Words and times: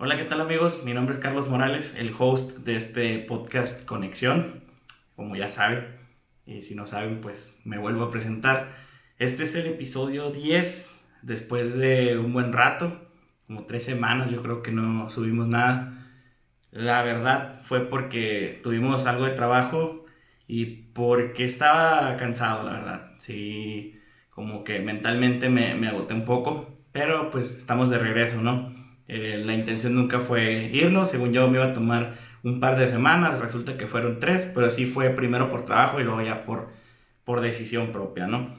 Hola, 0.00 0.16
¿qué 0.16 0.24
tal 0.24 0.40
amigos? 0.40 0.84
Mi 0.84 0.94
nombre 0.94 1.12
es 1.12 1.20
Carlos 1.20 1.48
Morales, 1.48 1.96
el 1.96 2.14
host 2.16 2.58
de 2.58 2.76
este 2.76 3.18
podcast 3.18 3.84
Conexión, 3.84 4.62
como 5.16 5.34
ya 5.34 5.48
saben, 5.48 5.88
y 6.46 6.62
si 6.62 6.76
no 6.76 6.86
saben, 6.86 7.20
pues 7.20 7.60
me 7.64 7.78
vuelvo 7.78 8.04
a 8.04 8.10
presentar. 8.12 8.76
Este 9.18 9.42
es 9.42 9.56
el 9.56 9.66
episodio 9.66 10.30
10, 10.30 11.04
después 11.22 11.76
de 11.76 12.16
un 12.16 12.32
buen 12.32 12.52
rato, 12.52 13.10
como 13.48 13.64
tres 13.64 13.82
semanas 13.82 14.30
yo 14.30 14.40
creo 14.40 14.62
que 14.62 14.70
no 14.70 15.10
subimos 15.10 15.48
nada. 15.48 15.92
La 16.70 17.02
verdad 17.02 17.60
fue 17.64 17.80
porque 17.90 18.60
tuvimos 18.62 19.04
algo 19.04 19.24
de 19.24 19.32
trabajo 19.32 20.06
y 20.46 20.66
porque 20.94 21.44
estaba 21.44 22.16
cansado, 22.18 22.62
la 22.62 22.72
verdad. 22.74 23.12
Sí, 23.18 23.98
como 24.30 24.62
que 24.62 24.78
mentalmente 24.78 25.48
me, 25.48 25.74
me 25.74 25.88
agoté 25.88 26.14
un 26.14 26.24
poco, 26.24 26.78
pero 26.92 27.32
pues 27.32 27.56
estamos 27.56 27.90
de 27.90 27.98
regreso, 27.98 28.40
¿no? 28.40 28.77
Eh, 29.08 29.42
la 29.42 29.54
intención 29.54 29.94
nunca 29.94 30.20
fue 30.20 30.70
irnos, 30.72 31.10
según 31.10 31.32
yo 31.32 31.48
me 31.48 31.56
iba 31.56 31.64
a 31.64 31.72
tomar 31.72 32.18
un 32.42 32.60
par 32.60 32.78
de 32.78 32.86
semanas, 32.86 33.38
resulta 33.38 33.78
que 33.78 33.86
fueron 33.86 34.20
tres, 34.20 34.46
pero 34.54 34.68
sí 34.68 34.84
fue 34.84 35.08
primero 35.10 35.50
por 35.50 35.64
trabajo 35.64 35.98
y 35.98 36.04
luego 36.04 36.20
ya 36.22 36.44
por, 36.44 36.68
por 37.24 37.40
decisión 37.40 37.90
propia, 37.90 38.26
¿no? 38.26 38.54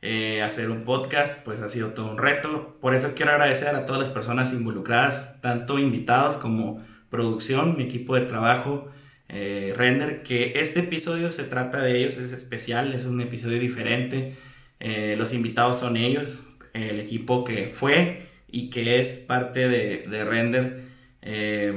Eh, 0.00 0.40
hacer 0.42 0.70
un 0.70 0.84
podcast 0.84 1.42
pues 1.44 1.60
ha 1.60 1.68
sido 1.68 1.88
todo 1.88 2.08
un 2.12 2.18
reto, 2.18 2.78
por 2.80 2.94
eso 2.94 3.12
quiero 3.16 3.32
agradecer 3.32 3.74
a 3.74 3.84
todas 3.84 4.00
las 4.00 4.08
personas 4.08 4.52
involucradas, 4.52 5.40
tanto 5.40 5.80
invitados 5.80 6.36
como 6.36 6.80
producción, 7.10 7.76
mi 7.76 7.82
equipo 7.82 8.14
de 8.14 8.20
trabajo, 8.22 8.88
eh, 9.28 9.74
Render, 9.76 10.22
que 10.22 10.60
este 10.60 10.80
episodio 10.80 11.32
se 11.32 11.42
trata 11.42 11.82
de 11.82 11.98
ellos, 11.98 12.16
es 12.18 12.32
especial, 12.32 12.94
es 12.94 13.04
un 13.04 13.20
episodio 13.20 13.58
diferente, 13.58 14.36
los 14.80 15.32
invitados 15.32 15.80
son 15.80 15.96
ellos, 15.96 16.44
el 16.72 17.00
equipo 17.00 17.42
que 17.42 17.66
fue 17.66 18.27
y 18.48 18.70
que 18.70 19.00
es 19.00 19.18
parte 19.18 19.68
de, 19.68 20.04
de 20.08 20.24
Render. 20.24 20.82
Eh, 21.22 21.72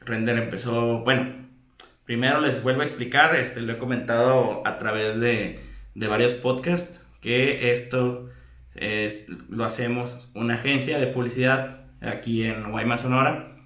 Render 0.00 0.38
empezó, 0.38 1.00
bueno, 1.04 1.46
primero 2.04 2.40
les 2.40 2.62
vuelvo 2.62 2.80
a 2.80 2.84
explicar, 2.84 3.36
este, 3.36 3.60
lo 3.60 3.74
he 3.74 3.78
comentado 3.78 4.62
a 4.66 4.78
través 4.78 5.20
de, 5.20 5.60
de 5.94 6.08
varios 6.08 6.34
podcasts, 6.34 7.00
que 7.20 7.70
esto 7.72 8.30
es, 8.74 9.28
lo 9.48 9.64
hacemos 9.64 10.30
una 10.34 10.54
agencia 10.54 10.98
de 10.98 11.08
publicidad 11.08 11.84
aquí 12.00 12.44
en 12.44 12.70
Guaymas, 12.70 13.02
Sonora. 13.02 13.56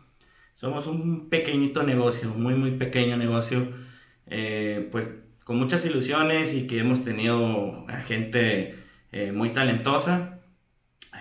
Somos 0.55 0.87
un 0.87 1.29
pequeñito 1.29 1.83
negocio, 1.83 2.31
muy, 2.31 2.55
muy 2.55 2.73
pequeño 2.73 3.17
negocio, 3.17 3.69
eh, 4.27 4.89
pues 4.91 5.09
con 5.45 5.57
muchas 5.57 5.85
ilusiones 5.85 6.55
y 6.55 6.67
que 6.67 6.79
hemos 6.79 7.05
tenido 7.05 7.87
a 7.89 8.01
gente 8.01 8.77
eh, 9.13 9.33
muy 9.33 9.51
talentosa 9.51 10.42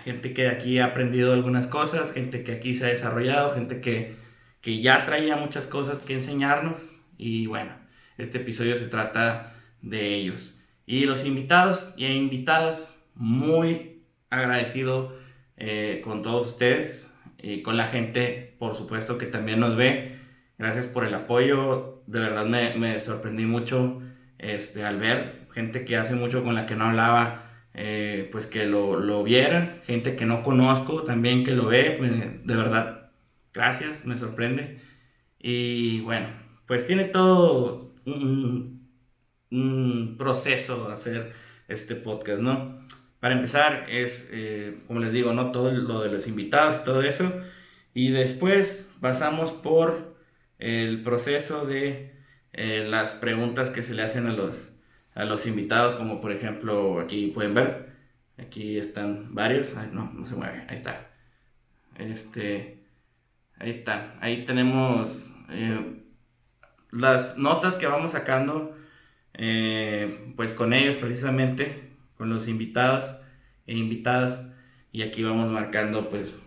gente 0.04 0.34
que 0.34 0.48
aquí 0.48 0.78
ha 0.78 0.86
aprendido 0.86 1.32
algunas 1.32 1.66
cosas, 1.66 2.12
gente 2.12 2.44
que 2.44 2.52
aquí 2.52 2.74
se 2.74 2.86
ha 2.86 2.88
desarrollado, 2.88 3.54
gente 3.54 3.80
que, 3.80 4.16
que 4.60 4.80
ya 4.80 5.04
traía 5.04 5.36
muchas 5.36 5.66
cosas 5.66 6.00
que 6.00 6.14
enseñarnos 6.14 6.96
y 7.16 7.46
bueno, 7.46 7.72
este 8.18 8.38
episodio 8.38 8.76
se 8.76 8.86
trata 8.86 9.54
de 9.80 10.14
ellos. 10.14 10.60
Y 10.86 11.04
los 11.06 11.24
invitados 11.24 11.94
y 11.96 12.06
invitadas, 12.06 12.98
muy 13.14 14.02
agradecido 14.30 15.16
eh, 15.56 16.00
con 16.04 16.22
todos 16.22 16.48
ustedes 16.48 17.14
y 17.38 17.62
con 17.62 17.76
la 17.76 17.86
gente, 17.86 18.56
por 18.58 18.74
supuesto, 18.74 19.18
que 19.18 19.26
también 19.26 19.60
nos 19.60 19.76
ve. 19.76 20.18
Gracias 20.58 20.86
por 20.86 21.04
el 21.04 21.14
apoyo, 21.14 22.02
de 22.06 22.20
verdad 22.20 22.46
me, 22.46 22.74
me 22.76 22.98
sorprendí 23.00 23.46
mucho 23.46 24.00
este, 24.38 24.84
al 24.84 24.98
ver 24.98 25.42
gente 25.52 25.84
que 25.84 25.96
hace 25.96 26.14
mucho 26.14 26.42
con 26.42 26.54
la 26.54 26.66
que 26.66 26.76
no 26.76 26.86
hablaba 26.86 27.51
eh, 27.74 28.28
pues 28.32 28.46
que 28.46 28.66
lo, 28.66 28.98
lo, 29.00 29.22
viera, 29.22 29.80
gente 29.84 30.16
que 30.16 30.26
no 30.26 30.42
conozco 30.42 31.02
también 31.04 31.44
que 31.44 31.52
lo 31.52 31.66
ve, 31.66 31.94
pues, 31.98 32.46
de 32.46 32.56
verdad, 32.56 33.10
gracias, 33.52 34.04
me 34.04 34.16
sorprende. 34.16 34.78
Y 35.38 36.00
bueno, 36.00 36.28
pues 36.66 36.86
tiene 36.86 37.04
todo 37.04 37.94
un, 38.04 38.88
un 39.50 40.16
proceso 40.18 40.88
hacer 40.90 41.32
este 41.68 41.94
podcast, 41.96 42.42
¿no? 42.42 42.82
Para 43.20 43.34
empezar 43.34 43.86
es, 43.88 44.30
eh, 44.32 44.78
como 44.86 45.00
les 45.00 45.12
digo, 45.12 45.32
¿no? 45.32 45.52
Todo 45.52 45.70
lo 45.70 46.00
de 46.02 46.10
los 46.10 46.26
invitados 46.26 46.84
todo 46.84 47.02
eso. 47.02 47.32
Y 47.94 48.10
después 48.10 48.90
pasamos 49.00 49.52
por 49.52 50.16
el 50.58 51.02
proceso 51.02 51.66
de 51.66 52.12
eh, 52.52 52.84
las 52.88 53.14
preguntas 53.14 53.70
que 53.70 53.82
se 53.82 53.94
le 53.94 54.02
hacen 54.02 54.26
a 54.26 54.32
los, 54.32 54.71
a 55.14 55.24
los 55.24 55.46
invitados, 55.46 55.94
como 55.94 56.20
por 56.20 56.32
ejemplo 56.32 57.00
aquí 57.00 57.28
pueden 57.28 57.54
ver, 57.54 57.92
aquí 58.38 58.78
están 58.78 59.34
varios, 59.34 59.74
no, 59.92 60.12
no 60.12 60.24
se 60.24 60.34
mueve, 60.34 60.64
ahí 60.68 60.74
está. 60.74 61.10
Este, 61.96 62.84
ahí 63.58 63.70
están, 63.70 64.14
ahí 64.20 64.44
tenemos 64.44 65.34
eh, 65.50 66.02
las 66.90 67.36
notas 67.38 67.76
que 67.76 67.86
vamos 67.86 68.12
sacando, 68.12 68.76
eh, 69.34 70.32
pues 70.36 70.52
con 70.54 70.72
ellos 70.72 70.96
precisamente, 70.96 71.90
con 72.16 72.30
los 72.30 72.48
invitados 72.48 73.16
e 73.66 73.76
invitadas, 73.76 74.44
y 74.92 75.02
aquí 75.02 75.22
vamos 75.22 75.50
marcando, 75.50 76.10
pues, 76.10 76.42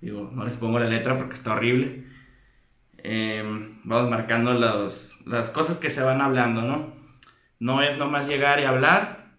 digo, 0.00 0.30
no 0.32 0.44
les 0.44 0.56
pongo 0.56 0.78
la 0.78 0.86
letra 0.86 1.16
porque 1.16 1.34
está 1.34 1.54
horrible. 1.54 2.04
Eh, 2.98 3.42
vamos 3.84 4.10
marcando 4.10 4.52
los, 4.52 5.24
las 5.26 5.48
cosas 5.48 5.76
que 5.76 5.90
se 5.90 6.02
van 6.02 6.20
hablando, 6.20 6.62
¿no? 6.62 6.95
No 7.58 7.82
es 7.82 7.96
nomás 7.98 8.28
llegar 8.28 8.60
y 8.60 8.64
hablar, 8.64 9.36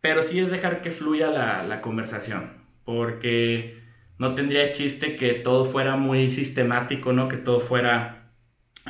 pero 0.00 0.22
sí 0.22 0.38
es 0.38 0.50
dejar 0.50 0.82
que 0.82 0.90
fluya 0.90 1.30
la, 1.30 1.80
conversación, 1.80 2.52
porque 2.84 3.82
no 4.18 4.34
tendría 4.34 4.72
chiste 4.72 5.16
que 5.16 5.34
todo 5.34 5.64
fuera 5.64 5.96
muy 5.96 6.30
sistemático, 6.30 7.12
¿no? 7.12 7.28
Que 7.28 7.36
todo 7.36 7.60
fuera 7.60 8.32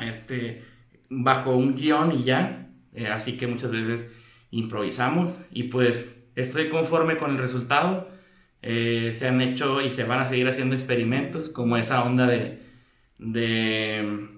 este, 0.01 0.63
bajo 1.09 1.55
un 1.55 1.75
guion 1.75 2.11
y 2.11 2.23
ya. 2.23 2.69
Eh, 2.93 3.07
así 3.07 3.37
que 3.37 3.47
muchas 3.47 3.71
veces 3.71 4.09
improvisamos 4.51 5.45
y 5.51 5.63
pues 5.63 6.23
estoy 6.35 6.69
conforme 6.69 7.17
con 7.17 7.31
el 7.31 7.37
resultado. 7.37 8.09
Eh, 8.61 9.11
se 9.13 9.27
han 9.27 9.41
hecho 9.41 9.81
y 9.81 9.89
se 9.91 10.03
van 10.03 10.19
a 10.19 10.25
seguir 10.25 10.47
haciendo 10.47 10.75
experimentos 10.75 11.49
como 11.49 11.77
esa 11.77 12.03
onda 12.03 12.27
de, 12.27 12.59
de 13.17 14.36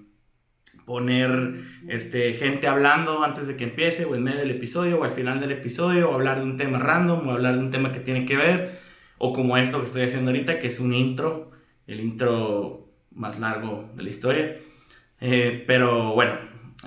poner 0.90 1.54
este, 1.86 2.32
gente 2.32 2.66
hablando 2.66 3.22
antes 3.22 3.46
de 3.46 3.54
que 3.54 3.62
empiece 3.62 4.06
o 4.06 4.16
en 4.16 4.24
medio 4.24 4.40
del 4.40 4.50
episodio 4.50 4.98
o 4.98 5.04
al 5.04 5.12
final 5.12 5.38
del 5.38 5.52
episodio 5.52 6.10
o 6.10 6.14
hablar 6.14 6.40
de 6.40 6.42
un 6.46 6.56
tema 6.56 6.80
random 6.80 7.28
o 7.28 7.30
hablar 7.30 7.54
de 7.54 7.60
un 7.60 7.70
tema 7.70 7.92
que 7.92 8.00
tiene 8.00 8.26
que 8.26 8.36
ver 8.36 8.80
o 9.16 9.32
como 9.32 9.56
esto 9.56 9.78
que 9.78 9.84
estoy 9.84 10.02
haciendo 10.02 10.32
ahorita 10.32 10.58
que 10.58 10.66
es 10.66 10.80
un 10.80 10.92
intro, 10.92 11.52
el 11.86 12.00
intro 12.00 12.88
más 13.12 13.38
largo 13.38 13.88
de 13.94 14.02
la 14.02 14.10
historia. 14.10 14.56
Eh, 15.20 15.62
pero 15.64 16.12
bueno, 16.12 16.34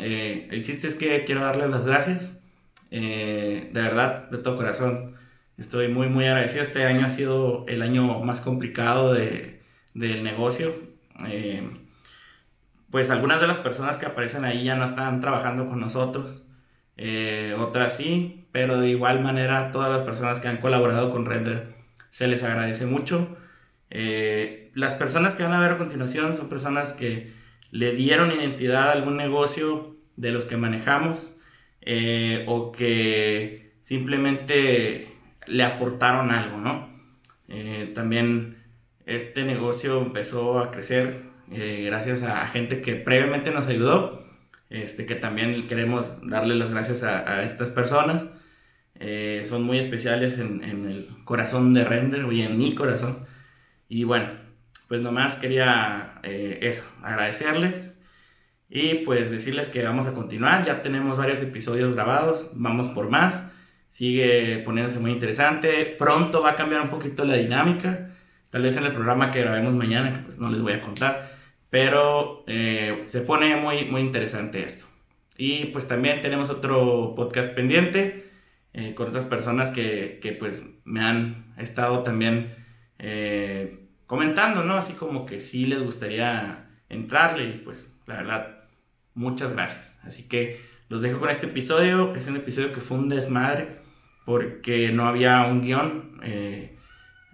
eh, 0.02 0.50
el 0.52 0.66
chiste 0.66 0.90
es 0.90 0.96
que 0.96 1.24
quiero 1.24 1.40
darles 1.40 1.70
las 1.70 1.86
gracias, 1.86 2.44
eh, 2.92 3.70
de 3.72 3.82
verdad, 3.82 4.30
de 4.32 4.40
todo 4.40 4.58
corazón. 4.58 5.16
Estoy 5.58 5.88
muy, 5.88 6.10
muy 6.10 6.26
agradecido. 6.26 6.62
Este 6.62 6.84
año 6.84 7.06
ha 7.06 7.10
sido 7.10 7.64
el 7.70 7.82
año 7.82 8.20
más 8.20 8.42
complicado 8.42 9.14
de, 9.14 9.62
del 9.94 10.24
negocio 10.24 10.74
pues 12.94 13.10
algunas 13.10 13.42
de 13.42 13.48
las 13.48 13.58
personas 13.58 13.98
que 13.98 14.06
aparecen 14.06 14.46
ahí 14.46 14.66
ya 14.66 14.76
no 14.76 14.86
están 14.86 15.20
trabajando 15.20 15.68
con 15.68 15.80
nosotros, 15.80 16.44
eh, 16.96 17.56
otras 17.58 17.98
sí, 17.98 18.46
pero 18.52 18.80
de 18.80 18.90
igual 18.90 19.20
manera 19.20 19.72
todas 19.72 19.90
las 19.90 20.04
personas 20.04 20.40
que 20.40 20.48
han 20.48 20.58
colaborado 20.58 21.10
con 21.10 21.26
Render 21.26 21.74
se 22.12 22.28
les 22.28 22.44
agradece 22.44 22.86
mucho. 22.86 23.36
Eh, 23.90 24.70
las 24.76 24.94
personas 24.94 25.36
que 25.36 25.42
van 25.42 25.54
a 25.54 25.60
ver 25.60 25.72
a 25.72 25.78
continuación 25.80 26.36
son 26.36 26.50
personas 26.50 26.94
que 26.94 27.34
le 27.72 27.94
dieron 27.94 28.32
identidad 28.32 28.90
a 28.90 28.92
algún 28.92 29.18
negocio 29.18 29.96
de 30.16 30.30
los 30.30 30.46
que 30.46 30.58
manejamos 30.58 31.36
eh, 31.82 32.46
o 32.48 32.72
que 32.72 33.74
simplemente 33.82 35.16
le 35.48 35.64
aportaron 35.64 36.30
algo, 36.30 36.60
¿no? 36.60 36.94
también 37.96 38.58
este 39.08 39.46
negocio 39.46 40.00
empezó 40.00 40.60
a 40.60 40.70
crecer 40.70 41.33
eh, 41.52 41.84
gracias 41.86 42.24
a, 42.24 42.48
gente 42.48 42.82
que 42.82 42.96
previamente 42.96 43.52
nos 43.52 43.68
ayudó, 43.68 44.24
este, 44.70 45.06
que 45.06 45.16
también 45.16 45.68
queremos 45.68 46.18
darle 46.28 46.56
las 46.56 46.72
gracias 46.72 47.04
a, 47.04 47.44
estas 47.44 47.70
personas. 47.70 48.30
Eh, 49.00 49.44
son 49.46 49.64
muy 49.64 49.80
especiales 49.80 50.38
en, 50.40 50.64
el 50.64 51.10
corazón 51.26 51.74
de 51.74 51.84
Render 51.84 52.32
y 52.32 52.42
en 52.42 52.58
mi 52.58 52.76
corazón. 52.76 53.26
Y 53.90 54.04
bueno, 54.04 54.30
pues 54.88 55.02
nomás 55.02 55.36
quería 55.36 56.20
eh, 56.24 56.60
eso, 56.62 56.84
agradecerles 57.02 58.00
y 58.70 58.96
pues 59.06 59.30
decirles 59.30 59.68
que 59.70 59.84
vamos 59.84 60.08
a 60.08 60.14
continuar. 60.14 60.66
Ya 60.66 60.82
tenemos 60.82 61.18
varios 61.18 61.42
episodios 61.42 61.94
grabados, 61.94 62.52
vamos 62.56 62.88
por 62.88 63.10
más. 63.10 63.52
Sigue 63.90 64.64
poniéndose 64.66 65.00
muy 65.00 65.12
interesante. 65.12 65.86
Pronto 66.00 66.42
va 66.42 66.52
a 66.52 66.56
cambiar 66.56 66.82
un 66.82 66.90
poquito 66.90 67.26
la 67.26 67.36
dinámica. 67.36 68.10
Tal 68.50 68.64
vez 68.64 68.76
en 68.78 68.86
el 68.86 68.94
programa 68.94 69.30
que 69.30 69.42
grabemos 69.42 69.74
mañana, 69.74 70.22
pues 70.26 70.40
no 70.40 70.50
les 70.50 70.62
voy 70.62 70.74
a 70.74 70.82
contar. 70.82 71.33
Pero 71.74 72.44
eh, 72.46 73.02
se 73.08 73.22
pone 73.22 73.56
muy, 73.56 73.86
muy 73.86 74.02
interesante 74.02 74.64
esto. 74.64 74.86
Y 75.40 75.66
pues 75.66 75.88
también 75.88 76.22
tenemos 76.22 76.52
otro 76.52 77.16
podcast 77.16 77.52
pendiente 77.56 78.30
eh, 78.74 78.94
con 78.94 79.08
otras 79.08 79.26
personas 79.26 79.72
que, 79.72 80.20
que, 80.22 80.34
pues 80.34 80.72
me 80.84 81.02
han 81.02 81.56
estado 81.58 82.04
también 82.04 82.54
eh, 83.00 83.88
comentando, 84.06 84.64
¿no? 84.64 84.76
Así 84.76 84.94
como 84.94 85.26
que 85.26 85.40
sí 85.40 85.66
les 85.66 85.82
gustaría 85.82 86.70
entrarle 86.90 87.46
y 87.46 87.58
pues 87.58 88.00
la 88.06 88.18
verdad, 88.18 88.66
muchas 89.16 89.54
gracias. 89.54 90.00
Así 90.04 90.28
que 90.30 90.62
los 90.90 91.02
dejo 91.02 91.20
con 91.20 91.32
este 91.32 91.48
episodio. 91.48 92.14
Es 92.16 92.28
un 92.28 92.36
episodio 92.36 92.72
que 92.72 92.82
fue 92.82 93.00
un 93.00 93.10
desmadre 93.10 93.80
porque 94.26 94.92
no 94.92 95.08
había 95.08 95.42
un 95.46 95.64
guion. 95.64 96.22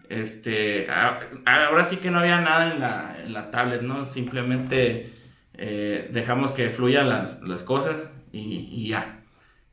Este, 0.09 0.87
ahora 0.89 1.85
sí 1.85 1.97
que 1.97 2.11
no 2.11 2.19
había 2.19 2.41
nada 2.41 2.73
en 2.73 2.79
la, 2.79 3.17
en 3.23 3.33
la 3.33 3.51
tablet, 3.51 3.81
¿no? 3.81 4.09
Simplemente 4.09 5.13
eh, 5.53 6.09
dejamos 6.11 6.51
que 6.51 6.69
fluyan 6.69 7.07
las, 7.07 7.43
las 7.43 7.63
cosas 7.63 8.13
y, 8.31 8.89
ya. 8.89 9.23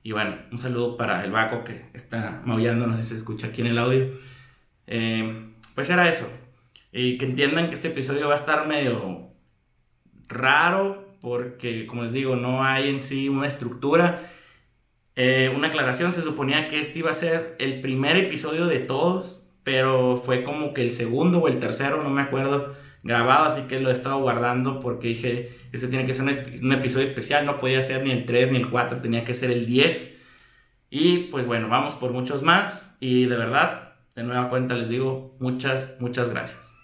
Y 0.03 0.12
bueno, 0.12 0.37
un 0.53 0.59
saludo 0.59 0.97
para 0.97 1.25
el 1.25 1.33
Baco 1.33 1.65
que 1.65 1.87
está 1.94 2.43
maullando, 2.44 2.87
no 2.87 2.97
sé 2.97 3.03
si 3.03 3.09
se 3.11 3.17
escucha 3.17 3.49
aquí 3.49 3.62
en 3.62 3.69
el 3.69 3.79
audio. 3.79 4.09
Eh, 4.87 5.53
pues 5.75 5.91
era 5.91 6.09
eso. 6.09 6.31
Y 6.93 7.19
que 7.19 7.25
entiendan 7.25 7.69
que 7.69 7.75
este 7.75 7.88
episodio 7.88 8.29
va 8.29 8.35
a 8.35 8.38
estar 8.38 8.67
medio 8.67 9.31
raro 10.29 11.17
porque, 11.21 11.87
como 11.87 12.05
les 12.05 12.12
digo, 12.12 12.37
no 12.37 12.62
hay 12.62 12.88
en 12.88 13.00
sí 13.00 13.29
una 13.29 13.47
estructura. 13.47 14.31
Eh, 15.17 15.50
una 15.56 15.69
aclaración, 15.69 16.12
se 16.12 16.23
suponía 16.23 16.69
que 16.69 16.79
este 16.79 16.99
iba 16.99 17.11
a 17.11 17.15
ser 17.15 17.56
el 17.59 17.81
primer 17.81 18.17
episodio 18.17 18.67
de 18.67 18.81
todos, 18.81 19.45
pero 19.66 20.22
fue 20.24 20.44
como 20.44 20.72
que 20.72 20.82
el 20.82 20.92
segundo 20.92 21.38
o 21.40 21.48
el 21.48 21.58
tercero, 21.58 22.00
no 22.00 22.08
me 22.08 22.22
acuerdo, 22.22 22.76
grabado, 23.02 23.46
así 23.46 23.62
que 23.62 23.80
lo 23.80 23.88
he 23.88 23.92
estado 23.92 24.20
guardando 24.20 24.78
porque 24.78 25.08
dije, 25.08 25.58
este 25.72 25.88
tiene 25.88 26.06
que 26.06 26.14
ser 26.14 26.24
un, 26.62 26.72
episodio 26.72 27.04
especial, 27.04 27.44
no 27.44 27.58
podía 27.58 27.82
ser 27.82 28.04
ni 28.04 28.12
el 28.12 28.26
3 28.26 28.52
ni 28.52 28.58
el 28.58 28.70
4, 28.70 29.00
tenía 29.00 29.24
que 29.24 29.34
ser 29.34 29.50
el 29.50 29.66
10. 29.66 30.18
Y 30.88 31.18
pues 31.32 31.46
bueno, 31.46 31.68
vamos 31.68 31.96
por 31.96 32.12
muchos 32.12 32.44
más 32.44 32.96
y 33.00 33.24
de 33.24 33.36
verdad, 33.36 33.94
de 34.14 34.22
nueva 34.22 34.50
cuenta 34.50 34.76
les 34.76 34.88
digo, 34.88 35.34
muchas, 35.40 35.96
muchas 35.98 36.28
gracias. 36.28 36.75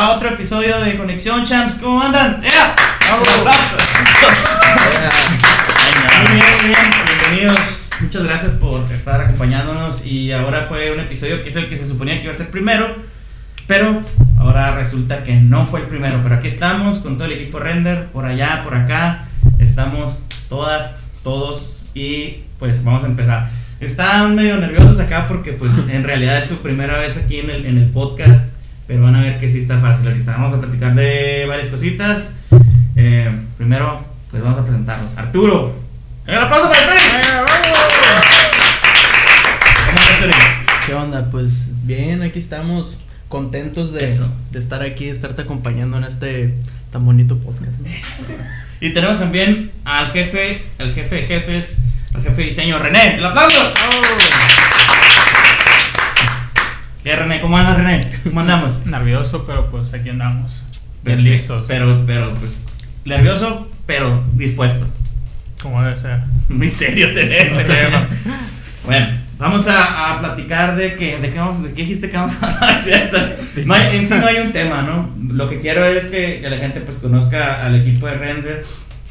A 0.00 0.16
otro 0.16 0.30
episodio 0.30 0.80
de 0.80 0.96
Conexión 0.96 1.44
Champs. 1.44 1.74
¿Cómo 1.74 2.00
andan? 2.00 2.40
¡Yeah! 2.40 2.74
Muy 6.22 6.36
bien, 6.36 6.46
muy 6.58 6.68
bien. 6.68 6.80
Bienvenidos. 7.04 7.88
Muchas 8.00 8.22
gracias 8.24 8.52
por 8.52 8.90
estar 8.90 9.20
acompañándonos. 9.20 10.06
Y 10.06 10.32
ahora 10.32 10.64
fue 10.70 10.90
un 10.90 11.00
episodio 11.00 11.42
que 11.42 11.50
es 11.50 11.56
el 11.56 11.68
que 11.68 11.76
se 11.76 11.86
suponía 11.86 12.16
que 12.16 12.22
iba 12.22 12.32
a 12.32 12.34
ser 12.34 12.50
primero. 12.50 12.96
Pero 13.66 14.00
ahora 14.38 14.74
resulta 14.74 15.22
que 15.22 15.34
no 15.34 15.66
fue 15.66 15.80
el 15.80 15.86
primero. 15.86 16.20
Pero 16.22 16.36
aquí 16.36 16.48
estamos 16.48 17.00
con 17.00 17.18
todo 17.18 17.26
el 17.26 17.32
equipo 17.32 17.58
Render. 17.58 18.06
Por 18.06 18.24
allá, 18.24 18.62
por 18.64 18.74
acá. 18.74 19.26
Estamos 19.58 20.24
todas, 20.48 20.94
todos. 21.22 21.84
Y 21.92 22.44
pues 22.58 22.82
vamos 22.84 23.04
a 23.04 23.06
empezar. 23.06 23.50
Están 23.80 24.34
medio 24.34 24.56
nerviosos 24.56 24.98
acá 24.98 25.26
porque 25.28 25.52
pues 25.52 25.70
en 25.90 26.04
realidad 26.04 26.38
es 26.38 26.48
su 26.48 26.62
primera 26.62 26.96
vez 26.96 27.18
aquí 27.18 27.40
en 27.40 27.50
el, 27.50 27.66
en 27.66 27.76
el 27.76 27.90
podcast 27.90 28.49
pero 28.90 29.04
van 29.04 29.14
a 29.14 29.20
ver 29.20 29.38
que 29.38 29.48
sí 29.48 29.60
está 29.60 29.78
fácil 29.78 30.08
ahorita. 30.08 30.32
Vamos 30.32 30.52
a 30.52 30.60
platicar 30.60 30.96
de 30.96 31.46
varias 31.46 31.68
cositas. 31.68 32.34
Eh, 32.96 33.30
primero, 33.56 34.04
pues 34.32 34.42
vamos 34.42 34.58
a 34.58 34.64
presentarlos. 34.64 35.12
Arturo. 35.16 35.76
¡El 36.26 36.34
aplauso 36.38 36.68
para 36.68 36.82
Arturo! 40.02 40.34
¿Qué 40.84 40.94
onda? 40.94 41.30
Pues 41.30 41.70
bien, 41.84 42.22
aquí 42.22 42.40
estamos 42.40 42.98
contentos 43.28 43.92
de, 43.92 44.12
de 44.50 44.58
estar 44.58 44.82
aquí, 44.82 45.04
de 45.04 45.12
estarte 45.12 45.42
acompañando 45.42 45.96
en 45.98 46.02
este 46.02 46.56
tan 46.90 47.06
bonito 47.06 47.38
podcast. 47.38 47.80
Y 48.80 48.92
tenemos 48.92 49.20
también 49.20 49.70
al 49.84 50.10
jefe, 50.10 50.64
el 50.78 50.94
jefe 50.94 51.14
de 51.14 51.22
jefes, 51.28 51.84
al 52.12 52.24
jefe 52.24 52.38
de 52.38 52.44
diseño, 52.46 52.80
René. 52.80 53.18
¡El 53.18 53.24
aplauso! 53.24 53.72
¿Qué, 57.02 57.16
René? 57.16 57.40
¿Cómo 57.40 57.56
andas, 57.56 57.78
René? 57.78 58.00
¿Cómo 58.24 58.40
andamos? 58.40 58.84
Nervioso, 58.84 59.46
pero 59.46 59.70
pues 59.70 59.94
aquí 59.94 60.10
andamos. 60.10 60.62
Bien 61.02 61.24
listos. 61.24 61.64
Pero, 61.66 62.04
pero, 62.06 62.34
pues, 62.34 62.68
nervioso, 63.06 63.66
pero 63.86 64.22
dispuesto. 64.34 64.86
Como 65.62 65.82
debe 65.82 65.96
ser. 65.96 66.20
Muy 66.50 66.70
serio 66.70 67.14
tenés. 67.14 67.52
bueno, 68.84 69.06
vamos 69.38 69.66
a, 69.68 70.12
a, 70.12 70.20
platicar 70.20 70.76
de 70.76 70.96
que, 70.96 71.18
de 71.18 71.30
qué 71.30 71.38
vamos, 71.38 71.62
de 71.62 71.72
qué 71.72 71.82
dijiste 71.82 72.10
que 72.10 72.18
vamos 72.18 72.34
a 72.42 72.52
hablar, 72.52 72.78
¿cierto? 72.82 73.16
No 73.64 73.76
en 73.76 74.06
sí 74.06 74.14
no 74.18 74.26
hay 74.26 74.36
un 74.44 74.52
tema, 74.52 74.82
¿no? 74.82 75.08
Lo 75.34 75.48
que 75.48 75.60
quiero 75.60 75.82
es 75.86 76.06
que, 76.06 76.40
que 76.42 76.50
la 76.50 76.58
gente 76.58 76.82
pues 76.82 76.98
conozca 76.98 77.64
al 77.64 77.76
equipo 77.76 78.08
de 78.08 78.14
Render, 78.14 78.62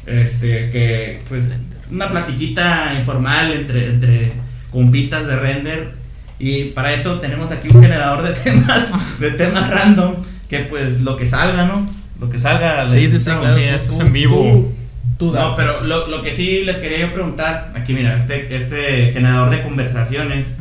este, 0.06 0.70
que 0.70 1.22
pues 1.28 1.58
una 1.90 2.08
platiquita 2.08 2.94
informal 2.96 3.52
entre, 3.52 3.86
entre 3.86 4.32
compitas 4.70 5.26
de 5.26 5.34
Render 5.34 5.99
y 6.40 6.64
para 6.70 6.94
eso 6.94 7.20
tenemos 7.20 7.52
aquí 7.52 7.68
un 7.72 7.82
generador 7.82 8.22
de 8.22 8.32
temas, 8.50 8.92
de 9.20 9.30
temas 9.32 9.68
random, 9.68 10.14
que 10.48 10.60
pues 10.60 11.02
lo 11.02 11.16
que 11.16 11.26
salga, 11.26 11.66
¿no? 11.66 11.86
Lo 12.18 12.30
que 12.30 12.38
salga. 12.38 12.86
Sí, 12.86 13.08
sí, 13.08 13.18
sí, 13.18 13.24
claro. 13.26 13.56
eso 13.56 13.92
es 13.92 14.00
en 14.00 14.12
vivo. 14.12 14.72
Tú, 15.18 15.32
no, 15.34 15.54
pero 15.54 15.84
lo, 15.84 16.06
lo, 16.06 16.22
que 16.22 16.32
sí 16.32 16.62
les 16.64 16.78
quería 16.78 16.98
yo 17.00 17.12
preguntar, 17.12 17.74
aquí 17.76 17.92
mira, 17.92 18.16
este, 18.16 18.56
este 18.56 19.12
generador 19.12 19.50
de 19.50 19.62
conversaciones 19.62 20.56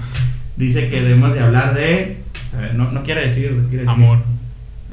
dice 0.58 0.90
que 0.90 1.02
debemos 1.02 1.34
de 1.34 1.40
hablar 1.40 1.74
de... 1.74 2.18
A 2.54 2.60
ver, 2.60 2.76
no, 2.76 2.92
no 2.92 3.04
quiere 3.04 3.22
decir, 3.22 3.52
quiere 3.70 3.86
decir. 3.86 3.90
Amor. 3.90 4.18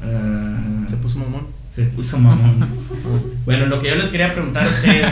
Uh, 0.04 0.88
se 0.88 0.96
puso 0.98 1.18
mamón. 1.18 1.48
Se 1.68 1.82
puso 1.82 2.16
mamón. 2.16 2.68
bueno, 3.44 3.66
lo 3.66 3.82
que 3.82 3.88
yo 3.88 3.96
les 3.96 4.08
quería 4.08 4.32
preguntar 4.32 4.68
es 4.68 4.76
que... 4.76 5.04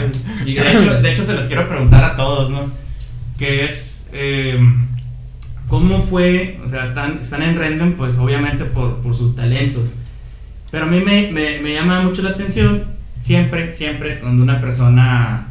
Y 0.49 0.53
de 0.53 0.69
hecho, 0.69 1.01
de 1.01 1.11
hecho 1.11 1.25
se 1.25 1.33
los 1.33 1.47
quiero 1.47 1.67
preguntar 1.67 2.05
a 2.05 2.15
todos, 2.15 2.49
¿no? 2.49 2.71
Que 3.37 3.65
es... 3.65 4.05
Eh, 4.13 4.57
¿Cómo 5.67 6.01
fue? 6.03 6.59
O 6.63 6.69
sea, 6.69 6.83
están, 6.83 7.19
están 7.21 7.41
en 7.41 7.57
Renden, 7.57 7.93
pues 7.93 8.17
obviamente 8.17 8.65
por, 8.65 8.97
por 8.97 9.15
sus 9.15 9.35
talentos. 9.35 9.89
Pero 10.71 10.85
a 10.85 10.87
mí 10.87 10.99
me, 10.99 11.31
me, 11.31 11.59
me, 11.61 11.73
llama 11.73 12.01
mucho 12.01 12.21
la 12.21 12.31
atención, 12.31 12.83
siempre, 13.19 13.73
siempre, 13.73 14.19
cuando 14.19 14.43
una 14.43 14.61
persona 14.61 15.47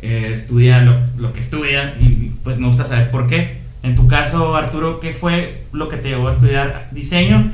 eh, 0.00 0.30
estudia 0.32 0.82
lo, 0.82 1.00
lo, 1.18 1.32
que 1.32 1.40
estudia, 1.40 1.94
y 2.00 2.32
pues 2.42 2.58
me 2.58 2.66
gusta 2.66 2.86
saber 2.86 3.10
por 3.10 3.28
qué. 3.28 3.58
En 3.82 3.94
tu 3.94 4.08
caso, 4.08 4.56
Arturo, 4.56 5.00
¿qué 5.00 5.12
fue 5.12 5.64
lo 5.72 5.88
que 5.88 5.96
te 5.96 6.08
llevó 6.10 6.28
a 6.28 6.32
estudiar 6.32 6.88
diseño? 6.90 7.50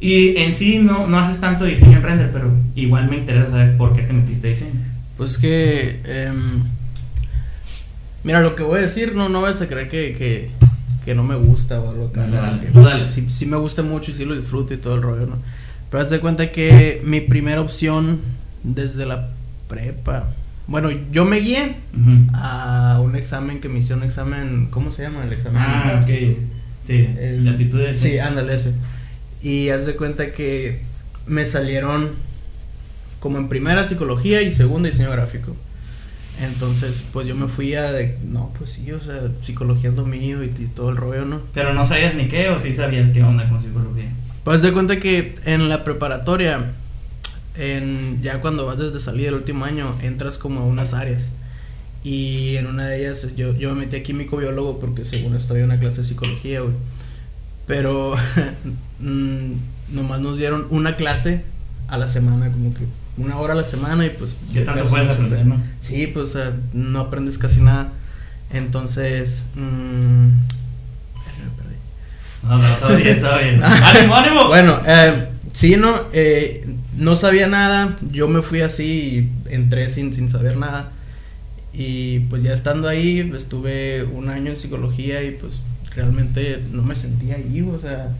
Y 0.00 0.36
en 0.36 0.52
sí 0.52 0.78
no, 0.78 1.06
no 1.06 1.18
haces 1.18 1.40
tanto 1.40 1.64
diseño 1.64 1.96
en 1.96 2.02
render, 2.02 2.30
pero 2.32 2.52
igual 2.74 3.08
me 3.08 3.16
interesa 3.16 3.50
saber 3.50 3.76
por 3.76 3.94
qué 3.94 4.02
te 4.02 4.12
metiste 4.12 4.48
a 4.48 4.50
diseño. 4.50 4.80
Pues 5.16 5.38
que... 5.38 6.00
Eh, 6.04 6.32
mira, 8.22 8.40
lo 8.40 8.54
que 8.54 8.62
voy 8.62 8.78
a 8.78 8.82
decir, 8.82 9.14
no, 9.14 9.28
no 9.28 9.42
vas 9.42 9.60
a 9.60 9.68
creer 9.68 9.88
que, 9.88 10.14
que 10.16 10.50
que 11.04 11.14
no 11.14 11.22
me 11.22 11.36
gusta 11.36 11.80
o 11.80 11.90
algo 11.90 12.10
Dale, 12.14 12.70
dale, 12.72 13.06
Sí, 13.06 13.26
sí, 13.28 13.46
me 13.46 13.56
gusta 13.56 13.82
mucho 13.82 14.10
y 14.10 14.14
sí 14.14 14.24
lo 14.24 14.34
disfruto 14.34 14.74
y 14.74 14.78
todo 14.78 14.94
el 14.94 15.02
rollo, 15.02 15.26
¿no? 15.26 15.36
Pero 15.90 16.02
haz 16.02 16.10
de 16.10 16.20
cuenta 16.20 16.50
que 16.50 17.02
mi 17.04 17.20
primera 17.20 17.60
opción 17.60 18.20
desde 18.62 19.06
la 19.06 19.28
prepa. 19.68 20.32
Bueno, 20.66 20.90
yo 21.12 21.24
me 21.24 21.40
guié 21.40 21.76
a 22.32 23.00
un 23.02 23.16
examen 23.16 23.60
que 23.60 23.68
me 23.68 23.78
hicieron 23.80 24.00
un 24.00 24.06
examen. 24.06 24.68
¿Cómo 24.70 24.90
se 24.90 25.02
llama 25.02 25.24
el 25.24 25.32
examen? 25.32 25.62
Ah, 25.62 26.00
ok. 26.02 26.10
Sí, 26.82 27.08
el, 27.18 27.44
la 27.44 27.52
actitud 27.52 27.80
Sí, 27.94 28.18
ándale 28.18 28.54
ese. 28.54 28.74
Y 29.42 29.68
haz 29.68 29.86
de 29.86 29.94
cuenta 29.94 30.32
que 30.32 30.80
me 31.26 31.44
salieron 31.44 32.08
como 33.20 33.38
en 33.38 33.48
primera 33.48 33.84
psicología 33.84 34.42
y 34.42 34.50
segunda 34.50 34.88
diseño 34.88 35.10
gráfico. 35.10 35.54
Entonces, 36.40 37.04
pues 37.12 37.26
yo 37.26 37.36
me 37.36 37.46
fui 37.46 37.74
a 37.74 37.92
de, 37.92 38.18
no, 38.24 38.52
pues 38.58 38.70
sí, 38.70 38.90
o 38.90 38.98
sea, 38.98 39.28
psicología 39.40 39.90
es 39.90 39.96
lo 39.96 40.04
mío 40.04 40.42
y, 40.42 40.48
todo 40.48 40.90
el 40.90 40.96
rollo, 40.96 41.24
¿no? 41.24 41.40
Pero 41.54 41.72
no 41.74 41.86
sabías 41.86 42.14
ni 42.14 42.28
qué 42.28 42.48
o 42.48 42.58
sí 42.58 42.74
sabías 42.74 43.10
qué 43.10 43.22
onda 43.22 43.48
con 43.48 43.60
psicología. 43.60 44.10
Pues 44.42 44.60
de 44.62 44.72
cuenta 44.72 44.98
que 44.98 45.36
en 45.44 45.68
la 45.68 45.84
preparatoria, 45.84 46.72
en, 47.56 48.20
ya 48.20 48.40
cuando 48.40 48.66
vas 48.66 48.78
desde 48.78 48.98
salir 49.00 49.28
el 49.28 49.34
último 49.34 49.64
año, 49.64 49.90
entras 50.02 50.36
como 50.38 50.60
a 50.60 50.64
unas 50.64 50.92
áreas. 50.92 51.30
Y 52.02 52.56
en 52.56 52.66
una 52.66 52.86
de 52.86 53.00
ellas 53.00 53.28
yo, 53.34 53.56
yo 53.56 53.70
me 53.74 53.82
metí 53.82 53.96
a 53.96 54.02
químico 54.02 54.36
biólogo 54.36 54.78
porque 54.78 55.06
según 55.06 55.34
estoy 55.36 55.60
en 55.60 55.64
una 55.64 55.78
clase 55.78 55.98
de 55.98 56.04
psicología, 56.04 56.60
güey. 56.60 56.74
Pero 57.66 58.16
mm, 58.98 59.52
nomás 59.92 60.20
nos 60.20 60.36
dieron 60.36 60.66
una 60.70 60.96
clase 60.96 61.44
a 61.88 61.96
la 61.96 62.08
semana, 62.08 62.50
como 62.50 62.74
que 62.74 62.84
una 63.16 63.38
hora 63.38 63.54
a 63.54 63.56
la 63.56 63.64
semana 63.64 64.06
y 64.06 64.10
pues... 64.10 64.36
¿Qué 64.52 64.62
tanto 64.62 64.88
puedes 64.88 65.08
aprender, 65.08 65.46
no? 65.46 65.62
Sí, 65.80 66.06
pues 66.06 66.36
no 66.72 67.00
aprendes 67.00 67.38
casi 67.38 67.60
nada. 67.60 67.88
Entonces... 68.50 69.46
Mmm, 69.54 70.30
no, 72.48 72.58
no, 72.58 72.74
todo 72.76 72.96
bien, 72.96 73.20
todo 73.20 73.38
bien. 73.38 73.62
¡Ánimo, 73.64 74.14
ánimo! 74.14 74.48
Bueno, 74.48 74.78
eh, 74.86 75.28
sí, 75.52 75.76
no, 75.76 75.94
eh, 76.12 76.66
no 76.96 77.16
sabía 77.16 77.46
nada. 77.46 77.96
Yo 78.02 78.28
me 78.28 78.42
fui 78.42 78.60
así 78.60 79.30
y 79.48 79.54
entré 79.54 79.88
sin, 79.88 80.12
sin 80.12 80.28
saber 80.28 80.56
nada. 80.56 80.92
Y 81.72 82.20
pues 82.20 82.42
ya 82.42 82.52
estando 82.52 82.86
ahí, 82.86 83.32
estuve 83.34 84.04
un 84.04 84.28
año 84.28 84.50
en 84.50 84.56
psicología 84.56 85.22
y 85.22 85.32
pues 85.32 85.62
realmente 85.96 86.62
no 86.70 86.82
me 86.82 86.94
sentía 86.94 87.36
ahí, 87.36 87.62
o 87.62 87.78
sea, 87.78 88.10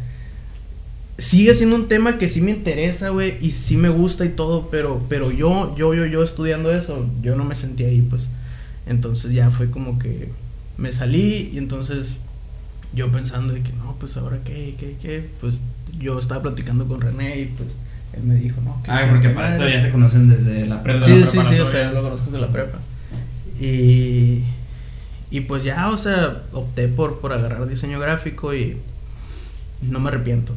sigue 1.18 1.54
siendo 1.54 1.76
un 1.76 1.88
tema 1.88 2.18
que 2.18 2.28
sí 2.28 2.40
me 2.40 2.50
interesa, 2.50 3.10
güey, 3.10 3.36
y 3.40 3.52
sí 3.52 3.76
me 3.76 3.88
gusta 3.88 4.24
y 4.24 4.30
todo, 4.30 4.68
pero, 4.70 5.04
pero 5.08 5.30
yo, 5.30 5.74
yo, 5.76 5.94
yo, 5.94 6.06
yo 6.06 6.22
estudiando 6.22 6.74
eso, 6.74 7.06
yo 7.22 7.36
no 7.36 7.44
me 7.44 7.54
sentía 7.54 7.88
ahí, 7.88 8.02
pues. 8.02 8.28
Entonces 8.86 9.32
ya 9.32 9.50
fue 9.50 9.70
como 9.70 9.98
que 9.98 10.28
me 10.76 10.92
salí 10.92 11.50
y 11.52 11.58
entonces 11.58 12.16
yo 12.92 13.10
pensando 13.10 13.54
de 13.54 13.62
que 13.62 13.72
no, 13.72 13.96
pues 13.98 14.16
ahora 14.16 14.38
qué, 14.44 14.74
qué, 14.78 14.96
qué, 15.00 15.28
pues 15.40 15.60
yo 15.98 16.18
estaba 16.18 16.42
platicando 16.42 16.86
con 16.86 17.00
René 17.00 17.40
y 17.40 17.44
pues 17.46 17.76
él 18.12 18.24
me 18.24 18.34
dijo, 18.34 18.60
no, 18.60 18.82
que 18.82 18.90
Ah, 18.90 19.06
porque 19.10 19.30
para 19.30 19.48
esto 19.48 19.68
ya 19.68 19.80
se 19.80 19.90
conocen 19.90 20.28
desde 20.28 20.66
la 20.66 20.82
prepa. 20.82 21.02
Sí, 21.02 21.20
la 21.20 21.26
sí, 21.26 21.38
sí, 21.48 21.60
o 21.60 21.66
sea, 21.66 21.92
lo 21.92 22.02
conozco 22.02 22.30
de 22.30 22.40
la 22.40 22.48
prepa. 22.48 22.78
Y, 23.60 24.42
y 25.30 25.40
pues 25.46 25.64
ya, 25.64 25.90
o 25.90 25.96
sea, 25.96 26.42
opté 26.52 26.88
por, 26.88 27.20
por 27.20 27.32
agarrar 27.32 27.66
diseño 27.66 27.98
gráfico 27.98 28.54
y 28.54 28.76
no 29.82 30.00
me 30.00 30.08
arrepiento. 30.08 30.54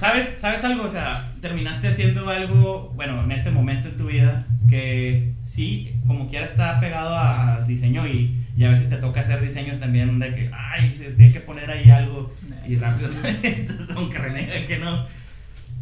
¿Sabes, 0.00 0.38
¿Sabes 0.40 0.64
algo? 0.64 0.84
O 0.84 0.90
sea, 0.90 1.30
terminaste 1.42 1.88
haciendo 1.88 2.26
algo, 2.30 2.90
bueno, 2.96 3.22
en 3.22 3.32
este 3.32 3.50
momento 3.50 3.90
en 3.90 3.98
tu 3.98 4.06
vida, 4.06 4.46
que 4.66 5.34
sí, 5.42 5.92
como 6.06 6.26
quiera 6.26 6.46
está 6.46 6.80
pegado 6.80 7.14
al 7.14 7.66
diseño 7.66 8.06
y, 8.06 8.34
y 8.56 8.64
a 8.64 8.70
veces 8.70 8.88
te 8.88 8.96
toca 8.96 9.20
hacer 9.20 9.42
diseños 9.42 9.78
también 9.78 10.18
de 10.18 10.34
que, 10.34 10.50
ay, 10.54 10.90
se 10.90 11.12
tiene 11.12 11.34
que 11.34 11.40
poner 11.40 11.70
ahí 11.70 11.90
algo 11.90 12.34
y 12.66 12.76
rápido, 12.76 13.10
entonces, 13.42 13.90
aunque 13.94 14.16
renega 14.16 14.66
que 14.66 14.78
no. 14.78 15.04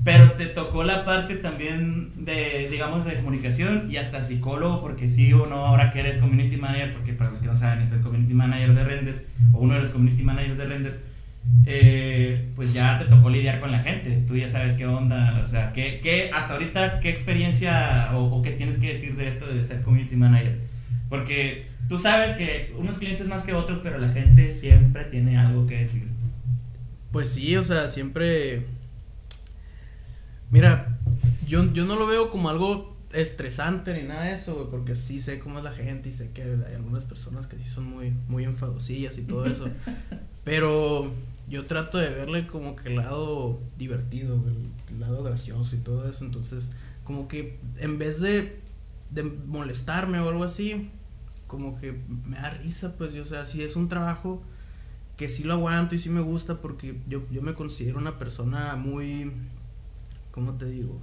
Pero 0.03 0.25
te 0.33 0.47
tocó 0.47 0.83
la 0.83 1.05
parte 1.05 1.37
también 1.37 2.11
de, 2.17 2.67
digamos, 2.73 3.05
de 3.05 3.15
comunicación 3.19 3.87
y 3.89 3.99
hasta 3.99 4.25
psicólogo, 4.25 4.81
porque 4.81 5.11
sí 5.11 5.33
o 5.33 5.47
no, 5.47 5.65
ahora 5.65 5.93
que 5.93 6.01
eres 6.01 6.19
community 6.19 6.57
manager, 6.57 6.93
porque 6.93 7.13
para 7.13 7.31
los 7.31 7.39
que 7.39 7.47
no 7.47 7.55
saben, 7.55 7.85
es 7.85 7.93
el 7.93 8.01
community 8.01 8.35
manager 8.35 8.75
de 8.75 8.83
Render, 8.83 9.27
o 9.53 9.59
uno 9.59 9.75
de 9.75 9.81
los 9.81 9.91
community 9.91 10.25
managers 10.25 10.59
de 10.59 10.67
Render, 10.67 11.08
eh, 11.67 12.51
pues 12.57 12.73
ya 12.73 12.99
te 12.99 13.05
tocó 13.05 13.31
lidiar 13.31 13.61
con 13.61 13.71
la 13.71 13.81
gente, 13.81 14.25
tú 14.27 14.37
ya 14.37 14.49
sabes 14.49 14.75
qué 14.75 14.87
onda, 14.87 15.43
o 15.45 15.49
sea, 15.49 15.73
qué, 15.73 16.01
qué 16.03 16.31
hasta 16.33 16.55
ahorita, 16.55 17.01
qué 17.01 17.11
experiencia 17.11 18.11
o, 18.15 18.25
o 18.25 18.43
qué 18.43 18.53
tienes 18.53 18.79
que 18.79 18.89
decir 18.89 19.17
de 19.17 19.29
esto 19.29 19.47
de 19.47 19.63
ser 19.65 19.83
community 19.83 20.17
manager. 20.17 20.59
Porque 21.09 21.67
tú 21.89 21.99
sabes 21.99 22.37
que 22.37 22.75
unos 22.79 22.99
clientes 22.99 23.27
más 23.27 23.45
que 23.45 23.55
otros, 23.55 23.81
pero 23.83 23.99
la 23.99 24.09
gente 24.09 24.55
siempre 24.55 25.05
tiene 25.05 25.39
algo 25.39 25.67
que 25.67 25.79
decir. 25.79 26.09
Pues 27.13 27.31
sí, 27.31 27.57
o 27.57 27.65
sea, 27.65 27.89
siempre... 27.89 28.67
Mira, 30.51 30.99
yo, 31.47 31.73
yo 31.73 31.85
no 31.85 31.97
lo 31.97 32.07
veo 32.07 32.31
como 32.31 32.49
algo 32.49 32.97
estresante 33.13 33.95
ni 33.95 34.07
nada 34.07 34.25
de 34.25 34.35
eso, 34.35 34.55
güey, 34.55 34.67
porque 34.71 34.95
sí 34.95 35.21
sé 35.21 35.39
cómo 35.39 35.59
es 35.59 35.65
la 35.65 35.73
gente 35.73 36.11
y 36.11 36.13
sé 36.13 36.31
que 36.33 36.43
hay 36.43 36.75
algunas 36.75 37.05
personas 37.05 37.47
que 37.47 37.57
sí 37.57 37.65
son 37.65 37.85
muy, 37.85 38.13
muy 38.29 38.45
enfadosillas 38.45 39.17
y 39.19 39.23
todo 39.23 39.47
eso. 39.47 39.69
Pero 40.45 41.13
yo 41.49 41.65
trato 41.67 41.99
de 41.99 42.11
verle 42.11 42.47
como 42.47 42.77
que 42.77 42.91
el 42.91 42.97
lado 42.97 43.61
divertido, 43.79 44.43
el 44.91 45.01
lado 45.01 45.23
gracioso 45.23 45.77
y 45.77 45.79
todo 45.79 46.09
eso. 46.09 46.25
Entonces, 46.25 46.69
como 47.05 47.29
que 47.29 47.59
en 47.79 47.99
vez 47.99 48.21
de, 48.21 48.61
de 49.11 49.23
molestarme 49.23 50.21
o 50.21 50.29
algo 50.29 50.45
así, 50.45 50.91
como 51.47 51.81
que 51.81 51.99
me 52.27 52.37
da 52.37 52.51
risa, 52.51 52.95
pues, 52.99 53.15
o 53.15 53.25
sea, 53.25 53.45
si 53.45 53.63
es 53.63 53.77
un 53.77 53.89
trabajo 53.89 54.43
que 55.17 55.29
sí 55.29 55.43
lo 55.43 55.55
aguanto 55.55 55.95
y 55.95 55.99
sí 55.99 56.11
me 56.11 56.21
gusta 56.21 56.61
porque 56.61 56.97
yo, 57.09 57.23
yo 57.31 57.43
me 57.43 57.55
considero 57.55 57.99
una 57.99 58.19
persona 58.19 58.77
muy, 58.77 59.33
¿cómo 60.31 60.53
te 60.55 60.67
digo? 60.67 61.01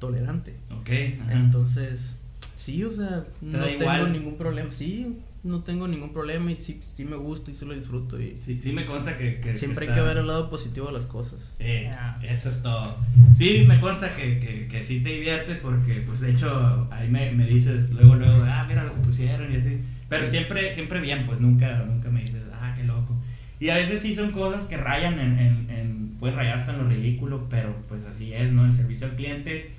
Tolerante. 0.00 0.56
Ok. 0.80 0.90
Entonces, 1.30 2.16
sí, 2.56 2.82
o 2.82 2.90
sea, 2.90 3.24
no 3.40 3.64
tengo 3.64 3.82
igual? 3.82 4.12
ningún 4.12 4.36
problema. 4.36 4.72
Sí, 4.72 5.18
no 5.44 5.62
tengo 5.62 5.86
ningún 5.86 6.12
problema 6.12 6.50
y 6.50 6.56
sí, 6.56 6.80
sí 6.82 7.04
me 7.04 7.16
gusta 7.16 7.50
y 7.50 7.54
sí 7.54 7.64
lo 7.66 7.74
disfruto. 7.74 8.20
Y 8.20 8.36
Sí, 8.40 8.58
sí 8.62 8.72
me 8.72 8.86
consta 8.86 9.16
que... 9.16 9.40
que- 9.40 9.54
siempre 9.54 9.86
que 9.86 9.92
hay 9.92 9.98
que 9.98 10.04
ver 10.04 10.16
el 10.16 10.26
lado 10.26 10.48
positivo 10.50 10.86
de 10.88 10.92
las 10.94 11.06
cosas. 11.06 11.54
Eh, 11.58 11.90
eso 12.22 12.48
es 12.48 12.62
todo. 12.62 12.96
Sí, 13.34 13.64
me 13.68 13.78
consta 13.80 14.14
que, 14.16 14.38
que, 14.40 14.66
que 14.68 14.82
sí 14.82 15.00
te 15.00 15.10
diviertes 15.10 15.58
porque, 15.58 16.02
pues, 16.06 16.20
de 16.20 16.32
hecho, 16.32 16.88
ahí 16.90 17.08
me, 17.08 17.30
me 17.32 17.46
dices 17.46 17.90
luego, 17.90 18.14
luego, 18.16 18.42
ah, 18.46 18.64
mira 18.68 18.84
lo 18.84 18.94
que 18.94 19.00
pusieron 19.00 19.52
y 19.52 19.56
así. 19.56 19.78
Pero 20.08 20.24
Sí. 20.24 20.30
siempre, 20.32 20.72
siempre 20.72 21.00
bien, 21.00 21.26
pues, 21.26 21.40
nunca, 21.40 21.84
nunca 21.84 22.08
me 22.10 22.22
dices, 22.22 22.42
ah, 22.52 22.74
qué 22.76 22.84
loco. 22.84 23.14
Y 23.60 23.68
a 23.68 23.76
veces 23.76 24.00
sí 24.02 24.14
son 24.14 24.32
cosas 24.32 24.64
que 24.66 24.76
rayan 24.76 25.18
en, 25.20 25.38
en, 25.38 25.70
en 25.70 26.08
pueden 26.18 26.36
rayar 26.36 26.58
hasta 26.58 26.72
en 26.72 26.78
lo 26.78 26.88
ridículo, 26.88 27.46
pero 27.50 27.74
pues 27.88 28.02
así 28.04 28.32
es, 28.32 28.50
¿no? 28.52 28.64
El 28.64 28.72
servicio 28.72 29.06
al 29.06 29.14
cliente 29.16 29.70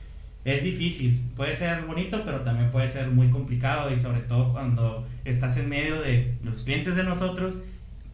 es 0.46 0.64
difícil. 0.64 1.20
Puede 1.36 1.54
ser 1.56 1.82
bonito, 1.86 2.22
pero 2.24 2.42
también 2.42 2.72
puede 2.72 2.88
ser 2.88 3.10
muy 3.10 3.30
complicado 3.30 3.94
y 3.94 4.00
sobre 4.00 4.22
todo 4.22 4.54
cuando 4.54 5.06
estás 5.26 5.58
en 5.58 5.68
medio 5.70 6.02
de 6.02 6.36
los 6.44 6.64
clientes 6.64 6.96
de 6.96 7.04
nosotros 7.04 7.58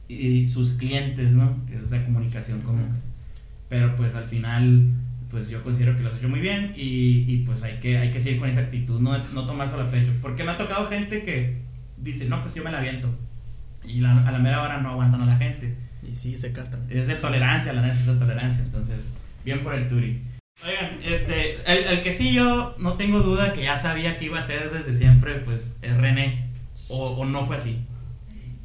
y 0.07 0.45
sus 0.45 0.73
clientes, 0.73 1.33
¿no? 1.33 1.57
Es 1.73 1.83
esa 1.85 2.03
comunicación 2.03 2.61
común. 2.61 2.89
Pero 3.69 3.95
pues 3.95 4.15
al 4.15 4.25
final, 4.25 4.87
pues 5.29 5.47
yo 5.49 5.63
considero 5.63 5.95
que 5.95 6.03
lo 6.03 6.09
has 6.09 6.17
hecho 6.17 6.27
muy 6.29 6.39
bien 6.41 6.73
y, 6.75 7.25
y 7.27 7.43
pues 7.45 7.63
hay 7.63 7.79
que, 7.79 7.97
hay 7.97 8.11
que 8.11 8.19
seguir 8.19 8.39
con 8.39 8.49
esa 8.49 8.61
actitud, 8.61 8.99
no, 8.99 9.17
no 9.33 9.45
tomárselo 9.45 9.83
a 9.83 9.91
pecho. 9.91 10.11
Porque 10.21 10.43
me 10.43 10.51
ha 10.51 10.57
tocado 10.57 10.89
gente 10.89 11.23
que 11.23 11.57
dice, 11.97 12.25
no, 12.27 12.41
pues 12.41 12.55
yo 12.55 12.63
me 12.63 12.71
la 12.71 12.79
aviento. 12.79 13.13
Y 13.85 13.99
la- 14.01 14.27
a 14.27 14.31
la 14.31 14.39
mera 14.39 14.61
hora 14.61 14.79
no 14.81 14.89
aguantan 14.89 15.21
a 15.21 15.25
la 15.25 15.37
gente. 15.37 15.75
Y 16.09 16.15
sí, 16.15 16.35
se 16.35 16.51
castran. 16.51 16.81
Es 16.89 17.07
de 17.07 17.15
tolerancia, 17.15 17.71
la 17.73 17.81
neta 17.81 17.93
es 17.93 18.05
de 18.07 18.15
tolerancia. 18.15 18.63
Entonces, 18.65 19.05
bien 19.45 19.63
por 19.63 19.73
el 19.75 19.87
Turi. 19.87 20.21
Oigan, 20.65 20.99
este, 21.03 21.55
el, 21.65 21.85
el 21.85 22.01
que 22.03 22.11
sí 22.11 22.33
yo 22.33 22.75
no 22.77 22.93
tengo 22.93 23.19
duda 23.19 23.53
que 23.53 23.63
ya 23.63 23.77
sabía 23.77 24.19
que 24.19 24.25
iba 24.25 24.37
a 24.37 24.43
ser 24.43 24.71
desde 24.71 24.95
siempre, 24.95 25.35
pues 25.35 25.79
es 25.81 25.97
René. 25.97 26.49
O, 26.87 27.09
o 27.11 27.25
no 27.25 27.45
fue 27.45 27.55
así. 27.55 27.85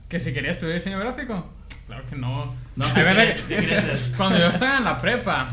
¿Que 0.08 0.20
si 0.20 0.32
quería 0.32 0.50
estudiar 0.50 0.74
diseño 0.74 0.98
gráfico? 0.98 1.46
Claro 1.86 2.04
que 2.08 2.16
no. 2.16 2.54
No, 2.74 2.84
¿qué 2.94 3.34
ser? 3.34 3.98
Cuando 4.16 4.38
yo 4.38 4.48
estaba 4.48 4.78
en 4.78 4.84
la 4.84 5.00
prepa, 5.00 5.48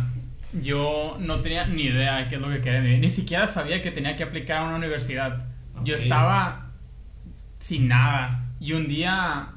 yo 0.62 1.18
no 1.20 1.40
tenía 1.40 1.66
ni 1.68 1.84
idea 1.84 2.18
de 2.18 2.28
qué 2.28 2.36
es 2.36 2.42
lo 2.42 2.50
que 2.50 2.62
quería. 2.62 2.82
Ni, 2.82 2.98
ni 2.98 3.10
siquiera 3.10 3.48
sabía 3.48 3.82
que 3.82 3.92
tenía 3.92 4.16
que 4.16 4.24
aplicar 4.24 4.58
a 4.58 4.64
una 4.66 4.76
universidad. 4.76 5.46
Yo 5.84 5.96
estaba 5.96 6.72
sin 7.60 7.88
nada. 7.88 8.44
Y 8.60 8.74
un 8.74 8.88
día 8.88 9.50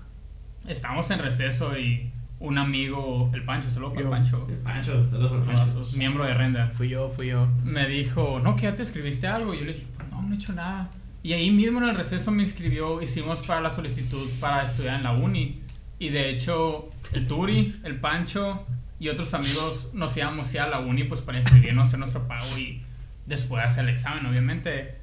estábamos 0.68 1.10
en 1.10 1.18
receso 1.18 1.78
y 1.78 2.10
un 2.38 2.58
amigo, 2.58 3.30
el 3.32 3.44
Pancho, 3.44 3.70
saludos 3.70 3.94
para 3.94 4.00
el 4.00 4.06
Yo. 4.06 4.10
Pancho, 4.10 4.48
Pancho, 4.62 5.08
saludos 5.08 5.46
por 5.46 5.54
Pancho. 5.54 5.96
miembro 5.96 6.24
de 6.24 6.34
Renda, 6.34 6.70
Fui 6.70 6.88
yo, 6.88 7.08
fui 7.10 7.28
yo. 7.28 7.48
me 7.64 7.88
dijo, 7.88 8.40
no, 8.42 8.56
que 8.56 8.62
ya 8.62 8.76
te 8.76 8.82
escribiste 8.82 9.26
algo. 9.26 9.54
Y 9.54 9.58
yo 9.58 9.64
le 9.64 9.72
dije, 9.72 9.86
pues 9.96 10.10
no, 10.10 10.22
no 10.22 10.34
he 10.34 10.36
hecho 10.36 10.52
nada. 10.52 10.90
Y 11.22 11.32
ahí 11.32 11.50
mismo 11.50 11.82
en 11.82 11.88
el 11.88 11.96
receso 11.96 12.30
me 12.30 12.42
inscribió, 12.42 13.02
hicimos 13.02 13.40
para 13.46 13.60
la 13.60 13.70
solicitud 13.70 14.28
para 14.38 14.64
estudiar 14.64 14.96
en 14.96 15.02
la 15.02 15.12
uni. 15.12 15.58
Y 15.98 16.10
de 16.10 16.30
hecho, 16.30 16.88
el 17.12 17.26
Turi, 17.26 17.74
el 17.84 17.98
Pancho 17.98 18.66
y 19.00 19.08
otros 19.08 19.34
amigos 19.34 19.90
nos 19.92 20.16
íbamos 20.16 20.52
ya 20.52 20.64
a 20.64 20.68
la 20.68 20.78
uni 20.78 21.04
pues 21.04 21.22
para 21.22 21.38
inscribirnos, 21.38 21.88
hacer 21.88 21.98
nuestro 21.98 22.28
pago 22.28 22.58
y 22.58 22.82
después 23.26 23.64
hacer 23.64 23.84
el 23.84 23.90
examen, 23.94 24.26
obviamente. 24.26 24.96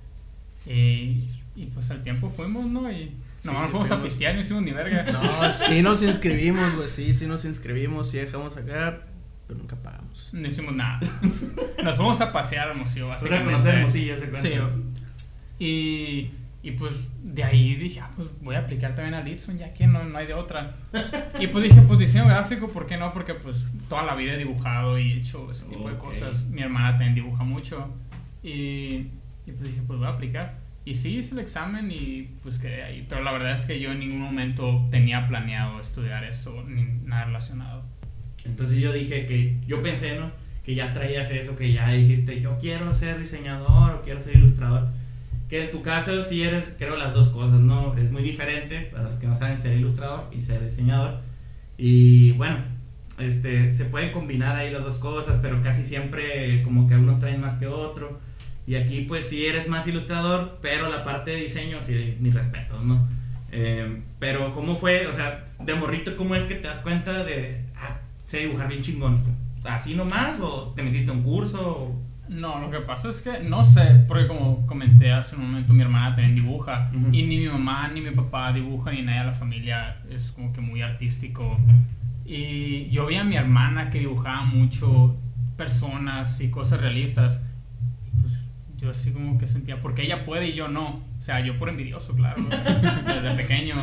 Y, 0.65 1.17
y 1.55 1.65
pues 1.73 1.89
al 1.91 2.03
tiempo 2.03 2.29
fuimos, 2.29 2.65
¿no? 2.67 2.89
Y 2.91 3.11
Sí, 3.43 3.49
nomás 3.49 3.65
sí 3.65 3.71
fuimos 3.71 3.91
a 3.91 4.01
pistear 4.01 4.35
no 4.35 4.39
hicimos 4.41 4.63
ni 4.63 4.71
verga. 4.71 5.05
No, 5.11 5.51
sí 5.51 5.81
nos 5.81 6.01
inscribimos, 6.01 6.75
güey. 6.75 6.87
Sí, 6.87 7.13
sí 7.13 7.27
nos 7.27 7.43
inscribimos, 7.45 8.09
sí 8.09 8.17
dejamos 8.17 8.55
acá, 8.57 9.01
pero 9.47 9.59
nunca 9.59 9.75
pagamos. 9.75 10.29
No 10.31 10.47
hicimos 10.47 10.73
nada. 10.73 10.99
Nos 11.83 11.95
fuimos 11.97 12.21
a 12.21 12.31
pasear 12.31 12.69
a 12.69 12.71
Hermosillo, 12.71 13.09
básicamente. 13.09 13.45
conocer 13.51 13.75
Hermosillo, 13.75 14.15
se 14.17 14.29
cuenta. 14.29 14.41
Sí. 14.41 14.53
Y, 15.59 16.31
y 16.63 16.71
pues 16.71 16.93
de 17.21 17.43
ahí 17.43 17.75
dije, 17.75 17.99
ah, 17.99 18.09
pues 18.15 18.29
voy 18.41 18.55
a 18.55 18.59
aplicar 18.59 18.95
también 18.95 19.13
a 19.15 19.21
Litson, 19.21 19.57
ya 19.57 19.73
que 19.73 19.85
no, 19.87 20.03
no 20.05 20.17
hay 20.17 20.25
de 20.27 20.33
otra. 20.33 20.73
Y 21.39 21.47
pues 21.47 21.65
dije, 21.65 21.81
pues 21.81 21.99
diseño 21.99 22.25
gráfico, 22.25 22.69
¿por 22.69 22.85
qué 22.85 22.95
no? 22.97 23.11
Porque 23.11 23.33
pues 23.33 23.57
toda 23.89 24.03
la 24.03 24.15
vida 24.15 24.33
he 24.33 24.37
dibujado 24.37 24.97
y 24.97 25.11
he 25.11 25.17
hecho 25.17 25.51
ese 25.51 25.65
tipo 25.65 25.87
de 25.89 25.95
Ok. 25.95 25.99
cosas. 26.05 26.43
Mi 26.45 26.61
hermana 26.61 26.91
también 26.91 27.15
dibuja 27.15 27.43
mucho. 27.43 27.89
Y, 28.41 28.49
y 29.45 29.51
pues 29.51 29.63
dije, 29.63 29.81
pues 29.85 29.99
voy 29.99 30.07
a 30.07 30.11
aplicar. 30.11 30.62
Y 30.85 30.95
sí, 30.95 31.17
hice 31.17 31.33
el 31.33 31.39
examen 31.39 31.89
y 31.91 32.29
pues 32.43 32.59
quedé 32.59 32.83
ahí. 32.83 33.05
Pero 33.07 33.23
la 33.23 33.31
verdad 33.31 33.53
es 33.53 33.65
que 33.65 33.79
yo 33.79 33.91
en 33.91 33.99
ningún 33.99 34.19
momento 34.19 34.85
tenía 34.91 35.27
planeado 35.27 35.79
estudiar 35.79 36.23
eso, 36.25 36.63
ni 36.67 36.83
nada 37.05 37.25
relacionado. 37.25 37.83
Entonces 38.45 38.79
yo 38.79 38.91
dije 38.91 39.25
que, 39.25 39.57
yo 39.65 39.81
pensé, 39.81 40.19
¿no? 40.19 40.31
Que 40.65 40.75
ya 40.75 40.93
traías 40.93 41.31
eso, 41.31 41.55
que 41.55 41.71
ya 41.71 41.89
dijiste, 41.91 42.41
yo 42.41 42.57
quiero 42.59 42.93
ser 42.93 43.19
diseñador 43.19 43.91
o 43.91 44.01
quiero 44.01 44.21
ser 44.21 44.35
ilustrador. 44.35 44.89
Que 45.49 45.65
en 45.65 45.71
tu 45.71 45.81
caso 45.81 46.21
sí 46.23 46.43
eres, 46.43 46.75
creo, 46.77 46.97
las 46.97 47.13
dos 47.13 47.29
cosas, 47.29 47.59
¿no? 47.59 47.95
Es 47.95 48.11
muy 48.11 48.23
diferente, 48.23 48.89
para 48.91 49.03
los 49.03 49.17
que 49.17 49.27
no 49.27 49.35
saben, 49.35 49.57
ser 49.57 49.77
ilustrador 49.77 50.29
y 50.33 50.41
ser 50.41 50.63
diseñador. 50.63 51.21
Y 51.77 52.31
bueno, 52.33 52.57
este, 53.19 53.71
se 53.71 53.85
pueden 53.85 54.11
combinar 54.11 54.55
ahí 54.55 54.71
las 54.71 54.83
dos 54.83 54.97
cosas, 54.97 55.39
pero 55.41 55.61
casi 55.61 55.85
siempre 55.85 56.61
como 56.63 56.87
que 56.87 56.95
unos 56.95 57.19
traen 57.19 57.39
más 57.39 57.55
que 57.55 57.67
otro. 57.67 58.19
Y 58.65 58.75
aquí 58.75 59.01
pues 59.01 59.27
sí 59.29 59.45
eres 59.45 59.67
más 59.67 59.87
ilustrador, 59.87 60.59
pero 60.61 60.89
la 60.89 61.03
parte 61.03 61.31
de 61.31 61.37
diseño 61.41 61.81
sí, 61.81 62.15
mis 62.19 62.33
respetos, 62.33 62.83
¿no? 62.83 63.05
Eh, 63.51 64.01
pero 64.19 64.53
¿cómo 64.53 64.77
fue? 64.77 65.05
O 65.07 65.13
sea, 65.13 65.45
de 65.59 65.75
morrito, 65.75 66.15
¿cómo 66.17 66.33
es 66.35 66.45
que 66.45 66.55
te 66.55 66.67
das 66.67 66.81
cuenta 66.81 67.23
de, 67.23 67.65
ah, 67.75 67.97
sé 68.25 68.39
dibujar 68.39 68.67
bien 68.69 68.81
chingón? 68.81 69.21
¿Así 69.63 69.95
nomás? 69.95 70.39
¿O 70.41 70.73
te 70.75 70.81
metiste 70.83 71.11
a 71.11 71.13
un 71.13 71.23
curso? 71.23 71.59
o- 71.61 72.01
No, 72.29 72.59
lo 72.61 72.71
que 72.71 72.79
pasa 72.79 73.09
es 73.09 73.21
que 73.21 73.41
no 73.41 73.63
sé, 73.65 74.05
porque 74.07 74.27
como 74.27 74.65
comenté 74.65 75.11
hace 75.11 75.35
un 75.35 75.43
momento, 75.45 75.73
mi 75.73 75.81
hermana 75.83 76.15
también 76.15 76.35
dibuja. 76.35 76.89
Ujú. 76.95 77.09
Y 77.11 77.23
ni 77.23 77.37
mi 77.37 77.47
mamá 77.47 77.89
ni 77.93 77.99
mi 78.01 78.11
papá 78.11 78.53
dibujan, 78.53 78.95
ni 78.95 79.01
nadie 79.03 79.19
de 79.19 79.25
la 79.25 79.33
familia 79.33 79.97
es 80.09 80.31
como 80.31 80.51
que 80.53 80.61
muy 80.61 80.81
artístico. 80.81 81.59
Y 82.25 82.89
yo 82.89 83.05
vi 83.05 83.17
a 83.17 83.23
mi 83.25 83.35
hermana 83.35 83.89
que 83.89 83.99
dibujaba 83.99 84.45
mucho 84.45 85.17
personas 85.57 86.39
y 86.41 86.49
cosas 86.49 86.79
realistas. 86.81 87.41
Yo 88.83 88.89
así 88.89 89.11
como 89.11 89.37
que 89.37 89.47
sentía, 89.47 89.79
porque 89.79 90.01
ella 90.01 90.25
puede 90.25 90.49
y 90.49 90.53
yo 90.55 90.67
no. 90.67 91.01
O 91.17 91.21
sea, 91.21 91.39
yo 91.39 91.57
por 91.57 91.69
envidioso, 91.69 92.13
claro, 92.15 92.43
desde 92.49 93.35
pequeño. 93.37 93.75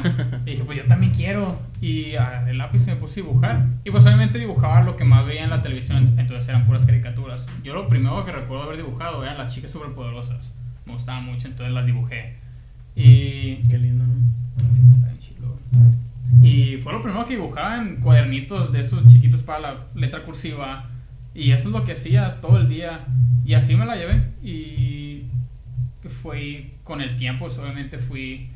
Y 0.44 0.50
dije, 0.50 0.64
pues 0.64 0.76
yo 0.76 0.86
también 0.86 1.10
quiero. 1.14 1.58
Y 1.80 2.16
agarré 2.16 2.50
el 2.50 2.58
lápiz 2.58 2.82
y 2.82 2.90
me 2.90 2.96
puse 2.96 3.20
a 3.20 3.22
dibujar. 3.22 3.64
Y 3.82 3.90
pues 3.90 4.04
obviamente 4.04 4.38
dibujaba 4.38 4.82
lo 4.82 4.96
que 4.96 5.04
más 5.06 5.24
veía 5.24 5.44
en 5.44 5.48
la 5.48 5.62
televisión, 5.62 6.16
entonces 6.18 6.46
eran 6.50 6.66
puras 6.66 6.84
caricaturas. 6.84 7.46
Yo 7.64 7.72
lo 7.72 7.88
primero 7.88 8.26
que 8.26 8.32
recuerdo 8.32 8.64
haber 8.64 8.76
dibujado 8.76 9.22
eran 9.22 9.38
las 9.38 9.54
chicas 9.54 9.70
superpoderosas. 9.70 10.54
Me 10.84 10.92
gustaba 10.92 11.22
mucho, 11.22 11.48
entonces 11.48 11.72
las 11.72 11.86
dibujé. 11.86 12.34
Y... 12.94 13.56
Qué 13.70 13.78
lindo, 13.78 14.04
¿no? 14.04 14.14
Sí, 14.58 14.82
está 14.92 15.06
bien 15.06 15.18
chido. 15.18 15.58
Y 16.42 16.76
fue 16.82 16.92
lo 16.92 17.02
primero 17.02 17.24
que 17.24 17.36
dibujaba 17.36 17.78
en 17.78 17.96
cuadernitos 18.02 18.70
de 18.70 18.80
esos 18.80 19.06
chiquitos 19.06 19.42
para 19.42 19.60
la 19.60 19.74
letra 19.94 20.22
cursiva. 20.24 20.90
Y 21.34 21.52
eso 21.52 21.68
es 21.68 21.74
lo 21.74 21.84
que 21.84 21.92
hacía 21.92 22.40
todo 22.40 22.58
el 22.58 22.68
día. 22.68 23.06
Y 23.44 23.54
así 23.54 23.76
me 23.76 23.86
la 23.86 23.94
llevé. 23.96 24.22
Y 24.42 25.26
fue 26.08 26.70
con 26.84 27.00
el 27.00 27.16
tiempo, 27.16 27.46
pues, 27.46 27.58
obviamente 27.58 27.98
fui 27.98 28.50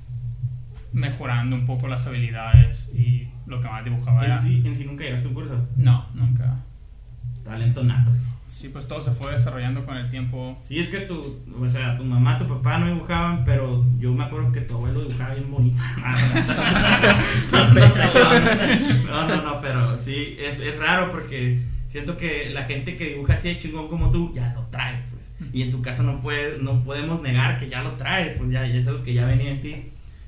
mejorando 0.93 1.57
un 1.57 1.66
poco 1.66 1.88
las 1.88 2.07
habilidades 2.07 2.90
y 2.95 3.26
lo 3.47 3.61
que 3.61 3.69
más 3.69 3.85
dibujaba 3.85 4.25
era... 4.25 4.37
En 4.37 4.43
sí, 4.43 4.62
en 4.64 4.76
sí 4.76 4.85
nunca 4.85 5.02
llegaste 5.04 5.26
a 5.26 5.31
un 5.31 5.35
curso. 5.35 5.66
No, 5.76 6.07
nunca. 6.14 6.59
Talento 7.45 7.83
nato. 7.83 8.12
Sí, 8.47 8.69
pues 8.69 8.87
todo 8.87 9.00
se 9.00 9.11
fue 9.11 9.33
desarrollando 9.33 9.85
con 9.85 9.97
el 9.97 10.09
tiempo. 10.09 10.57
Sí, 10.62 10.78
es 10.78 10.88
que 10.88 11.00
tu, 11.00 11.40
o 11.61 11.69
sea, 11.69 11.97
tu 11.97 12.04
mamá, 12.04 12.38
tu 12.38 12.47
papá 12.47 12.78
no 12.78 12.87
dibujaban, 12.87 13.45
pero 13.45 13.85
yo 13.99 14.12
me 14.12 14.23
acuerdo 14.23 14.52
que 14.52 14.61
tu 14.61 14.75
abuelo 14.75 15.00
dibujaba 15.00 15.35
bien 15.35 15.50
bonito. 15.50 15.83
no, 19.07 19.26
no, 19.26 19.43
no, 19.43 19.61
pero 19.61 19.99
sí, 19.99 20.37
es, 20.38 20.61
es 20.61 20.78
raro 20.78 21.11
porque 21.11 21.74
siento 21.95 22.19
que 22.19 22.51
la 22.51 22.65
gente 22.65 22.97
que 22.97 23.11
dibuja 23.11 23.35
así 23.35 23.51
de 23.51 23.59
chingón 23.61 23.87
como 23.87 24.11
tú 24.11 24.33
ya 24.35 24.53
lo 24.53 24.63
trae, 24.67 25.01
pues. 25.13 25.53
Y 25.53 25.63
en 25.63 25.71
tu 25.71 25.81
caso 25.81 26.03
no 26.03 26.21
puedes, 26.21 26.61
no 26.61 26.83
podemos 26.83 27.23
negar 27.23 27.57
que 27.57 27.69
ya 27.69 27.85
lo 27.85 27.93
traes, 27.93 28.33
pues 28.33 28.51
ya, 28.51 28.67
ya 28.67 28.75
es 28.75 28.89
algo 28.89 29.05
que 29.05 29.15
ya 29.15 29.25
venía 29.27 29.53
en 29.53 29.63
ti. 29.63 29.77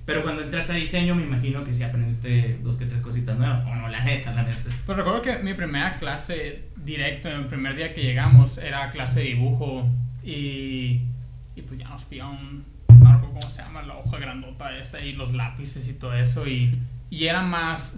Pero 0.04 0.22
cuando 0.22 0.44
entras 0.44 0.70
a 0.70 0.74
diseño, 0.74 1.16
me 1.16 1.24
imagino 1.24 1.64
que 1.64 1.74
sí 1.74 1.82
aprendiste 1.82 2.60
dos 2.62 2.76
que 2.76 2.86
tres 2.86 3.00
cositas 3.00 3.36
nuevas. 3.36 3.66
O 3.66 3.74
no, 3.74 3.88
la 3.88 4.04
neta, 4.04 4.32
la 4.32 4.44
neta. 4.44 4.60
Pues 4.86 4.96
recuerdo 4.96 5.22
que 5.22 5.38
mi 5.38 5.54
primera 5.54 5.96
clase 5.98 6.66
directo, 6.76 7.28
el 7.28 7.46
primer 7.46 7.74
día 7.74 7.92
que 7.92 8.02
llegamos, 8.02 8.58
era 8.58 8.88
clase 8.90 9.18
de 9.18 9.26
dibujo. 9.26 9.88
Y, 10.22 11.00
y 11.56 11.62
pues 11.66 11.80
ya 11.80 11.88
nos 11.88 12.04
pillaron, 12.04 12.62
no 12.90 13.12
recuerdo 13.12 13.40
cómo 13.40 13.50
se 13.50 13.62
llama, 13.62 13.82
la 13.82 13.96
hoja 13.96 14.18
grandota 14.18 14.78
esa 14.78 15.02
y 15.02 15.14
los 15.14 15.34
lápices 15.34 15.88
y 15.88 15.94
todo 15.94 16.14
eso. 16.14 16.46
Y, 16.46 16.78
y 17.10 17.26
era 17.26 17.42
más 17.42 17.96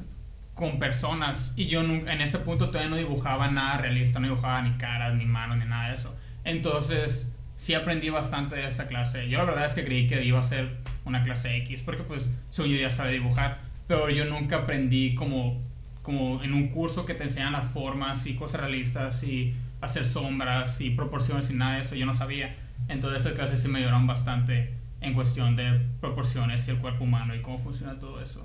con 0.58 0.80
personas. 0.80 1.52
Y 1.54 1.66
yo 1.66 1.82
en 1.82 2.20
ese 2.20 2.40
punto 2.40 2.66
todavía 2.66 2.90
no 2.90 2.96
dibujaba 2.96 3.48
nada 3.48 3.78
realista, 3.78 4.18
no 4.18 4.26
dibujaba 4.26 4.60
ni 4.62 4.76
caras, 4.76 5.14
ni 5.14 5.24
manos, 5.24 5.56
ni 5.56 5.64
nada 5.64 5.88
de 5.88 5.94
eso. 5.94 6.14
Entonces, 6.42 7.32
sí 7.54 7.74
aprendí 7.74 8.10
bastante 8.10 8.56
de 8.56 8.66
esa 8.66 8.88
clase. 8.88 9.28
Yo 9.28 9.38
la 9.38 9.44
verdad 9.44 9.66
es 9.66 9.74
que 9.74 9.84
creí 9.84 10.08
que 10.08 10.24
iba 10.24 10.40
a 10.40 10.42
ser 10.42 10.78
una 11.04 11.22
clase 11.22 11.56
X, 11.58 11.82
porque 11.82 12.02
pues 12.02 12.26
soy 12.50 12.72
yo 12.72 12.76
ya 12.76 12.90
sabe 12.90 13.12
dibujar, 13.12 13.58
pero 13.86 14.10
yo 14.10 14.24
nunca 14.24 14.56
aprendí 14.56 15.14
como, 15.14 15.62
como 16.02 16.42
en 16.42 16.52
un 16.52 16.68
curso 16.68 17.06
que 17.06 17.14
te 17.14 17.22
enseñan 17.22 17.52
las 17.52 17.66
formas 17.66 18.26
y 18.26 18.34
cosas 18.34 18.62
realistas 18.62 19.22
y 19.22 19.54
hacer 19.80 20.04
sombras 20.04 20.80
y 20.80 20.90
proporciones 20.90 21.50
y 21.50 21.54
nada 21.54 21.76
de 21.76 21.82
eso, 21.82 21.94
yo 21.94 22.04
no 22.04 22.14
sabía. 22.14 22.56
Entonces 22.88 23.20
esas 23.20 23.34
clases 23.34 23.62
sí 23.62 23.68
me 23.68 23.78
ayudaron 23.78 24.08
bastante 24.08 24.74
en 25.00 25.14
cuestión 25.14 25.54
de 25.54 25.80
proporciones 26.00 26.66
y 26.66 26.72
el 26.72 26.78
cuerpo 26.78 27.04
humano 27.04 27.36
y 27.36 27.42
cómo 27.42 27.58
funciona 27.58 27.96
todo 28.00 28.20
eso. 28.20 28.44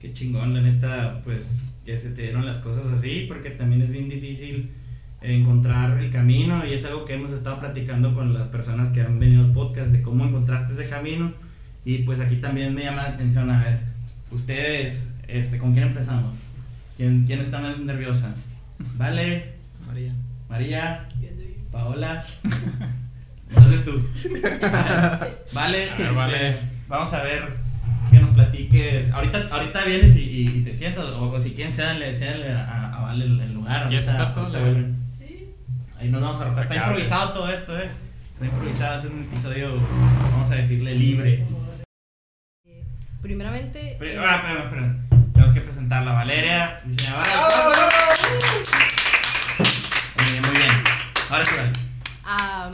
Qué 0.00 0.12
chingón, 0.12 0.54
la 0.54 0.62
neta, 0.62 1.20
pues 1.24 1.66
que 1.84 1.98
se 1.98 2.10
te 2.10 2.22
dieron 2.22 2.46
las 2.46 2.58
cosas 2.58 2.86
así, 2.86 3.26
porque 3.28 3.50
también 3.50 3.82
es 3.82 3.92
bien 3.92 4.08
difícil 4.08 4.70
encontrar 5.20 5.98
el 5.98 6.10
camino 6.10 6.64
y 6.66 6.72
es 6.72 6.84
algo 6.86 7.04
que 7.04 7.14
hemos 7.14 7.30
estado 7.30 7.60
platicando 7.60 8.14
con 8.14 8.32
las 8.32 8.48
personas 8.48 8.88
que 8.88 9.02
han 9.02 9.18
venido 9.18 9.44
al 9.44 9.52
podcast 9.52 9.88
de 9.88 10.00
cómo 10.00 10.24
encontraste 10.24 10.72
ese 10.72 10.88
camino 10.88 11.34
y 11.84 11.98
pues 11.98 12.20
aquí 12.20 12.36
también 12.36 12.74
me 12.74 12.84
llama 12.84 13.02
la 13.02 13.08
atención 13.10 13.50
a 13.50 13.62
ver 13.62 13.80
ustedes 14.30 15.16
este 15.28 15.58
con 15.58 15.74
quién 15.74 15.88
empezamos 15.88 16.34
quién, 16.96 17.24
quién 17.26 17.40
está 17.40 17.60
más 17.60 17.78
nerviosa 17.80 18.32
vale 18.96 19.60
María. 19.86 20.12
María. 20.48 21.08
Paola. 21.70 22.24
entonces 23.48 23.84
tú. 23.84 23.92
Vale, 25.52 25.90
A 25.90 25.96
ver, 25.96 26.06
este, 26.06 26.10
vale. 26.16 26.56
vamos 26.88 27.12
a 27.12 27.22
ver 27.22 27.69
que 28.10 28.20
nos 28.20 28.30
platiques 28.30 29.10
ahorita 29.12 29.48
ahorita 29.50 29.84
vienes 29.84 30.16
y, 30.16 30.22
y- 30.22 30.48
y 30.58 30.62
te 30.62 30.72
sientas 30.74 31.04
o, 31.04 31.30
o 31.30 31.40
si 31.40 31.52
quieren 31.52 31.72
cédanle 31.72 32.14
a, 32.52 32.94
a 32.96 33.00
Vale 33.02 33.24
el, 33.24 33.40
el 33.40 33.54
lugar 33.54 33.88
¿Quieres 33.88 34.06
ahorita- 34.08 34.40
ahorita 34.40 34.58
vuelven. 34.60 34.96
Sí. 35.16 35.48
Ahí 35.98 36.08
nos 36.08 36.20
vamos 36.22 36.40
a 36.40 36.44
rotar. 36.44 36.62
Está 36.64 36.76
improvisado 36.76 37.32
todo 37.32 37.50
esto, 37.52 37.78
eh. 37.78 37.90
Está 38.32 38.44
improvisado, 38.46 38.98
es 38.98 39.04
un 39.06 39.20
episodio, 39.24 39.74
vamos 40.32 40.50
a 40.50 40.54
decirle, 40.54 40.94
libre. 40.94 41.44
Eh, 42.66 42.84
Primeramente. 43.20 43.96
Pero, 43.98 44.22
eh, 44.22 44.24
ah, 44.26 44.36
espérame, 44.36 44.64
espérame. 44.64 45.32
Tenemos 45.32 45.52
que 45.52 45.60
presentarla. 45.60 46.12
Valeria, 46.12 46.80
diseñadora. 46.86 47.48
Muy 50.16 50.30
bien, 50.30 50.42
muy 50.42 50.56
bien. 50.56 50.70
Ahora 51.30 51.44
sí, 51.46 51.52
vale. 51.56 51.72
ah, 52.24 52.70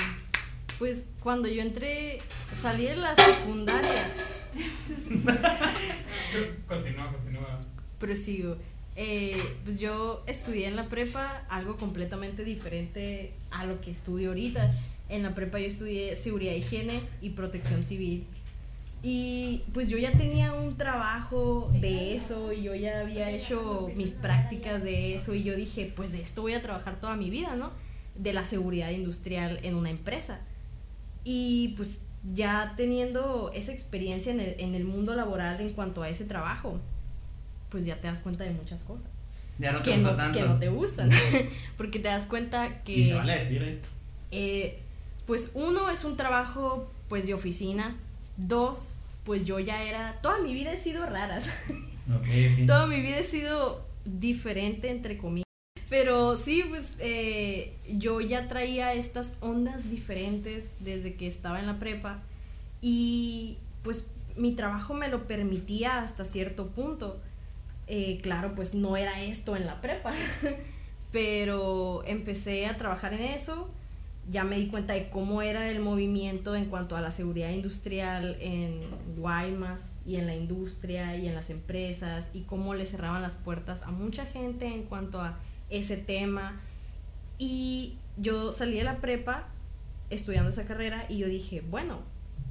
pues 0.79 1.07
cuando 1.21 1.49
yo 1.49 1.63
entré, 1.63 2.21
salí 2.53 2.85
de 2.87 2.97
la 2.97 3.15
secundaria, 3.17 4.07
Continúa, 6.69 7.13
continúa. 7.13 7.61
prosigo. 7.99 8.57
Eh, 8.97 9.37
pues 9.65 9.79
yo 9.79 10.23
estudié 10.27 10.67
en 10.67 10.77
la 10.77 10.89
prepa 10.89 11.45
algo 11.51 11.77
completamente 11.77 12.45
diferente 12.45 13.33
a 13.51 13.67
lo 13.67 13.81
que 13.81 13.91
estudio 13.91 14.31
ahorita. 14.31 14.73
En 15.09 15.23
la 15.23 15.35
prepa 15.35 15.59
yo 15.59 15.67
estudié 15.67 16.17
seguridad, 16.17 16.55
higiene 16.55 17.01
y 17.21 17.31
protección 17.31 17.85
civil. 17.85 18.25
Y 19.03 19.63
pues 19.73 19.89
yo 19.89 19.99
ya 19.99 20.13
tenía 20.13 20.53
un 20.55 20.77
trabajo 20.77 21.71
de 21.81 22.17
eso 22.17 22.53
y 22.53 22.63
yo 22.63 22.75
ya 22.75 23.01
había 23.01 23.31
hecho 23.31 23.91
mis 23.95 24.15
prácticas 24.15 24.83
de 24.83 25.15
eso 25.15 25.35
y 25.35 25.43
yo 25.43 25.55
dije, 25.55 25.93
pues 25.95 26.13
de 26.13 26.23
esto 26.23 26.43
voy 26.43 26.55
a 26.55 26.63
trabajar 26.63 26.99
toda 26.99 27.15
mi 27.17 27.31
vida, 27.31 27.55
¿no? 27.55 27.71
De 28.17 28.33
la 28.33 28.45
seguridad 28.45 28.91
industrial 28.91 29.61
en 29.63 29.75
una 29.75 29.91
empresa. 29.91 30.41
Y 31.23 31.75
pues 31.77 32.03
ya 32.25 32.75
teniendo 32.77 33.51
esa 33.55 33.73
experiencia 33.73 34.33
en 34.33 34.41
el, 34.41 34.57
en 34.59 34.75
el 34.75 34.85
mundo 34.85 35.15
laboral 35.15 35.61
en 35.61 35.71
cuanto 35.71 36.03
a 36.03 36.09
ese 36.09 36.25
trabajo, 36.25 36.79
pues 37.71 37.85
ya 37.85 38.01
te 38.01 38.09
das 38.09 38.19
cuenta 38.21 38.45
de 38.45 38.51
muchas 38.51 38.83
cosas 38.83 39.09
Ya 39.59 39.73
no 39.73 39.83
te 39.83 39.91
que 39.91 39.97
gusta 39.99 40.11
no, 40.13 40.17
tanto. 40.17 40.39
que 40.39 40.45
no 40.47 40.59
te 40.59 40.69
gustan. 40.69 41.11
Porque 41.77 41.99
te 41.99 42.09
das 42.09 42.27
cuenta 42.27 42.83
que... 42.83 42.93
Y 42.95 43.05
se 43.05 43.15
vale 43.15 43.35
decir, 43.35 43.63
eh. 43.63 43.81
Eh, 44.33 44.79
pues 45.27 45.53
uno 45.55 45.91
es 45.91 46.05
un 46.05 46.17
trabajo 46.17 46.91
pues 47.09 47.27
de 47.27 47.35
oficina, 47.35 47.95
dos, 48.37 48.95
pues 49.25 49.45
yo 49.45 49.59
ya 49.61 49.83
era, 49.85 50.19
toda 50.23 50.41
mi 50.41 50.53
vida 50.53 50.73
he 50.73 50.77
sido 50.77 51.07
raras, 51.07 51.49
Ok, 52.09 52.27
ok. 52.61 52.67
toda 52.67 52.87
mi 52.87 53.01
vida 53.01 53.19
he 53.19 53.23
sido 53.25 53.85
diferente 54.05 54.91
entre 54.91 55.17
comillas, 55.19 55.46
pero 55.89 56.37
sí, 56.37 56.65
pues 56.69 56.97
eh, 56.99 57.75
yo 57.89 58.21
ya 58.21 58.49
traía 58.49 58.95
estas 58.95 59.37
ondas 59.41 59.91
diferentes 59.91 60.77
desde 60.81 61.15
que 61.15 61.27
estaba 61.27 61.61
en 61.61 61.67
la 61.67 61.79
prepa 61.79 62.19
y 62.81 63.59
pues 63.83 64.09
mi 64.37 64.53
trabajo 64.53 64.95
me 64.95 65.09
lo 65.09 65.27
permitía 65.27 66.03
hasta 66.03 66.25
cierto 66.25 66.69
punto. 66.69 67.19
Eh, 67.87 68.19
claro, 68.21 68.55
pues 68.55 68.75
no 68.75 68.97
era 68.97 69.23
esto 69.23 69.55
en 69.57 69.65
la 69.65 69.81
prepa, 69.81 70.13
pero 71.13 72.03
empecé 72.05 72.67
a 72.67 72.77
trabajar 72.77 73.15
en 73.15 73.23
eso 73.23 73.69
ya 74.29 74.45
me 74.45 74.57
di 74.57 74.67
cuenta 74.67 74.95
de 74.95 75.09
cómo 75.09 75.41
era 75.41 75.71
el 75.71 75.81
movimiento 75.81 76.57
en 76.57 76.67
cuanto 76.67 76.97
a 76.97 77.01
la 77.01 77.11
seguridad 77.11 77.51
industrial 77.51 78.37
en 78.41 78.81
Guaymas 79.17 79.95
y 80.05 80.17
en 80.17 80.27
la 80.27 80.35
industria 80.35 81.17
y 81.17 81.29
en 81.29 81.35
las 81.35 81.51
empresas 81.51 82.31
y 82.35 82.41
cómo 82.41 82.75
le 82.75 82.87
cerraban 82.87 83.23
las 83.23 83.37
puertas 83.37 83.83
a 83.83 83.93
mucha 83.93 84.27
gente 84.27 84.67
en 84.67 84.83
cuanto 84.83 85.21
a 85.21 85.39
ese 85.71 85.97
tema. 85.97 86.61
Y 87.39 87.95
yo 88.17 88.53
salí 88.53 88.77
de 88.77 88.85
la 88.85 89.01
prepa 89.01 89.49
estudiando 90.11 90.51
esa 90.51 90.65
carrera 90.65 91.07
y 91.09 91.19
yo 91.19 91.29
dije, 91.29 91.63
bueno, 91.71 92.01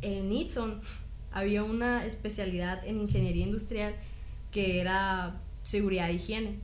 en 0.01 0.31
Itson 0.31 0.81
había 1.31 1.63
una 1.63 2.05
especialidad 2.05 2.85
en 2.85 2.97
ingeniería 2.97 3.45
industrial 3.45 3.95
que 4.51 4.79
era 4.79 5.35
seguridad 5.63 6.09
e 6.09 6.13
higiene. 6.13 6.55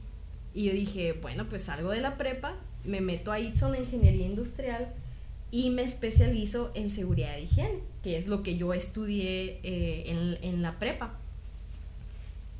Y 0.53 0.65
yo 0.65 0.73
dije, 0.73 1.13
bueno, 1.13 1.47
pues 1.47 1.63
salgo 1.63 1.91
de 1.91 2.01
la 2.01 2.17
prepa, 2.17 2.55
me 2.85 3.01
meto 3.01 3.31
a 3.31 3.39
Itson 3.39 3.75
en 3.75 3.83
ingeniería 3.83 4.25
industrial 4.25 4.87
y 5.49 5.69
me 5.69 5.83
especializo 5.83 6.71
en 6.75 6.89
seguridad 6.89 7.35
e 7.35 7.43
higiene, 7.43 7.79
que 8.03 8.17
es 8.17 8.27
lo 8.27 8.43
que 8.43 8.57
yo 8.57 8.73
estudié 8.73 9.59
eh, 9.63 10.03
en, 10.07 10.37
en 10.41 10.61
la 10.61 10.79
prepa. 10.79 11.17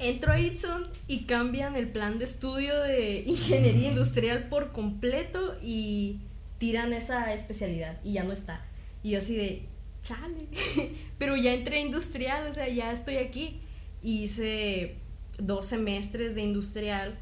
Entro 0.01 0.33
a 0.33 0.39
Itson 0.39 0.87
y 1.07 1.25
cambian 1.25 1.75
el 1.75 1.87
plan 1.87 2.17
de 2.17 2.25
estudio 2.25 2.79
de 2.81 3.23
ingeniería 3.27 3.89
industrial 3.89 4.49
por 4.49 4.71
completo 4.71 5.55
y 5.61 6.17
tiran 6.57 6.91
esa 6.91 7.31
especialidad 7.33 7.99
y 8.03 8.13
ya 8.13 8.23
no 8.23 8.33
está. 8.33 8.65
Y 9.03 9.11
yo 9.11 9.19
así 9.19 9.35
de, 9.35 9.63
chale, 10.01 10.47
pero 11.19 11.37
ya 11.37 11.53
entré 11.53 11.77
a 11.77 11.81
industrial, 11.81 12.47
o 12.47 12.51
sea, 12.51 12.67
ya 12.67 12.91
estoy 12.91 13.17
aquí. 13.17 13.59
Hice 14.01 14.95
dos 15.37 15.67
semestres 15.67 16.33
de 16.33 16.41
industrial 16.41 17.15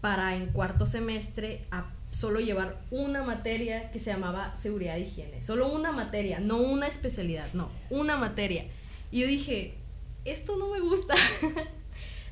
para 0.00 0.34
en 0.34 0.46
cuarto 0.46 0.86
semestre 0.86 1.60
a 1.70 1.90
solo 2.10 2.40
llevar 2.40 2.80
una 2.90 3.22
materia 3.22 3.90
que 3.90 3.98
se 3.98 4.10
llamaba 4.10 4.56
seguridad 4.56 4.96
e 4.96 5.00
higiene. 5.00 5.42
Solo 5.42 5.70
una 5.70 5.92
materia, 5.92 6.40
no 6.40 6.56
una 6.56 6.86
especialidad, 6.86 7.52
no, 7.52 7.68
una 7.90 8.16
materia. 8.16 8.64
Y 9.12 9.20
yo 9.20 9.26
dije, 9.26 9.74
esto 10.24 10.56
no 10.56 10.70
me 10.70 10.80
gusta. 10.80 11.14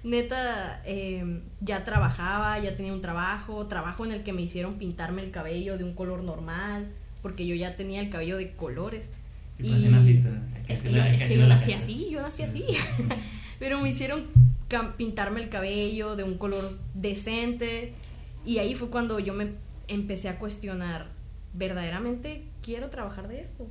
Neta, 0.05 0.83
em, 0.85 1.43
ya 1.61 1.85
trabajaba, 1.85 2.59
ya 2.59 2.75
tenía 2.75 2.93
un 2.93 3.01
trabajo, 3.01 3.67
trabajo 3.67 4.05
en 4.05 4.12
el 4.12 4.23
que 4.25 4.33
me 4.33 4.43
hicieron 4.43 4.75
pintarme 4.75 5.23
el 5.23 5.31
cabello 5.31 5.79
de 5.79 5.85
un 5.85 5.95
color 5.95 6.25
normal, 6.25 6.88
porque 7.23 7.47
yo 7.47 7.55
ya 7.55 7.77
tenía 7.77 8.01
el 8.01 8.11
cabello 8.11 8.37
de 8.37 8.53
colores. 8.53 9.11
Y 9.59 9.69
pues, 9.69 9.83
naciste, 9.83 10.29
es 10.67 10.83
que, 10.83 10.93
yo, 10.93 11.03
es 11.03 11.25
que 11.25 11.38
yo 11.38 11.47
nací 11.47 11.73
así, 11.73 12.09
yo 12.11 12.21
nací 12.21 12.43
así. 12.43 12.65
Pero 13.61 13.81
me 13.81 13.91
hicieron 13.91 14.25
pintarme 14.97 15.41
el 15.41 15.49
cabello 15.49 16.17
de 16.17 16.25
un 16.25 16.37
color 16.37 16.77
decente. 16.95 17.93
Y 18.45 18.59
ahí 18.59 18.75
fue 18.75 18.91
cuando 18.91 19.21
yo 19.21 19.35
me 19.35 19.53
empecé 19.87 20.29
a 20.29 20.38
cuestionar, 20.38 21.07
¿verdaderamente 21.55 22.43
quiero 22.61 22.91
trabajar 22.91 23.29
de 23.29 23.41
esto? 23.41 23.69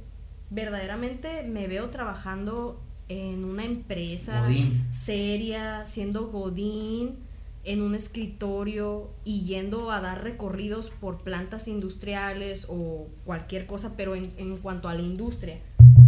¿Verdaderamente 0.49 1.43
me 1.43 1.67
veo 1.67 1.89
trabajando 1.89 2.79
en 3.11 3.43
una 3.43 3.65
empresa 3.65 4.47
seria, 4.91 5.85
siendo 5.85 6.27
godín, 6.27 7.17
en 7.63 7.81
un 7.81 7.93
escritorio 7.93 9.09
y 9.23 9.41
yendo 9.43 9.91
a 9.91 10.01
dar 10.01 10.23
recorridos 10.23 10.89
por 10.89 11.21
plantas 11.21 11.67
industriales 11.67 12.65
o 12.69 13.07
cualquier 13.25 13.65
cosa, 13.65 13.95
pero 13.95 14.15
en, 14.15 14.31
en 14.37 14.57
cuanto 14.57 14.87
a 14.87 14.95
la 14.95 15.01
industria? 15.01 15.57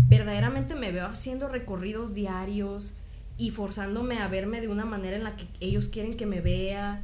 ¿Verdaderamente 0.07 0.75
me 0.75 0.91
veo 0.91 1.05
haciendo 1.05 1.47
recorridos 1.47 2.13
diarios? 2.13 2.93
y 3.37 3.51
forzándome 3.51 4.19
a 4.19 4.27
verme 4.27 4.61
de 4.61 4.67
una 4.67 4.85
manera 4.85 5.15
en 5.15 5.23
la 5.23 5.35
que 5.35 5.47
ellos 5.59 5.89
quieren 5.89 6.15
que 6.15 6.25
me 6.25 6.41
vea 6.41 7.01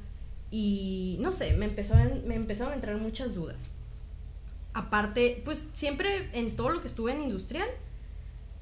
y 0.52 1.18
no 1.22 1.32
sé, 1.32 1.54
me, 1.54 1.66
empezó 1.66 1.96
me 2.26 2.36
empezaron 2.36 2.74
a 2.74 2.76
entrar 2.76 2.98
muchas 2.98 3.36
dudas. 3.36 3.66
Aparte, 4.74 5.42
pues 5.46 5.70
siempre 5.74 6.30
en 6.34 6.56
todo 6.56 6.70
lo 6.70 6.82
que 6.82 6.88
estuve 6.88 7.12
en 7.12 7.22
industrial, 7.22 7.68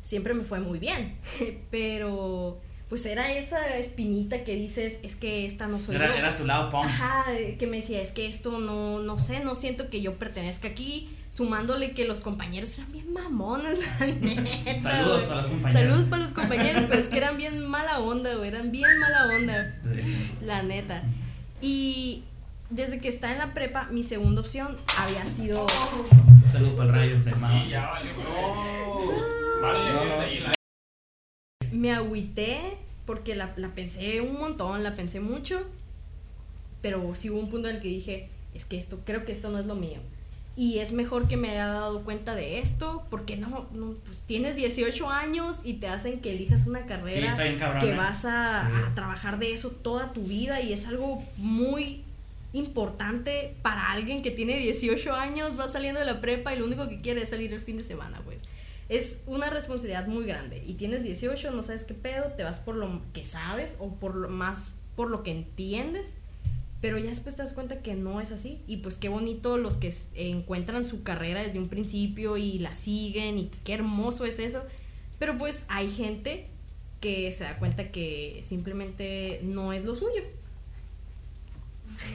siempre 0.02 0.34
me 0.34 0.44
fue 0.44 0.60
muy 0.60 0.80
bien, 0.80 1.16
pero 1.72 2.60
pues 2.90 3.06
era 3.06 3.34
esa 3.34 3.78
espinita 3.78 4.46
que 4.46 4.56
dices, 4.56 5.00
es 5.04 5.16
que 5.16 5.46
esta 5.46 5.68
no 5.68 5.82
soy 5.82 5.96
era, 5.96 6.08
yo. 6.08 6.14
Era 6.14 6.38
tu 6.38 6.46
lado 6.46 6.70
punk. 6.72 6.86
Ajá, 6.86 7.26
que 7.60 7.68
me 7.68 7.78
decía, 7.78 8.02
es 8.02 8.12
que 8.12 8.28
esto 8.28 8.60
no, 8.60 9.00
no 9.00 9.20
sé, 9.20 9.42
no 9.42 9.56
siento 9.56 9.90
que 9.90 10.02
yo 10.02 10.14
pertenezca 10.16 10.70
aquí, 10.70 11.10
sumándole 11.30 11.92
que 11.92 12.08
los 12.08 12.22
compañeros 12.22 12.78
eran 12.78 12.94
bien 12.94 13.12
mamones, 13.12 13.80
la 14.00 14.82
Saludos 14.82 15.24
para 15.24 15.42
los 15.42 15.52
compañeros. 15.52 15.74
Saludos 15.74 16.06
para 16.06 16.24
los 16.24 16.32
compañeros, 16.32 16.84
pero 16.88 17.00
es 17.00 17.10
que 17.10 17.18
eran 17.18 17.38
bien 17.38 17.68
mala 17.68 18.00
onda, 18.00 18.36
güey, 18.36 18.48
eran 18.48 18.72
bien 18.72 19.00
mala 19.00 19.36
onda, 19.36 19.76
la 20.42 20.64
neta. 20.64 21.04
Y 21.62 22.24
desde 22.70 23.02
que 23.02 23.10
está 23.10 23.34
en 23.34 23.40
la 23.40 23.54
prepa, 23.54 23.88
mi 23.92 24.04
segunda 24.04 24.40
opción 24.40 24.78
había 24.98 25.26
sido... 25.26 25.68
Saludos 26.50 26.76
para 26.76 26.90
el 26.90 26.96
rayo, 26.96 27.30
hermano. 27.30 27.66
Me 31.72 31.92
agüité 31.92 32.78
porque 33.06 33.36
la, 33.36 33.54
la 33.58 33.70
pensé 33.70 34.22
un 34.22 34.40
montón, 34.40 34.84
la 34.84 34.96
pensé 34.96 35.20
mucho, 35.20 35.62
pero 36.82 37.14
sí 37.16 37.30
hubo 37.30 37.40
un 37.40 37.50
punto 37.50 37.70
en 37.70 37.78
el 37.78 37.82
que 37.82 37.88
dije, 37.88 38.30
es 38.54 38.66
que 38.66 38.78
esto, 38.78 39.00
creo 39.06 39.26
que 39.26 39.32
esto 39.32 39.50
no 39.50 39.60
es 39.60 39.66
lo 39.66 39.76
mío 39.76 40.00
y 40.58 40.80
es 40.80 40.92
mejor 40.92 41.28
que 41.28 41.38
me 41.38 41.52
haya 41.52 41.68
dado 41.68 42.02
cuenta 42.02 42.34
de 42.34 42.58
esto, 42.58 43.06
porque 43.12 43.38
no, 43.38 43.68
no 43.74 43.94
pues 44.04 44.22
tienes 44.22 44.56
18 44.56 45.08
años 45.08 45.60
y 45.64 45.74
te 45.74 45.88
hacen 45.88 46.20
que 46.20 46.32
elijas 46.32 46.66
una 46.66 46.88
carrera 46.88 47.38
que 47.80 47.92
¿eh? 47.92 47.96
vas 47.96 48.26
a, 48.26 48.88
a, 48.88 48.96
trabajar 48.96 49.38
de 49.38 49.54
eso 49.54 49.70
toda 49.70 50.12
tu 50.14 50.24
vida 50.24 50.60
y 50.60 50.74
es 50.74 50.88
algo 50.88 51.24
muy 51.38 52.02
importante 52.54 53.54
para 53.62 53.92
alguien 53.92 54.24
que 54.24 54.32
tiene 54.32 54.58
18 54.58 55.14
años, 55.14 55.60
va 55.60 55.68
saliendo 55.68 56.00
de 56.00 56.08
la 56.08 56.22
prepa 56.22 56.56
y 56.56 56.58
lo 56.58 56.66
único 56.66 56.90
que 56.90 56.98
quiere 56.98 57.22
es 57.22 57.30
salir 57.30 57.54
el 57.54 57.62
fin 57.62 57.78
de 57.78 57.84
semana, 57.84 58.20
pues. 58.26 58.46
Es 58.90 59.22
una 59.26 59.50
responsabilidad 59.50 60.08
muy 60.08 60.26
grande 60.26 60.64
y 60.66 60.76
tienes 60.76 61.04
18, 61.04 61.52
no 61.52 61.64
sabes 61.64 61.84
qué 61.84 61.94
pedo, 61.94 62.32
te 62.38 62.44
vas 62.44 62.60
por 62.60 62.76
lo 62.76 63.02
que 63.14 63.26
sabes 63.26 63.78
o 63.80 63.94
por 63.96 64.16
lo 64.16 64.30
más 64.30 64.80
por 64.96 65.10
lo 65.10 65.24
que 65.24 65.32
entiendes 65.32 66.18
pero 66.82 66.98
ya 67.00 67.10
después 67.10 67.36
te 67.36 67.42
das 67.42 67.54
cuenta 67.54 67.82
que 67.82 67.96
no 67.96 68.22
es 68.22 68.32
así 68.32 68.62
y 68.68 68.78
pues 68.78 68.98
qué 68.98 69.10
bonito 69.10 69.58
los 69.58 69.78
que 69.78 69.92
encuentran 70.16 70.86
su 70.86 71.04
carrera 71.04 71.42
desde 71.42 71.60
un 71.60 71.70
principio 71.70 72.38
y 72.38 72.60
la 72.60 72.74
siguen 72.74 73.40
y 73.40 73.50
qué 73.64 73.74
hermoso 73.74 74.26
es 74.26 74.38
eso, 74.40 74.62
pero 75.18 75.38
pues 75.38 75.66
hay 75.70 75.90
gente 75.90 76.48
que 77.02 77.32
se 77.32 77.46
da 77.46 77.58
cuenta 77.58 77.92
que 77.92 78.42
simplemente 78.44 79.40
no 79.44 79.74
es 79.74 79.86
lo 79.86 79.96
suyo. 79.96 80.22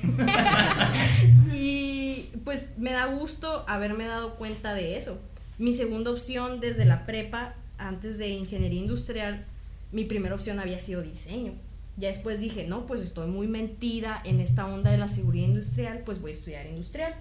y 1.53 2.29
pues 2.45 2.79
me 2.79 2.93
da 2.93 3.07
gusto 3.07 3.65
haberme 3.67 4.07
dado 4.07 4.37
cuenta 4.37 4.75
de 4.75 4.97
eso. 4.97 5.21
Mi 5.59 5.73
segunda 5.73 6.11
opción 6.11 6.61
desde 6.61 6.85
la 6.85 7.07
prepa, 7.07 7.55
antes 7.79 8.19
de 8.19 8.29
ingeniería 8.29 8.81
industrial, 8.81 9.45
mi 9.93 10.05
primera 10.05 10.35
opción 10.35 10.59
había 10.61 10.81
sido 10.81 11.03
diseño 11.03 11.53
ya 11.97 12.09
después 12.09 12.41
dije, 12.41 12.67
no, 12.67 12.87
pues 12.87 13.01
estoy 13.01 13.29
muy 13.29 13.47
mentida 13.47 14.21
en 14.25 14.41
esta 14.41 14.67
onda 14.67 14.91
de 14.91 14.99
la 14.99 15.09
seguridad 15.09 15.47
industrial, 15.47 16.03
pues 16.05 16.21
voy 16.21 16.31
a 16.31 16.35
estudiar 16.35 16.67
industrial. 16.67 17.15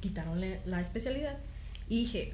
Quitaron 0.00 0.40
la 0.40 0.80
especialidad. 0.80 1.38
Y 1.88 2.00
dije, 2.00 2.32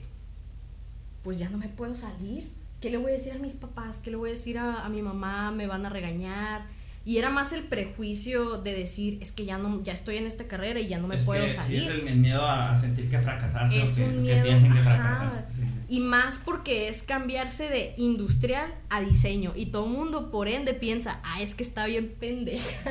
pues 1.22 1.38
ya 1.38 1.50
no 1.50 1.58
me 1.58 1.68
puedo 1.68 1.94
salir. 1.94 2.48
¿Qué 2.80 2.90
le 2.90 2.96
voy 2.96 3.12
a 3.12 3.14
decir 3.14 3.32
a 3.32 3.38
mis 3.38 3.54
papás? 3.54 4.00
¿Qué 4.00 4.10
le 4.10 4.16
voy 4.16 4.30
a 4.30 4.32
decir 4.32 4.58
a, 4.58 4.84
a 4.84 4.88
mi 4.88 5.02
mamá? 5.02 5.50
¿Me 5.50 5.66
van 5.66 5.84
a 5.84 5.90
regañar? 5.90 6.66
Y 7.06 7.18
era 7.18 7.28
más 7.28 7.52
el 7.52 7.64
prejuicio 7.64 8.56
de 8.56 8.72
decir, 8.72 9.18
es 9.20 9.30
que 9.30 9.44
ya 9.44 9.58
no 9.58 9.82
ya 9.82 9.92
estoy 9.92 10.16
en 10.16 10.26
esta 10.26 10.44
carrera 10.44 10.80
y 10.80 10.88
ya 10.88 10.98
no 10.98 11.06
me 11.06 11.18
puedo 11.18 11.50
salir. 11.50 11.82
Sí, 11.82 11.86
es 11.86 11.92
el, 11.92 12.16
miedo 12.16 12.46
a 12.46 12.74
sentir 12.74 13.10
que 13.10 13.18
fracasaste 13.18 13.82
es 13.82 13.92
o 13.92 13.96
que, 13.96 14.22
que 14.22 14.36
piensen 14.36 14.72
que 14.72 14.80
fracasaste. 14.80 15.64
Y 15.90 16.00
más 16.00 16.40
porque 16.42 16.88
es 16.88 17.02
cambiarse 17.02 17.68
de 17.68 17.92
industrial 17.98 18.74
a 18.88 19.02
diseño. 19.02 19.52
Y 19.54 19.66
todo 19.66 19.84
el 19.84 19.92
mundo, 19.92 20.30
por 20.30 20.48
ende, 20.48 20.72
piensa, 20.72 21.20
ah, 21.24 21.42
es 21.42 21.54
que 21.54 21.62
está 21.62 21.84
bien 21.84 22.14
pendeja. 22.18 22.90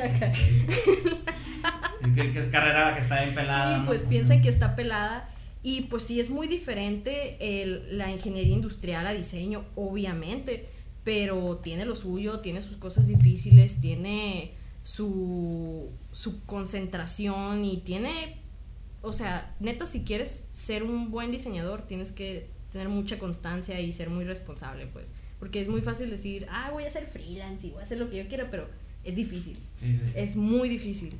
que, 2.14 2.38
es 2.38 2.46
carrera 2.46 2.94
que 2.94 3.00
está 3.00 3.20
bien 3.24 3.34
pelada. 3.34 3.78
Sí, 3.78 3.82
pues 3.84 4.04
piensa 4.04 4.40
que 4.40 4.48
está 4.48 4.76
pelada. 4.76 5.28
Y 5.64 5.82
pues 5.82 6.04
sí, 6.04 6.20
es 6.20 6.30
muy 6.30 6.46
diferente 6.46 7.36
el, 7.40 7.98
la 7.98 8.12
ingeniería 8.12 8.54
industrial 8.54 9.08
a 9.08 9.12
diseño, 9.12 9.64
obviamente 9.74 10.72
pero 11.04 11.58
tiene 11.58 11.84
lo 11.84 11.94
suyo, 11.94 12.40
tiene 12.40 12.62
sus 12.62 12.76
cosas 12.78 13.06
difíciles, 13.06 13.80
tiene 13.80 14.52
su, 14.82 15.88
su 16.12 16.44
concentración 16.44 17.64
y 17.64 17.78
tiene, 17.78 18.36
o 19.02 19.12
sea, 19.12 19.54
neta, 19.60 19.86
si 19.86 20.02
quieres 20.02 20.48
ser 20.52 20.82
un 20.82 21.10
buen 21.10 21.30
diseñador, 21.30 21.82
tienes 21.82 22.10
que 22.10 22.48
tener 22.72 22.88
mucha 22.88 23.18
constancia 23.18 23.80
y 23.80 23.92
ser 23.92 24.08
muy 24.10 24.24
responsable, 24.24 24.86
pues, 24.86 25.12
porque 25.38 25.60
es 25.60 25.68
muy 25.68 25.82
fácil 25.82 26.10
decir, 26.10 26.46
ah, 26.50 26.70
voy 26.72 26.84
a 26.84 26.90
ser 26.90 27.06
freelance 27.06 27.66
y 27.66 27.70
voy 27.70 27.80
a 27.80 27.84
hacer 27.84 27.98
lo 27.98 28.10
que 28.10 28.16
yo 28.16 28.28
quiera, 28.28 28.50
pero 28.50 28.66
es 29.04 29.14
difícil, 29.14 29.58
es 30.14 30.36
muy 30.36 30.68
difícil. 30.68 31.14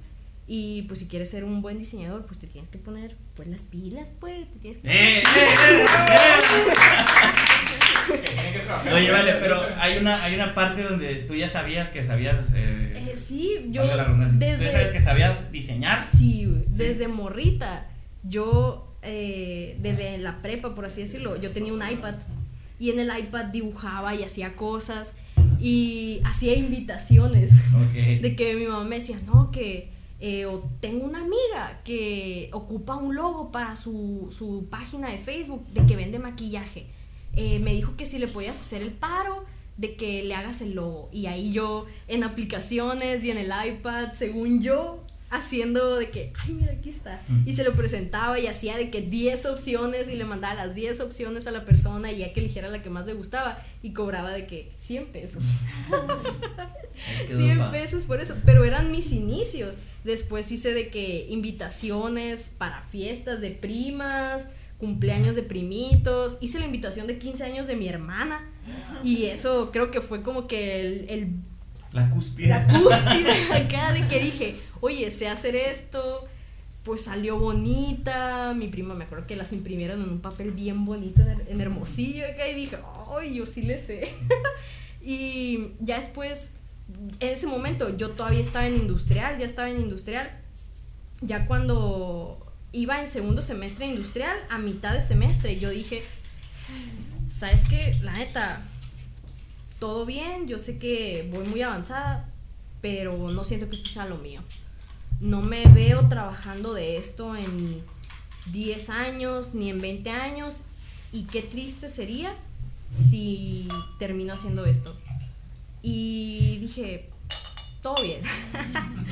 Y 0.47 0.83
pues 0.83 1.01
si 1.01 1.07
quieres 1.07 1.31
ser 1.31 1.43
un 1.43 1.63
buen 1.63 1.79
diseñador, 1.79 2.27
pues 2.27 2.39
te 2.39 2.47
tienes 2.47 2.69
que 2.69 2.77
poner 2.77 3.17
pues 3.35 3.49
las 3.49 3.63
pilas, 3.63 4.11
pues, 4.21 4.51
te 4.51 4.59
tienes 4.59 4.79
que... 4.79 4.89
¡Eh, 4.89 5.19
eh, 5.21 5.23
eh, 5.23 5.85
Oye, 8.93 9.11
vale, 9.11 9.35
pero 9.41 9.57
hay 9.79 9.99
una, 9.99 10.23
hay 10.23 10.35
una 10.35 10.55
parte 10.55 10.83
donde 10.83 11.17
tú 11.17 11.35
ya 11.35 11.49
sabías 11.49 11.89
que 11.91 12.05
sabías... 12.05 12.53
Eh, 12.55 13.13
sí, 13.17 13.69
yo... 13.71 13.83
Desde, 13.87 14.67
¿Tú 14.67 14.73
sabes 14.73 14.91
que 14.91 15.01
sabías 15.01 15.53
diseñar? 15.53 16.01
Sí, 16.01 16.65
desde 16.69 17.09
morrita. 17.09 17.87
Yo, 18.23 18.97
desde 19.03 20.19
la 20.19 20.39
prepa, 20.39 20.75
por 20.75 20.87
así 20.87 21.03
decirlo, 21.03 21.41
yo 21.41 21.51
tenía 21.51 21.73
un 21.73 21.87
iPad. 21.87 22.15
Y 22.79 22.91
en 22.91 22.99
el 22.99 23.11
iPad 23.17 23.47
dibujaba 23.47 24.15
y 24.15 24.23
hacía 24.25 24.57
cosas. 24.57 25.15
Y 25.61 26.21
hacía 26.25 26.55
invitaciones. 26.55 27.53
De 27.93 28.37
que 28.37 28.55
mi 28.57 28.67
mamá 28.67 28.85
me 28.85 28.97
decía, 28.97 29.17
no, 29.27 29.51
que 29.51 29.95
eh, 30.27 30.47
o 30.47 30.65
tengo 30.81 31.05
una 31.05 31.21
amiga 31.21 31.81
que 31.85 32.49
ocupa 32.53 32.97
un 32.97 33.15
logo 33.15 33.53
para 33.53 33.77
su, 33.77 34.29
su 34.31 34.69
página 34.71 35.11
de 35.11 35.19
Facebook 35.19 35.67
de 35.75 35.85
que 35.87 35.97
vende 35.97 36.19
maquillaje. 36.19 36.87
Eh, 37.37 37.59
me 37.59 37.73
dijo 37.73 37.97
que 37.97 38.07
si 38.07 38.19
le 38.19 38.29
podías 38.29 38.59
hacer 38.61 38.83
el 38.83 38.93
paro 38.93 39.45
de 39.77 39.97
que 39.97 40.23
le 40.23 40.35
hagas 40.35 40.61
el 40.61 40.75
logo. 40.75 41.09
Y 41.13 41.27
ahí 41.27 41.53
yo 41.53 41.87
en 42.09 42.25
aplicaciones 42.25 43.25
y 43.25 43.31
en 43.31 43.39
el 43.39 43.53
iPad, 43.67 44.13
según 44.13 44.63
yo, 44.63 45.05
haciendo 45.31 45.97
de 45.97 46.11
que, 46.11 46.33
ay, 46.45 46.53
mira, 46.53 46.73
aquí 46.73 46.91
está. 46.91 47.21
Y 47.45 47.55
se 47.55 47.65
lo 47.65 47.75
presentaba 47.75 48.39
y 48.39 48.47
hacía 48.47 48.77
de 48.77 48.91
que 48.91 49.03
10 49.03 49.47
opciones 49.47 50.09
y 50.09 50.17
le 50.17 50.25
mandaba 50.25 50.55
las 50.55 50.75
10 50.75 51.01
opciones 51.01 51.47
a 51.47 51.51
la 51.51 51.65
persona 51.65 52.13
y 52.13 52.19
ya 52.19 52.33
que 52.33 52.41
eligiera 52.41 52.69
la 52.69 52.83
que 52.83 52.91
más 52.91 53.05
le 53.07 53.15
gustaba 53.15 53.61
y 53.83 53.93
cobraba 53.93 54.33
de 54.33 54.47
que 54.47 54.69
100 54.77 55.07
pesos. 55.07 55.43
100 57.37 57.71
pesos 57.73 58.05
por 58.05 58.21
eso, 58.21 58.37
pero 58.45 58.65
eran 58.65 58.93
mis 58.93 59.13
inicios. 59.13 59.77
Después 60.05 60.53
hice 60.53 60.73
de 60.73 60.89
que 60.89 61.27
invitaciones 61.29 62.53
para 62.57 62.83
fiestas 62.83 63.41
de 63.41 63.51
primas, 63.51 64.49
cumpleaños 64.79 65.35
de 65.35 65.43
primitos, 65.43 66.39
hice 66.41 66.59
la 66.59 66.67
invitación 66.67 67.07
de 67.07 67.19
15 67.19 67.45
años 67.45 67.67
de 67.67 67.77
mi 67.77 67.89
hermana 67.89 68.51
y 69.03 69.27
eso 69.27 69.71
creo 69.73 69.91
que 69.91 70.01
fue 70.01 70.23
como 70.23 70.47
que 70.47 71.07
el, 71.09 71.37
La 71.93 72.11
cúspide. 72.11 72.49
La 72.49 72.67
cúspide 72.67 73.53
acá 73.53 73.93
de 73.93 74.07
que 74.09 74.21
dije, 74.21 74.57
oye, 74.81 75.11
sé 75.11 75.29
hacer 75.29 75.55
esto, 75.57 76.25
pues 76.83 77.05
salió 77.05 77.39
bonita. 77.39 78.55
Mi 78.57 78.69
prima 78.69 78.95
me 78.95 79.05
acuerdo 79.05 79.27
que 79.27 79.37
las 79.37 79.53
imprimieron 79.53 80.03
en 80.03 80.09
un 80.09 80.21
papel 80.21 80.53
bien 80.53 80.85
bonito 80.85 81.23
en, 81.23 81.43
en 81.47 81.61
Hermosillo 81.61 82.25
acá 82.27 82.49
y 82.49 82.55
dije, 82.55 82.79
ay, 83.17 83.35
yo 83.35 83.47
sí 83.47 83.63
le 83.63 83.79
sé. 83.79 84.13
y 85.03 85.69
ya 85.81 85.99
después, 85.99 86.55
en 87.21 87.29
ese 87.29 87.47
momento, 87.47 87.95
yo 87.97 88.11
todavía 88.11 88.41
estaba 88.41 88.67
en 88.67 88.77
industrial, 88.77 89.39
ya 89.39 89.47
estaba 89.47 89.71
en 89.71 89.81
industrial. 89.81 90.31
Ya 91.21 91.47
cuando 91.47 92.44
iba 92.75 93.01
en 93.01 93.09
segundo 93.09 93.41
semestre 93.41 93.87
industrial, 93.87 94.37
a 94.51 94.59
mitad 94.59 94.93
de 94.93 95.01
semestre, 95.01 95.59
yo 95.59 95.71
dije, 95.71 96.03
¿sabes 97.29 97.65
qué? 97.69 97.97
La 98.03 98.13
neta, 98.13 98.61
todo 99.79 100.05
bien, 100.05 100.49
yo 100.49 100.59
sé 100.59 100.77
que 100.79 101.29
voy 101.33 101.47
muy 101.47 101.63
avanzada, 101.63 102.29
pero 102.83 103.17
no 103.31 103.45
siento 103.45 103.71
que 103.71 103.77
esto 103.77 103.89
sea 103.89 104.07
lo 104.07 104.17
mío. 104.17 104.41
No 105.21 105.41
me 105.41 105.65
veo 105.69 106.09
trabajando 106.09 106.75
de 106.75 106.97
esto 106.97 107.37
en 107.37 107.81
10 108.47 108.91
años 108.91 109.55
ni 109.55 109.71
en 109.71 109.81
20 109.81 110.11
años 110.11 110.65
y 111.13 111.23
qué 111.25 111.43
triste 111.43 111.89
sería 111.89 112.35
si 112.93 113.69
termino 114.01 114.35
haciendo 114.35 114.67
esto. 114.67 114.97
Y 115.81 116.59
dije, 116.61 117.09
todo 117.83 118.03
bien. 118.03 118.21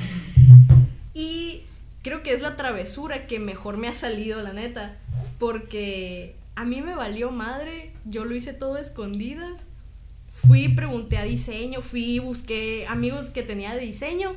y 1.13 1.61
creo 2.03 2.21
que 2.21 2.33
es 2.33 2.41
la 2.41 2.55
travesura 2.55 3.25
que 3.25 3.39
mejor 3.39 3.77
me 3.77 3.87
ha 3.87 3.93
salido, 3.93 4.41
la 4.41 4.53
neta, 4.53 4.95
porque 5.39 6.35
a 6.55 6.65
mí 6.65 6.81
me 6.81 6.95
valió 6.95 7.31
madre, 7.31 7.91
yo 8.05 8.25
lo 8.25 8.35
hice 8.35 8.53
todo 8.53 8.75
a 8.75 8.81
escondidas. 8.81 9.63
Fui, 10.29 10.67
pregunté 10.67 11.17
a 11.17 11.23
diseño, 11.23 11.81
fui, 11.81 12.19
busqué 12.19 12.85
amigos 12.87 13.29
que 13.29 13.43
tenía 13.43 13.73
de 13.73 13.79
diseño, 13.79 14.35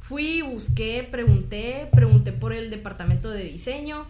fui, 0.00 0.42
busqué, 0.42 1.06
pregunté, 1.08 1.88
pregunté 1.92 2.32
por 2.32 2.52
el 2.52 2.70
departamento 2.70 3.30
de 3.30 3.44
diseño, 3.44 4.06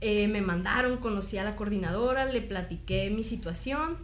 eh, 0.00 0.28
me 0.28 0.40
mandaron, 0.40 0.96
conocí 0.96 1.38
a 1.38 1.44
la 1.44 1.56
coordinadora, 1.56 2.24
le 2.24 2.40
platiqué 2.40 3.10
mi 3.10 3.24
situación, 3.24 3.96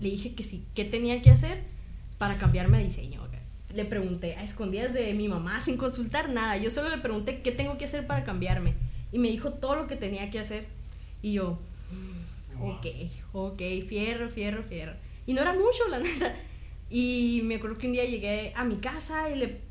le 0.00 0.10
dije 0.10 0.34
que 0.34 0.44
sí, 0.44 0.62
qué 0.74 0.84
tenía 0.84 1.22
que 1.22 1.30
hacer 1.30 1.62
para 2.18 2.38
cambiarme 2.38 2.76
a 2.78 2.80
diseño. 2.80 3.27
Le 3.74 3.84
pregunté 3.84 4.34
a 4.36 4.44
escondidas 4.44 4.94
de 4.94 5.12
mi 5.14 5.28
mamá 5.28 5.60
sin 5.60 5.76
consultar 5.76 6.30
nada, 6.30 6.56
yo 6.56 6.70
solo 6.70 6.88
le 6.88 6.98
pregunté 6.98 7.40
qué 7.40 7.52
tengo 7.52 7.76
que 7.76 7.84
hacer 7.84 8.06
para 8.06 8.24
cambiarme 8.24 8.74
y 9.12 9.18
me 9.18 9.28
dijo 9.28 9.52
todo 9.52 9.76
lo 9.76 9.86
que 9.86 9.96
tenía 9.96 10.30
que 10.30 10.38
hacer 10.38 10.66
y 11.22 11.34
yo, 11.34 11.58
ok, 12.60 12.86
ok, 13.32 13.60
fierro, 13.86 14.28
fierro, 14.28 14.62
fierro. 14.62 14.92
Y 15.26 15.34
no 15.34 15.42
era 15.42 15.52
mucho, 15.52 15.86
la 15.90 15.98
neta. 16.00 16.34
Y 16.90 17.42
me 17.44 17.56
acuerdo 17.56 17.78
que 17.78 17.86
un 17.86 17.92
día 17.92 18.04
llegué 18.04 18.52
a 18.56 18.64
mi 18.64 18.76
casa 18.76 19.30
y 19.30 19.38
le 19.38 19.68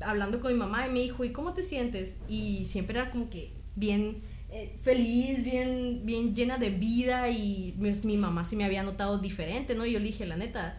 hablando 0.00 0.40
con 0.40 0.52
mi 0.52 0.58
mamá 0.58 0.86
y 0.86 0.90
me 0.90 1.00
dijo, 1.00 1.24
¿y 1.24 1.30
cómo 1.30 1.54
te 1.54 1.62
sientes? 1.62 2.18
Y 2.28 2.64
siempre 2.64 2.98
era 2.98 3.10
como 3.10 3.30
que 3.30 3.50
bien 3.76 4.16
eh, 4.50 4.74
feliz, 4.82 5.44
bien, 5.44 6.02
bien 6.04 6.34
llena 6.34 6.58
de 6.58 6.70
vida 6.70 7.30
y 7.30 7.74
mi, 7.78 7.90
mi 8.04 8.16
mamá 8.16 8.44
sí 8.44 8.56
me 8.56 8.64
había 8.64 8.82
notado 8.82 9.18
diferente, 9.18 9.74
¿no? 9.74 9.86
Y 9.86 9.92
yo 9.92 9.98
le 9.98 10.06
dije, 10.06 10.26
la 10.26 10.36
neta, 10.36 10.78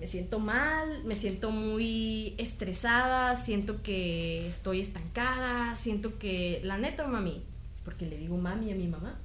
me 0.00 0.06
siento 0.06 0.38
mal, 0.38 1.04
me 1.04 1.14
siento 1.14 1.50
muy 1.50 2.34
estresada, 2.38 3.36
siento 3.36 3.82
que 3.82 4.48
estoy 4.48 4.80
estancada, 4.80 5.76
siento 5.76 6.18
que, 6.18 6.62
la 6.64 6.78
neta, 6.78 7.06
mami, 7.06 7.42
porque 7.84 8.06
le 8.06 8.16
digo 8.16 8.38
mami 8.38 8.72
a 8.72 8.74
mi 8.74 8.86
mamá, 8.86 9.20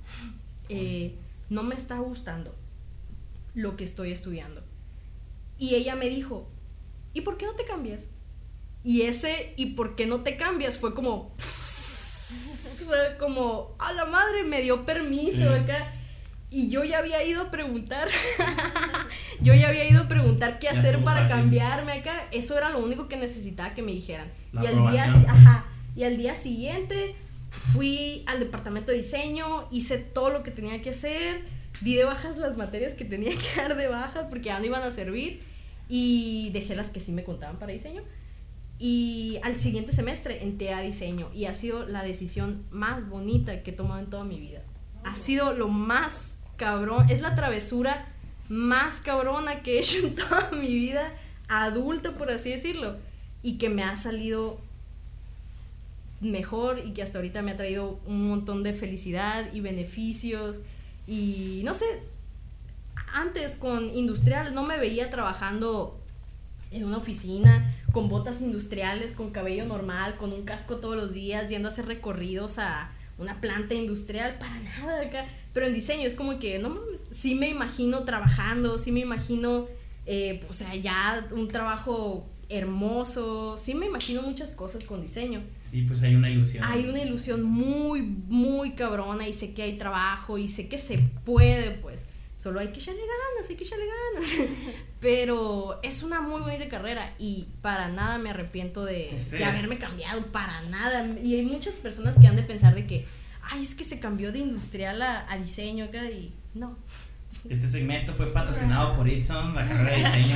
eh, 0.68 1.16
no 1.50 1.64
me 1.64 1.76
está 1.76 1.98
gustando 2.00 2.54
lo 3.54 3.78
que 3.78 3.86
estoy 3.86 4.12
estudiando. 4.12 4.62
Y 5.58 5.76
ella 5.76 5.96
me 5.96 6.10
dijo, 6.10 6.46
¿y 7.14 7.22
por 7.22 7.38
qué 7.38 7.46
no 7.46 7.54
te 7.54 7.64
cambias? 7.64 8.10
Y 8.84 9.04
ese, 9.04 9.54
¿y 9.56 9.68
por 9.68 9.96
qué 9.96 10.06
no 10.06 10.24
te 10.24 10.36
cambias? 10.36 10.78
Fue 10.78 10.94
como, 10.94 11.14
o 11.42 12.86
sea, 12.86 13.18
como, 13.18 13.78
a 13.80 13.94
la 13.94 14.08
madre 14.08 14.44
me 14.44 14.62
dio 14.62 14.86
permiso 14.86 15.50
acá. 15.50 15.94
Y 16.56 16.70
yo 16.70 16.86
ya 16.86 17.00
había 17.00 17.22
ido 17.22 17.42
a 17.42 17.52
preguntar, 17.52 18.08
yo 19.42 19.54
ya 19.54 19.68
había 19.68 19.90
ido 19.90 20.04
a 20.04 20.08
preguntar 20.08 20.58
qué 20.58 20.70
hacer 20.70 21.04
para 21.04 21.24
fácil. 21.24 21.36
cambiarme 21.36 21.92
acá. 21.92 22.30
Eso 22.32 22.58
era 22.58 22.70
lo 22.70 22.80
único 22.80 23.10
que 23.10 23.18
necesitaba 23.18 23.76
que 23.76 23.82
me 23.82 23.92
dijeran. 23.92 24.30
La 24.54 24.64
y 24.64 24.68
al 24.68 24.90
día, 24.90 25.04
ajá, 25.04 25.66
y 25.98 26.04
al 26.06 26.16
día 26.16 26.34
siguiente 26.38 27.14
fui 27.50 28.24
al 28.26 28.40
departamento 28.40 28.94
de 28.94 29.00
diseño, 29.00 29.68
hice 29.70 29.98
todo 29.98 30.30
lo 30.30 30.44
que 30.44 30.52
tenía 30.52 30.82
que 30.82 30.92
hacer, 30.92 31.44
di 31.82 31.96
de 31.96 32.06
bajas 32.06 32.38
las 32.38 32.56
materias 32.56 32.94
que 32.94 33.04
tenía 33.04 33.32
que 33.32 33.62
dar 33.62 33.76
de 33.76 33.90
baja 33.90 34.30
porque 34.30 34.46
ya 34.46 34.60
no 34.60 34.66
iban 34.66 34.82
a 34.82 34.92
servir 34.92 35.44
y 35.90 36.52
dejé 36.54 36.74
las 36.74 36.90
que 36.90 37.02
sí 37.02 37.12
me 37.12 37.26
contaban 37.26 37.60
para 37.60 37.74
diseño. 37.74 38.02
Y 38.80 39.40
al 39.44 39.58
siguiente 39.58 39.92
semestre 39.92 40.42
entré 40.42 40.74
a 40.74 40.80
diseño 40.80 41.30
y 41.34 41.48
ha 41.48 41.54
sido 41.54 41.86
la 41.86 42.02
decisión 42.02 42.64
más 42.72 43.10
bonita 43.10 43.62
que 43.62 43.72
he 43.72 43.74
tomado 43.74 44.00
en 44.00 44.10
toda 44.10 44.24
mi 44.24 44.40
vida. 44.40 44.62
Ha 45.04 45.16
sido 45.16 45.52
lo 45.52 45.68
más 45.68 46.36
cabrón, 46.58 47.10
es 47.10 47.22
la 47.22 47.36
travesura 47.36 48.06
más 48.50 49.00
cabrona 49.02 49.62
que 49.62 49.76
he 49.76 49.80
hecho 49.80 49.98
en 50.00 50.16
toda 50.16 50.52
mi 50.60 50.74
vida 50.74 51.12
adulta, 51.48 52.12
por 52.12 52.32
así 52.32 52.52
decirlo, 52.52 52.96
y 53.44 53.58
que 53.58 53.70
me 53.70 53.84
ha 53.84 53.96
salido 53.96 54.60
mejor 56.22 56.82
y 56.84 56.92
que 56.92 57.02
hasta 57.02 57.20
ahorita 57.20 57.42
me 57.42 57.52
ha 57.52 57.56
traído 57.56 58.00
un 58.06 58.28
montón 58.30 58.64
de 58.64 58.74
felicidad 58.74 59.52
y 59.54 59.62
beneficios 59.62 60.62
y 61.08 61.62
no 61.66 61.74
sé, 61.74 61.86
antes 63.14 63.56
con 63.56 63.94
industrial 63.94 64.54
no 64.54 64.64
me 64.64 64.78
veía 64.78 65.10
trabajando 65.10 66.00
en 66.72 66.84
una 66.84 66.98
oficina 66.98 67.74
con 67.92 68.10
botas 68.10 68.42
industriales, 68.42 69.14
con 69.14 69.32
cabello 69.32 69.66
normal, 69.66 70.18
con 70.18 70.34
un 70.34 70.44
casco 70.44 70.78
todos 70.78 70.98
los 70.98 71.14
días, 71.14 71.50
yendo 71.50 71.70
a 71.70 71.72
hacer 71.72 71.86
recorridos 71.86 72.60
a 72.60 72.92
una 73.18 73.40
planta 73.40 73.74
industrial, 73.74 74.38
para 74.38 74.60
nada 74.60 75.02
acá. 75.02 75.26
Pero 75.56 75.66
en 75.68 75.74
diseño 75.74 76.06
es 76.06 76.14
como 76.14 76.38
que, 76.38 76.60
no 76.60 76.70
mames, 76.70 77.08
sí 77.12 77.34
me 77.34 77.50
imagino 77.50 78.04
trabajando, 78.04 78.78
sí 78.78 78.92
me 78.92 79.00
imagino, 79.00 79.68
eh, 80.06 80.42
o 80.50 80.54
sea, 80.54 80.76
ya 80.76 81.28
un 81.32 81.48
trabajo 81.48 82.26
hermoso, 82.50 83.58
sí 83.58 83.74
me 83.74 83.86
imagino 83.88 84.22
muchas 84.22 84.52
cosas 84.52 84.84
con 84.84 85.02
diseño. 85.02 85.42
Sí, 85.72 85.82
pues 85.84 86.04
hay 86.04 86.14
una 86.14 86.30
ilusión. 86.30 86.64
Hay 86.66 86.86
una 86.88 87.02
ilusión 87.02 87.42
muy, 87.44 88.02
muy 88.02 88.72
cabrona 88.74 89.28
y 89.28 89.34
sé 89.34 89.54
que 89.54 89.64
hay 89.64 89.78
trabajo 89.78 90.38
y 90.38 90.48
sé 90.50 90.68
que 90.68 90.78
se 90.78 91.00
puede, 91.24 91.72
pues. 91.72 92.06
Solo 92.38 92.60
hay 92.60 92.68
que 92.68 92.80
echarle 92.80 93.00
ganas, 93.02 93.50
hay 93.50 93.56
que 93.56 93.64
echarle 93.64 93.86
ganas. 94.14 94.50
Pero 95.00 95.80
es 95.84 96.04
una 96.04 96.20
muy 96.20 96.42
bonita 96.42 96.68
carrera 96.68 97.14
y 97.18 97.46
para 97.62 97.88
nada 97.88 98.18
me 98.18 98.30
arrepiento 98.30 98.84
de, 98.84 99.16
Este- 99.16 99.38
de 99.38 99.46
haberme 99.46 99.78
cambiado, 99.78 100.22
para 100.28 100.62
nada. 100.64 101.08
Y 101.24 101.36
hay 101.36 101.44
muchas 101.46 101.76
personas 101.76 102.18
que 102.20 102.28
han 102.28 102.36
de 102.36 102.44
pensar 102.44 102.76
de 102.76 102.86
que, 102.86 103.06
ay, 103.52 103.64
es 103.64 103.76
que 103.76 103.84
se 103.84 104.00
cambió 104.00 104.32
de 104.32 104.40
industrial 104.40 105.02
a, 105.02 105.26
a 105.32 105.38
diseño 105.38 105.86
acá 105.86 106.04
y 106.10 106.34
no. 106.54 106.78
Este 107.50 107.68
segmento 107.68 108.14
fue 108.16 108.26
patrocinado 108.34 108.96
por 108.96 109.08
Itson, 109.08 109.54
la 109.54 109.68
carrera 109.68 109.92
de 109.92 109.98
diseño. 109.98 110.36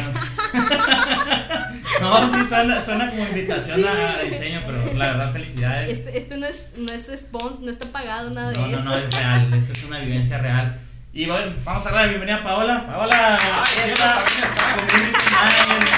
no, 2.02 2.34
sí, 2.39 2.48
suena, 2.48 2.82
suena 2.82 3.10
como 3.10 3.24
invitación 3.24 3.80
Sí. 3.80 3.86
a 3.88 4.22
diseño, 4.24 4.62
pero 4.65 4.93
la 4.93 5.08
verdad, 5.08 5.32
felicidades. 5.34 5.89
Este, 5.98 6.17
este 6.17 6.38
no 6.38 6.45
es, 6.45 6.74
no 6.78 6.91
es 6.93 7.12
sponsor, 7.17 7.62
no 7.63 7.72
está 7.72 7.88
pagado 7.91 8.30
nada 8.30 8.52
No, 8.54 8.62
de 8.62 8.67
no, 8.74 8.78
esto. 8.78 8.84
no, 8.84 8.95
es 8.98 9.13
real, 9.15 9.54
esto 9.54 9.74
es 9.74 9.84
una 9.86 10.00
vivencia 10.00 10.38
real. 10.38 10.80
Y 11.12 11.26
bueno, 11.26 11.54
vamos 11.65 11.84
a 11.86 11.89
darle 11.89 12.02
la 12.04 12.08
bienvenida 12.10 12.38
a 12.38 12.43
Paola. 12.43 12.86
Paola, 12.86 13.38
Ay, 13.41 13.89
esta 13.91 14.24
esta 14.24 14.48
community 14.76 15.19
manager, 15.34 15.89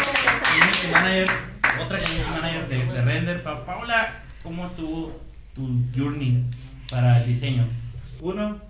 community 0.48 0.88
manager, 0.94 1.30
otra 1.84 2.00
community 2.00 2.30
manager 2.42 2.68
de, 2.70 2.86
de 2.86 3.02
render. 3.02 3.44
Pa- 3.44 3.66
Paola, 3.66 4.14
¿cómo 4.44 4.66
estuvo 4.66 5.20
tu 5.54 5.68
journey 5.96 6.46
para 6.92 7.22
el 7.22 7.28
diseño? 7.28 7.66
Uno, 8.22 8.62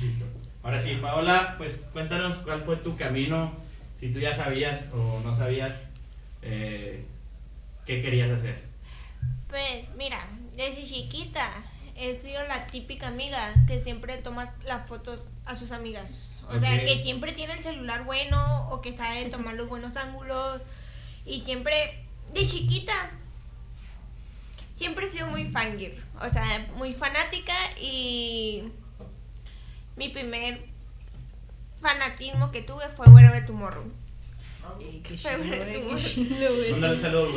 listo. 0.00 0.24
Ahora 0.62 0.78
sí, 0.78 0.98
Paola, 1.02 1.56
pues 1.58 1.76
cuéntanos 1.92 2.38
cuál 2.38 2.62
fue 2.62 2.76
tu 2.76 2.96
camino, 2.96 3.52
si 3.98 4.12
tú 4.12 4.20
ya 4.20 4.34
sabías 4.34 4.88
o 4.94 5.20
no 5.24 5.34
sabías 5.34 5.88
eh, 6.42 7.04
qué 7.84 8.00
querías 8.00 8.30
hacer. 8.30 8.62
Pues 9.48 9.84
mira, 9.96 10.24
desde 10.56 10.84
chiquita 10.84 11.50
he 11.96 12.18
sido 12.18 12.42
la 12.44 12.66
típica 12.66 13.08
amiga 13.08 13.52
que 13.66 13.80
siempre 13.80 14.16
toma 14.18 14.54
las 14.66 14.88
fotos 14.88 15.26
a 15.44 15.54
sus 15.56 15.72
amigas. 15.72 16.30
O 16.48 16.58
sea, 16.58 16.78
que 16.84 17.02
siempre 17.02 17.32
tiene 17.32 17.54
el 17.54 17.60
celular 17.60 18.04
bueno 18.04 18.68
o 18.70 18.80
que 18.80 18.96
sabe 18.96 19.28
tomar 19.30 19.54
los 19.54 19.68
buenos 19.68 19.96
ángulos. 19.96 20.60
Y 21.24 21.40
siempre, 21.40 22.04
de 22.34 22.46
chiquita, 22.46 22.94
sido 25.14 25.26
muy 25.28 25.44
fangirl. 25.50 25.94
O 26.20 26.30
sea, 26.32 26.66
muy 26.76 26.92
fanática 26.94 27.54
y 27.80 28.64
mi 29.96 30.08
primer 30.10 30.60
fanatismo 31.80 32.50
que 32.50 32.62
tuve 32.62 32.88
fue 32.96 33.06
Wherever 33.08 33.44
Tomorrow. 33.46 33.84
Eh, 34.80 35.02
un 35.90 35.98
saludo. 36.80 37.28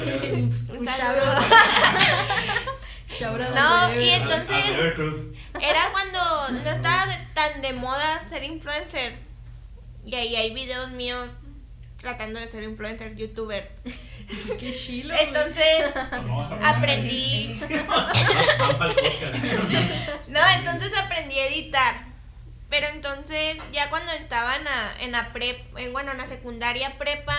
Un 0.79 0.87
saludo. 0.87 1.35
No, 3.55 3.99
y 3.99 4.09
entonces-. 4.09 4.69
Era 5.59 5.81
cuando 5.91 6.49
no 6.63 6.69
estaba 6.69 7.07
de- 7.07 7.27
tan 7.33 7.61
de 7.61 7.73
moda 7.73 8.23
ser 8.29 8.43
influencer. 8.43 9.13
Y 10.05 10.15
ahí 10.15 10.35
hay 10.35 10.53
videos 10.53 10.91
míos 10.91 11.27
tratando 11.99 12.39
de 12.39 12.49
ser 12.49 12.63
influencer, 12.63 13.15
youtuber. 13.15 13.71
Qué 14.59 14.73
chilo. 14.73 15.13
Entonces 15.19 15.85
aprendí, 16.63 17.53
no, 20.27 20.39
entonces 20.55 20.91
aprendí 20.97 21.39
a 21.39 21.47
editar. 21.47 22.07
Pero 22.69 22.87
entonces 22.87 23.57
ya 23.71 23.89
cuando 23.89 24.11
estaba 24.11 24.57
en 24.57 24.65
la, 24.65 24.93
en 24.99 25.11
la 25.13 25.31
prep, 25.31 25.77
en, 25.77 25.93
bueno, 25.93 26.11
en 26.11 26.17
la 26.17 26.27
secundaria 26.27 26.97
prepa, 26.97 27.35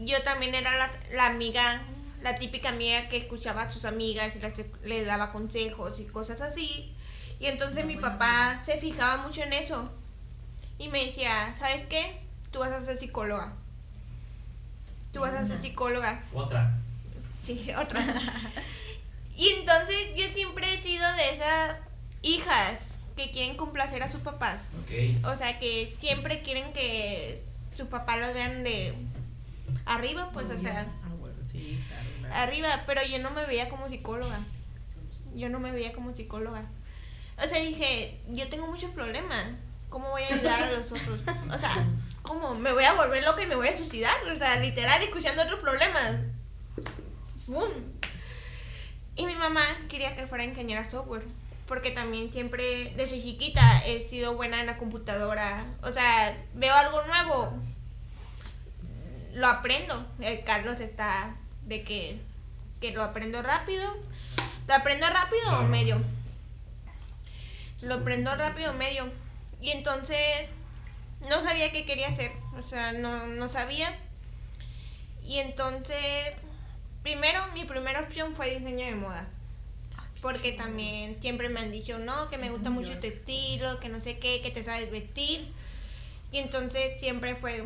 yo 0.00 0.20
también 0.22 0.54
era 0.54 0.76
la, 0.76 0.90
la 1.12 1.26
amiga, 1.26 1.82
la 2.22 2.34
típica 2.34 2.68
amiga 2.68 3.08
que 3.08 3.16
escuchaba 3.16 3.62
a 3.62 3.70
sus 3.70 3.86
amigas 3.86 4.36
y 4.36 4.40
las, 4.40 4.52
les 4.84 5.06
daba 5.06 5.32
consejos 5.32 5.98
y 6.00 6.04
cosas 6.04 6.42
así. 6.42 6.94
Y 7.40 7.46
entonces 7.46 7.86
mi 7.86 7.96
papá 7.96 8.60
se 8.64 8.76
fijaba 8.76 9.22
mucho 9.22 9.42
en 9.42 9.54
eso. 9.54 9.90
Y 10.78 10.88
me 10.88 11.06
decía, 11.06 11.54
¿sabes 11.58 11.86
qué? 11.86 12.23
Tú 12.54 12.60
vas 12.60 12.70
a 12.70 12.84
ser 12.84 13.00
psicóloga. 13.00 13.52
Tú 15.12 15.18
vas 15.22 15.34
a 15.34 15.44
ser 15.44 15.60
psicóloga. 15.60 16.22
Otra. 16.32 16.72
Sí, 17.44 17.68
otra. 17.76 18.00
y 19.36 19.48
entonces 19.48 19.96
yo 20.14 20.24
siempre 20.32 20.72
he 20.72 20.80
sido 20.80 21.04
de 21.14 21.34
esas 21.34 21.78
hijas 22.22 22.98
que 23.16 23.32
quieren 23.32 23.56
complacer 23.56 24.04
a 24.04 24.10
sus 24.12 24.20
papás. 24.20 24.68
Ok. 24.84 25.24
O 25.26 25.36
sea, 25.36 25.58
que 25.58 25.96
siempre 25.98 26.42
quieren 26.42 26.72
que 26.72 27.42
sus 27.76 27.88
papás 27.88 28.20
los 28.20 28.32
vean 28.34 28.62
de 28.62 28.94
arriba, 29.84 30.30
pues, 30.32 30.48
o 30.48 30.56
sea, 30.56 30.86
Ah, 31.04 31.08
bueno, 31.18 31.34
sí, 31.42 31.76
claro, 31.88 32.08
claro. 32.20 32.34
arriba. 32.36 32.84
Pero 32.86 33.02
yo 33.04 33.18
no 33.18 33.32
me 33.32 33.44
veía 33.46 33.68
como 33.68 33.88
psicóloga. 33.88 34.38
Yo 35.34 35.48
no 35.48 35.58
me 35.58 35.72
veía 35.72 35.92
como 35.92 36.14
psicóloga. 36.14 36.62
O 37.44 37.48
sea, 37.48 37.58
dije, 37.60 38.20
yo 38.28 38.48
tengo 38.48 38.68
muchos 38.68 38.92
problemas. 38.92 39.44
¿Cómo 39.88 40.10
voy 40.10 40.22
a 40.22 40.28
ayudar 40.34 40.62
a 40.62 40.70
los 40.70 40.86
otros? 40.86 41.18
O 41.52 41.58
sea, 41.58 41.84
¿cómo? 42.24 42.54
¿Me 42.54 42.72
voy 42.72 42.84
a 42.84 42.94
volver 42.94 43.22
loca 43.22 43.42
y 43.42 43.46
me 43.46 43.54
voy 43.54 43.68
a 43.68 43.76
suicidar? 43.76 44.16
O 44.34 44.36
sea, 44.36 44.56
literal, 44.56 45.00
escuchando 45.02 45.42
otros 45.42 45.60
problemas. 45.60 46.16
¡Bum! 47.46 47.68
Y 49.14 49.26
mi 49.26 49.34
mamá 49.36 49.64
quería 49.88 50.16
que 50.16 50.26
fuera 50.26 50.42
ingeniera 50.42 50.90
software. 50.90 51.22
Porque 51.68 51.90
también 51.90 52.32
siempre, 52.32 52.92
desde 52.96 53.22
chiquita, 53.22 53.82
he 53.86 54.08
sido 54.08 54.34
buena 54.34 54.60
en 54.60 54.66
la 54.66 54.76
computadora. 54.76 55.64
O 55.82 55.92
sea, 55.92 56.36
veo 56.54 56.74
algo 56.74 57.02
nuevo, 57.04 57.58
lo 59.34 59.46
aprendo. 59.46 60.04
El 60.20 60.44
Carlos 60.44 60.80
está 60.80 61.36
de 61.62 61.82
que, 61.84 62.18
que 62.80 62.92
lo 62.92 63.02
aprendo 63.02 63.40
rápido. 63.42 63.94
¿Lo 64.66 64.74
aprendo 64.74 65.06
rápido 65.06 65.60
o 65.60 65.62
medio? 65.62 66.00
Lo 67.82 67.94
aprendo 67.94 68.34
rápido 68.34 68.70
o 68.70 68.74
medio. 68.74 69.10
Y 69.60 69.70
entonces 69.70 70.48
no 71.28 71.42
sabía 71.42 71.72
qué 71.72 71.84
quería 71.84 72.08
hacer. 72.08 72.32
O 72.56 72.62
sea, 72.62 72.92
no, 72.92 73.26
no 73.26 73.48
sabía. 73.48 73.96
Y 75.26 75.38
entonces, 75.38 76.34
primero, 77.02 77.40
mi 77.54 77.64
primera 77.64 78.00
opción 78.00 78.34
fue 78.34 78.58
diseño 78.58 78.86
de 78.86 78.94
moda. 78.94 79.28
Porque 80.20 80.52
también 80.52 81.18
siempre 81.20 81.48
me 81.48 81.60
han 81.60 81.70
dicho, 81.70 81.98
no, 81.98 82.30
que 82.30 82.38
me 82.38 82.50
gusta 82.50 82.70
mucho 82.70 82.98
tu 82.98 83.06
estilo, 83.06 83.78
que 83.80 83.88
no 83.88 84.00
sé 84.00 84.18
qué, 84.18 84.40
que 84.42 84.50
te 84.50 84.64
sabes 84.64 84.90
vestir. 84.90 85.52
Y 86.32 86.38
entonces 86.38 86.98
siempre 86.98 87.36
fue, 87.36 87.64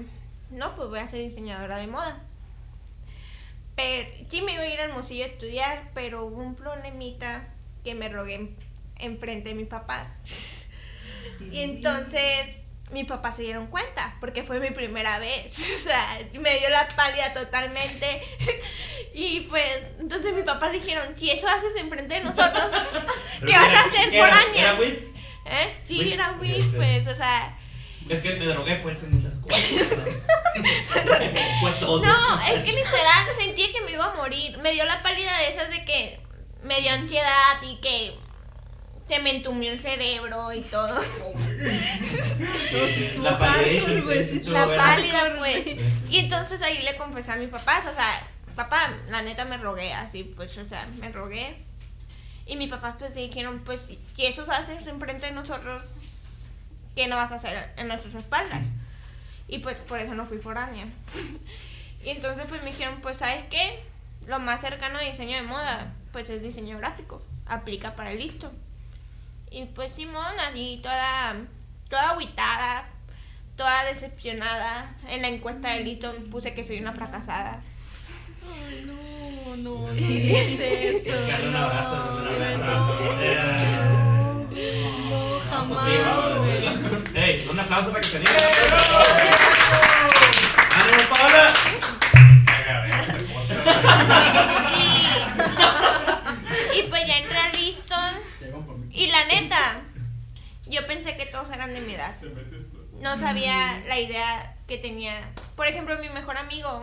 no, 0.50 0.74
pues 0.74 0.88
voy 0.88 0.98
a 0.98 1.08
ser 1.08 1.20
diseñadora 1.20 1.76
de 1.76 1.86
moda. 1.86 2.20
Pero 3.76 4.08
sí 4.28 4.42
me 4.42 4.54
iba 4.54 4.62
a 4.62 4.66
ir 4.66 4.80
al 4.80 4.90
Hermosillo 4.90 5.24
a 5.24 5.28
estudiar, 5.28 5.90
pero 5.94 6.24
hubo 6.24 6.42
un 6.42 6.56
problemita 6.56 7.46
que 7.84 7.94
me 7.94 8.08
rogué 8.08 8.34
en, 8.34 8.56
enfrente 8.98 9.50
de 9.50 9.54
mi 9.54 9.64
papá. 9.64 10.06
Y 11.52 11.60
entonces 11.60 12.58
mi 12.90 13.04
papá 13.04 13.34
se 13.34 13.42
dieron 13.42 13.66
cuenta, 13.66 14.16
porque 14.20 14.42
fue 14.42 14.60
mi 14.60 14.70
primera 14.70 15.18
vez. 15.18 15.56
O 15.78 15.90
sea, 15.90 16.18
me 16.32 16.58
dio 16.58 16.68
la 16.70 16.86
pálida 16.88 17.32
totalmente. 17.32 18.22
Y 19.14 19.40
pues, 19.48 19.64
entonces 19.98 20.32
mi 20.32 20.42
papá 20.42 20.70
dijeron, 20.70 21.16
si 21.16 21.30
eso 21.30 21.48
haces 21.48 21.74
enfrente 21.76 22.14
de 22.14 22.20
nosotros, 22.20 22.70
¿qué 23.46 23.52
vas 23.52 23.74
a 23.74 23.80
hacer 23.80 24.10
foránea? 24.10 24.62
¿Era 24.62 24.74
weed? 24.74 24.94
¿Eh? 25.46 25.74
Sí, 25.84 25.98
Weed. 25.98 26.12
era 26.12 26.36
weed, 26.40 26.64
pues, 26.76 27.08
o 27.08 27.16
sea. 27.16 27.58
Es 28.08 28.20
que 28.20 28.34
me 28.36 28.46
drogué 28.46 28.76
pues 28.76 29.02
en 29.02 29.16
muchas 29.16 29.38
cosas. 29.38 30.20
Fue 31.60 31.70
todo. 31.80 32.04
No, 32.04 32.40
es 32.42 32.60
que 32.60 32.72
literal 32.72 33.26
sentía 33.38 33.72
que 33.72 33.80
me 33.80 33.92
iba 33.92 34.04
a 34.04 34.14
morir. 34.14 34.56
Me 34.58 34.72
dio 34.72 34.84
la 34.84 35.02
pálida 35.02 35.36
de 35.38 35.50
esas 35.50 35.70
de 35.70 35.84
que 35.84 36.20
me 36.62 36.80
dio 36.80 36.92
ansiedad 36.92 37.62
y 37.62 37.76
que 37.76 38.16
se 39.08 39.18
me 39.20 39.36
entumió 39.36 39.72
el 39.72 39.80
cerebro 39.80 40.52
y 40.52 40.60
todo. 40.62 41.00
Sí, 41.98 43.18
La 43.20 43.36
sí, 43.64 44.36
estuvo 44.36 44.52
La 44.52 44.66
pálida, 44.66 45.36
pues. 45.38 45.66
Y 46.08 46.18
entonces 46.18 46.62
ahí 46.62 46.82
le 46.82 46.96
confesé 46.96 47.32
a 47.32 47.36
mis 47.36 47.48
papás, 47.48 47.84
o 47.86 47.92
sea, 47.92 48.22
papá, 48.54 48.90
la 49.10 49.22
neta 49.22 49.44
me 49.44 49.56
rogué, 49.56 49.92
así, 49.92 50.22
pues, 50.24 50.56
o 50.58 50.68
sea, 50.68 50.86
me 51.00 51.10
rogué. 51.10 51.56
Y 52.46 52.56
mis 52.56 52.70
papás 52.70 52.94
pues 52.98 53.14
dijeron, 53.14 53.60
pues, 53.64 53.80
si 54.14 54.26
eso 54.26 54.44
se 54.44 54.52
hace 54.52 54.72
enfrente 54.88 55.26
de 55.26 55.32
nosotros, 55.32 55.82
¿qué 56.94 57.08
no 57.08 57.16
vas 57.16 57.32
a 57.32 57.36
hacer 57.36 57.72
en 57.76 57.88
nuestras 57.88 58.14
espaldas? 58.14 58.62
Y 59.48 59.58
pues 59.58 59.76
por 59.78 59.98
eso 59.98 60.14
no 60.14 60.26
fui 60.26 60.38
foránea. 60.38 60.86
y 62.04 62.10
entonces 62.10 62.46
pues 62.48 62.62
me 62.62 62.70
dijeron, 62.70 63.00
pues, 63.00 63.18
¿sabes 63.18 63.44
qué? 63.50 63.82
Lo 64.26 64.38
más 64.38 64.60
cercano 64.60 64.98
a 64.98 65.02
diseño 65.02 65.36
de 65.36 65.42
moda, 65.42 65.92
pues 66.12 66.30
es 66.30 66.42
diseño 66.42 66.78
gráfico. 66.78 67.22
Aplica 67.46 67.96
para 67.96 68.12
el 68.12 68.18
listo. 68.18 68.52
Y 69.50 69.64
pues 69.74 69.92
Simón, 69.94 70.24
así 70.48 70.80
toda, 70.82 71.36
toda 71.88 72.10
aguitada, 72.10 72.86
toda 73.56 73.84
decepcionada. 73.84 74.94
En 75.08 75.22
la 75.22 75.28
encuesta 75.28 75.70
de 75.72 75.80
listo 75.80 76.12
puse 76.30 76.54
que 76.54 76.64
soy 76.64 76.78
una 76.80 76.92
fracasada. 76.92 77.60
Ay, 78.68 78.84
no, 78.86 79.56
no, 79.56 79.94
¿qué 79.96 80.32
es 80.40 80.60
eso? 80.60 81.12
Un 81.18 81.52
No, 81.52 81.58
abrazo, 81.58 81.96
darle 81.96 82.56
un 82.56 82.62
abrazo. 82.62 82.94
no, 83.00 83.08
Eh, 84.60 84.86
no, 85.10 85.40
jamás. 85.50 85.88
Hey, 87.14 87.46
un 87.50 87.58
aplauso 87.60 87.88
para 87.90 88.00
que 88.00 88.06
se 88.08 88.18
diga. 88.18 88.32
¡Ánimo, 90.76 91.02
Paola! 91.10 91.52
Y 98.98 99.06
la 99.06 99.24
neta, 99.26 99.80
yo 100.66 100.84
pensé 100.88 101.16
que 101.16 101.24
todos 101.26 101.50
eran 101.52 101.72
de 101.72 101.80
mi 101.82 101.94
edad. 101.94 102.16
No 103.00 103.16
sabía 103.16 103.80
la 103.86 104.00
idea 104.00 104.56
que 104.66 104.76
tenía. 104.76 105.14
Por 105.54 105.68
ejemplo, 105.68 105.96
mi 105.98 106.08
mejor 106.08 106.36
amigo, 106.36 106.82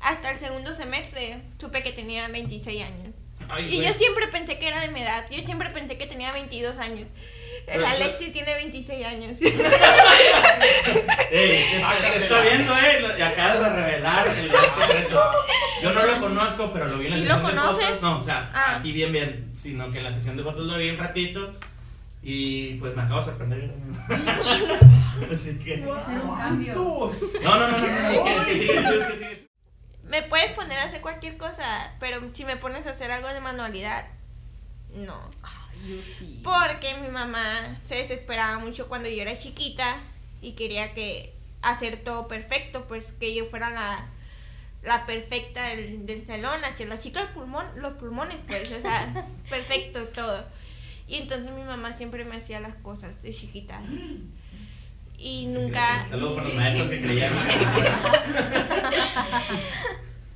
hasta 0.00 0.30
el 0.30 0.38
segundo 0.38 0.74
semestre, 0.74 1.40
supe 1.58 1.82
que 1.82 1.92
tenía 1.92 2.28
26 2.28 2.84
años. 2.84 3.14
Ay, 3.48 3.64
Y 3.72 3.76
güey. 3.78 3.88
yo 3.88 3.94
siempre 3.94 4.28
pensé 4.28 4.58
que 4.58 4.68
era 4.68 4.80
de 4.80 4.88
mi 4.88 5.00
edad. 5.00 5.24
Yo 5.30 5.42
siempre 5.46 5.70
pensé 5.70 5.96
que 5.96 6.06
tenía 6.06 6.32
22 6.32 6.76
años. 6.76 7.08
El 7.66 7.82
Alexi 7.84 8.30
tiene 8.30 8.54
26 8.54 9.06
años. 9.06 9.38
Se 11.28 12.22
está, 12.24 12.40
viendo, 12.42 12.72
eh. 12.76 13.14
Y 13.18 13.22
acabas 13.22 13.60
de 13.60 13.68
revelar 13.70 14.26
el 14.26 14.48
gran 14.48 14.74
secreto. 14.74 15.30
Yo 15.82 15.92
no 15.92 16.06
lo 16.06 16.20
conozco, 16.20 16.72
pero 16.72 16.86
lo 16.86 16.98
vi 16.98 17.06
en 17.06 17.12
la 17.12 17.16
¿Y 17.18 17.20
sesión 17.22 17.42
lo 17.42 17.48
de 17.48 17.54
conoces? 17.54 17.84
fotos. 17.86 18.02
No, 18.02 18.18
o 18.18 18.22
sea, 18.22 18.50
Ah. 18.54 18.74
así 18.76 18.92
bien, 18.92 19.12
bien. 19.12 19.52
Sino 19.58 19.90
que 19.90 19.98
en 19.98 20.04
la 20.04 20.12
sesión 20.12 20.36
de 20.36 20.42
fotos 20.42 20.66
lo 20.66 20.76
vi 20.78 20.90
un 20.90 20.98
ratito. 20.98 21.52
Y 22.22 22.74
pues 22.74 22.96
me 22.96 23.02
acabo 23.02 23.20
de 23.20 23.26
sorprender. 23.26 23.70
Así 25.32 25.58
que. 25.58 25.76
No, 25.78 25.94
no, 25.94 25.98
no, 27.58 27.68
no, 27.68 27.68
no, 27.68 27.76
es 27.76 28.46
que, 28.46 28.78
es 29.14 29.20
es. 29.22 29.38
Me 30.04 30.22
puedes 30.22 30.52
poner 30.52 30.78
a 30.78 30.84
hacer 30.84 31.00
cualquier 31.00 31.36
cosa, 31.36 31.92
pero 32.00 32.20
si 32.34 32.44
me 32.44 32.56
pones 32.56 32.86
a 32.86 32.90
hacer 32.90 33.10
algo 33.10 33.28
de 33.28 33.40
manualidad, 33.40 34.06
no. 34.94 35.30
Yo 35.86 36.02
sí. 36.02 36.40
Porque 36.42 36.94
mi 37.02 37.08
mamá 37.08 37.78
se 37.88 37.96
desesperaba 37.96 38.58
mucho 38.58 38.88
cuando 38.88 39.08
yo 39.08 39.22
era 39.22 39.38
chiquita 39.38 39.96
y 40.42 40.52
quería 40.52 40.92
que 40.94 41.34
hacer 41.62 42.02
todo 42.04 42.28
perfecto, 42.28 42.86
pues 42.88 43.04
que 43.18 43.34
yo 43.34 43.46
fuera 43.46 43.70
la, 43.70 44.06
la 44.82 45.04
perfecta 45.06 45.68
del, 45.68 46.06
del 46.06 46.26
salón, 46.26 46.64
hacia 46.64 46.86
la 46.86 46.98
chica 46.98 47.20
del 47.20 47.30
pulmón, 47.30 47.66
los 47.76 47.94
pulmones, 47.94 48.36
pues, 48.46 48.70
o 48.72 48.80
sea, 48.80 49.26
perfecto 49.50 50.04
todo. 50.06 50.44
Y 51.08 51.16
entonces 51.16 51.52
mi 51.52 51.62
mamá 51.62 51.96
siempre 51.96 52.24
me 52.24 52.36
hacía 52.36 52.60
las 52.60 52.74
cosas 52.76 53.22
de 53.22 53.32
chiquita. 53.32 53.80
Y 55.18 55.46
nunca, 55.46 56.06
Saludos 56.08 56.34
para 56.34 56.48
los 56.48 56.56
maestros 56.56 56.88
que 56.90 57.00
creían. 57.00 57.32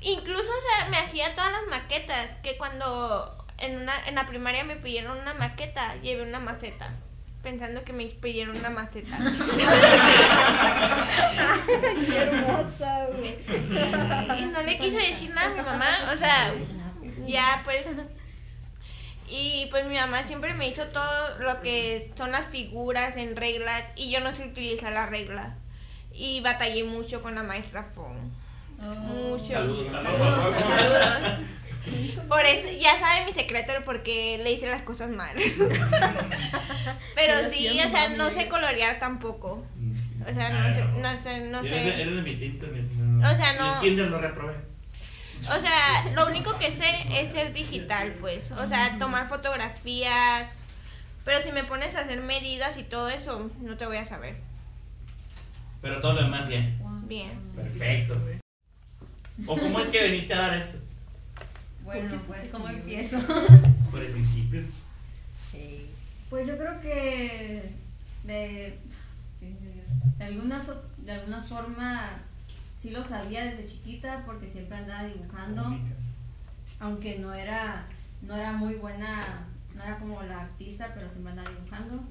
Incluso 0.01 0.51
o 0.51 0.79
sea, 0.79 0.89
me 0.89 0.97
hacía 0.97 1.35
todas 1.35 1.53
las 1.53 1.67
maquetas, 1.69 2.39
que 2.39 2.57
cuando 2.57 3.47
en, 3.59 3.77
una, 3.79 3.93
en 4.09 4.15
la 4.15 4.27
primaria 4.27 4.65
me 4.65 4.77
pidieron 4.77 5.19
una 5.19 5.35
maqueta, 5.35 5.95
llevé 6.01 6.23
una 6.23 6.41
maceta, 6.41 6.95
pensando 7.43 7.83
que 7.85 7.93
me 7.93 8.07
pidieron 8.07 8.57
una 8.57 8.71
maceta. 8.71 9.17
Qué 12.07 12.17
hermosa, 12.17 13.07
güey. 13.17 13.39
y 14.39 14.45
no 14.47 14.63
le 14.63 14.79
quise 14.79 14.99
decir 14.99 15.31
nada 15.35 15.49
a 15.49 15.51
mi 15.51 15.63
mamá, 15.63 16.13
o 16.15 16.19
sea, 16.19 16.53
ya 17.27 17.63
pues... 17.65 17.87
Y 19.33 19.69
pues 19.71 19.87
mi 19.87 19.95
mamá 19.95 20.25
siempre 20.27 20.55
me 20.55 20.67
hizo 20.69 20.89
todo 20.89 21.39
lo 21.39 21.63
que 21.63 22.11
son 22.17 22.33
las 22.33 22.47
figuras 22.47 23.17
en 23.17 23.37
reglas 23.37 23.85
y 23.95 24.11
yo 24.11 24.19
no 24.19 24.35
sé 24.35 24.45
utilizar 24.45 24.93
la 24.93 25.07
regla. 25.07 25.55
y 26.13 26.41
batallé 26.41 26.83
mucho 26.83 27.23
con 27.23 27.37
la 27.37 27.45
maestra 27.45 27.85
Fon. 27.85 28.19
Mucho. 28.81 29.53
Saludos, 29.53 29.87
saludos. 29.89 30.55
saludos. 30.59 31.39
Por 32.29 32.45
eso, 32.47 32.69
ya 32.81 32.99
saben 32.99 33.27
mi 33.27 33.33
secreto 33.33 33.73
de 33.73 33.81
por 33.81 34.03
qué 34.03 34.39
le 34.43 34.53
hice 34.53 34.67
las 34.69 34.83
cosas 34.83 35.11
mal. 35.11 35.35
Pero 37.15 37.51
sí, 37.51 37.69
o 37.81 37.91
sea, 37.91 38.09
no 38.11 38.31
sé 38.31 38.49
colorear 38.49 38.99
tampoco. 38.99 39.65
O 40.29 40.35
sea, 40.35 40.51
no 40.51 40.75
sé, 40.75 40.85
no 40.85 41.23
sé, 41.23 41.41
no 41.51 41.59
Eres, 41.61 41.71
sé. 41.71 41.75
de, 41.97 42.03
eres 42.03 42.15
de 42.17 42.23
mi 42.23 42.37
tinto. 42.37 42.67
mi- 42.67 43.25
O 43.25 43.37
sea, 43.37 43.53
no- 43.55 43.75
En 43.77 43.81
kinder 43.81 44.09
lo 44.11 44.19
reprobé. 44.21 44.55
O 45.41 45.61
sea, 45.61 46.05
lo 46.15 46.27
único 46.27 46.57
que 46.59 46.71
sé 46.71 47.21
es 47.21 47.33
ser 47.33 47.53
digital, 47.55 48.13
pues. 48.21 48.51
O 48.53 48.69
sea, 48.69 48.97
tomar 48.99 49.29
fotografías. 49.29 50.49
Pero 51.25 51.43
si 51.43 51.51
me 51.53 51.65
pones 51.65 51.95
a 51.97 52.01
hacer 52.01 52.21
medidas 52.21 52.77
y 52.79 52.83
todo 52.83 53.09
eso, 53.09 53.51
no 53.63 53.77
te 53.77 53.87
voy 53.87 53.97
a 53.97 54.07
saber. 54.07 54.37
Pero 55.81 56.01
todo 56.01 56.13
lo 56.15 56.23
demás 56.23 56.47
bien. 56.47 56.79
Bien. 57.07 57.33
Perfecto. 57.57 58.17
¿O 59.47 59.57
cómo 59.57 59.81
es 59.81 59.89
que 59.89 60.03
viniste 60.09 60.35
a 60.35 60.39
dar 60.39 60.55
esto? 60.59 60.79
Bueno, 61.85 62.01
¿Por 62.03 62.11
qué 62.11 62.17
estás 62.17 62.39
pues, 62.39 62.51
¿cómo 62.51 62.69
empiezo? 62.69 63.19
Por 63.91 64.03
el 64.03 64.13
principio. 64.13 64.63
Pues 66.29 66.47
yo 66.47 66.57
creo 66.57 66.81
que 66.81 67.73
de, 68.25 68.79
de 70.19 70.25
alguna, 70.25 70.63
de 70.99 71.13
alguna 71.13 71.43
forma 71.43 72.23
sí 72.81 72.91
lo 72.91 73.05
sabía 73.05 73.45
desde 73.45 73.67
chiquita 73.67 74.23
porque 74.25 74.49
siempre 74.49 74.79
andaba 74.79 75.05
dibujando, 75.05 75.77
aunque 76.79 77.19
no 77.19 77.35
era, 77.35 77.85
no 78.23 78.37
era 78.37 78.53
muy 78.53 78.75
buena, 78.75 79.47
no 79.75 79.83
era 79.83 79.99
como 79.99 80.23
la 80.23 80.43
artista, 80.43 80.93
pero 80.95 81.09
siempre 81.09 81.33
andaba 81.33 81.51
dibujando. 81.51 82.05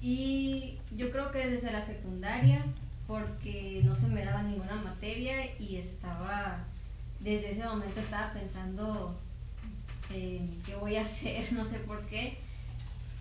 Y 0.00 0.78
yo 0.94 1.10
creo 1.10 1.30
que 1.30 1.46
desde 1.48 1.72
la 1.72 1.82
secundaria, 1.82 2.64
porque 3.06 3.80
no 3.84 3.94
se 3.94 4.08
me 4.08 4.24
daba 4.24 4.42
ninguna 4.42 4.76
materia 4.76 5.58
y 5.58 5.76
estaba, 5.76 6.64
desde 7.20 7.50
ese 7.52 7.64
momento 7.64 8.00
estaba 8.00 8.32
pensando 8.32 9.16
en 10.12 10.60
qué 10.64 10.74
voy 10.76 10.96
a 10.96 11.00
hacer, 11.02 11.52
no 11.52 11.64
sé 11.64 11.78
por 11.80 12.00
qué. 12.06 12.38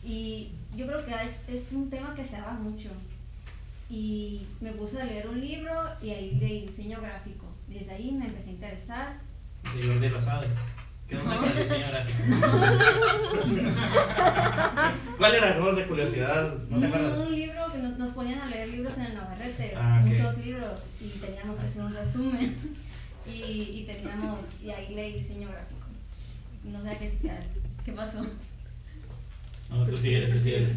Y 0.03 0.51
yo 0.75 0.85
creo 0.85 1.03
que 1.05 1.13
es, 1.23 1.41
es 1.47 1.71
un 1.71 1.89
tema 1.89 2.13
que 2.15 2.23
se 2.23 2.37
daba 2.37 2.51
mucho. 2.53 2.89
Y 3.89 4.45
me 4.61 4.71
puse 4.71 5.01
a 5.01 5.05
leer 5.05 5.27
un 5.27 5.39
libro 5.39 5.71
y 6.01 6.09
ahí 6.11 6.35
leí 6.39 6.65
diseño 6.67 6.99
gráfico. 7.01 7.45
Desde 7.67 7.93
ahí 7.93 8.11
me 8.11 8.25
empecé 8.25 8.49
a 8.49 8.53
interesar. 8.53 9.19
De 9.75 9.87
Jordi 9.87 10.09
Rosado. 10.09 10.43
¿Qué 11.07 11.17
onda 11.17 11.37
con 11.37 11.49
el 11.49 11.57
diseño 11.57 11.87
gráfico? 11.87 12.23
¿Cuál 15.17 15.35
era 15.35 15.53
el 15.53 15.59
rol 15.59 15.75
de 15.75 15.85
curiosidad? 15.87 16.53
¿No 16.69 16.79
te 16.79 16.87
acuerdas? 16.87 17.17
un 17.19 17.35
libro 17.35 17.71
que 17.71 17.77
nos, 17.77 18.11
ponían 18.11 18.41
a 18.41 18.47
leer 18.47 18.69
libros 18.69 18.95
en 18.97 19.03
el 19.03 19.13
Navarrete, 19.15 19.73
Ah, 19.75 20.01
ok. 20.03 20.07
muchos 20.11 20.37
libros, 20.39 20.79
y 21.01 21.07
teníamos 21.19 21.57
que 21.59 21.65
hacer 21.67 21.81
un 21.83 21.93
resumen. 21.93 22.55
Y, 23.27 23.31
y 23.81 23.83
teníamos, 23.85 24.61
y 24.61 24.71
ahí 24.71 24.93
leí 24.93 25.13
diseño 25.19 25.49
gráfico. 25.49 25.87
No 26.63 26.81
sé 26.81 26.89
a 26.89 26.99
qué, 26.99 27.11
qué 27.85 27.91
pasó. 27.91 28.23
No, 29.69 29.85
tú 29.85 29.97
síguele, 29.97 30.31
tú 30.31 30.39
síguele. 30.39 30.67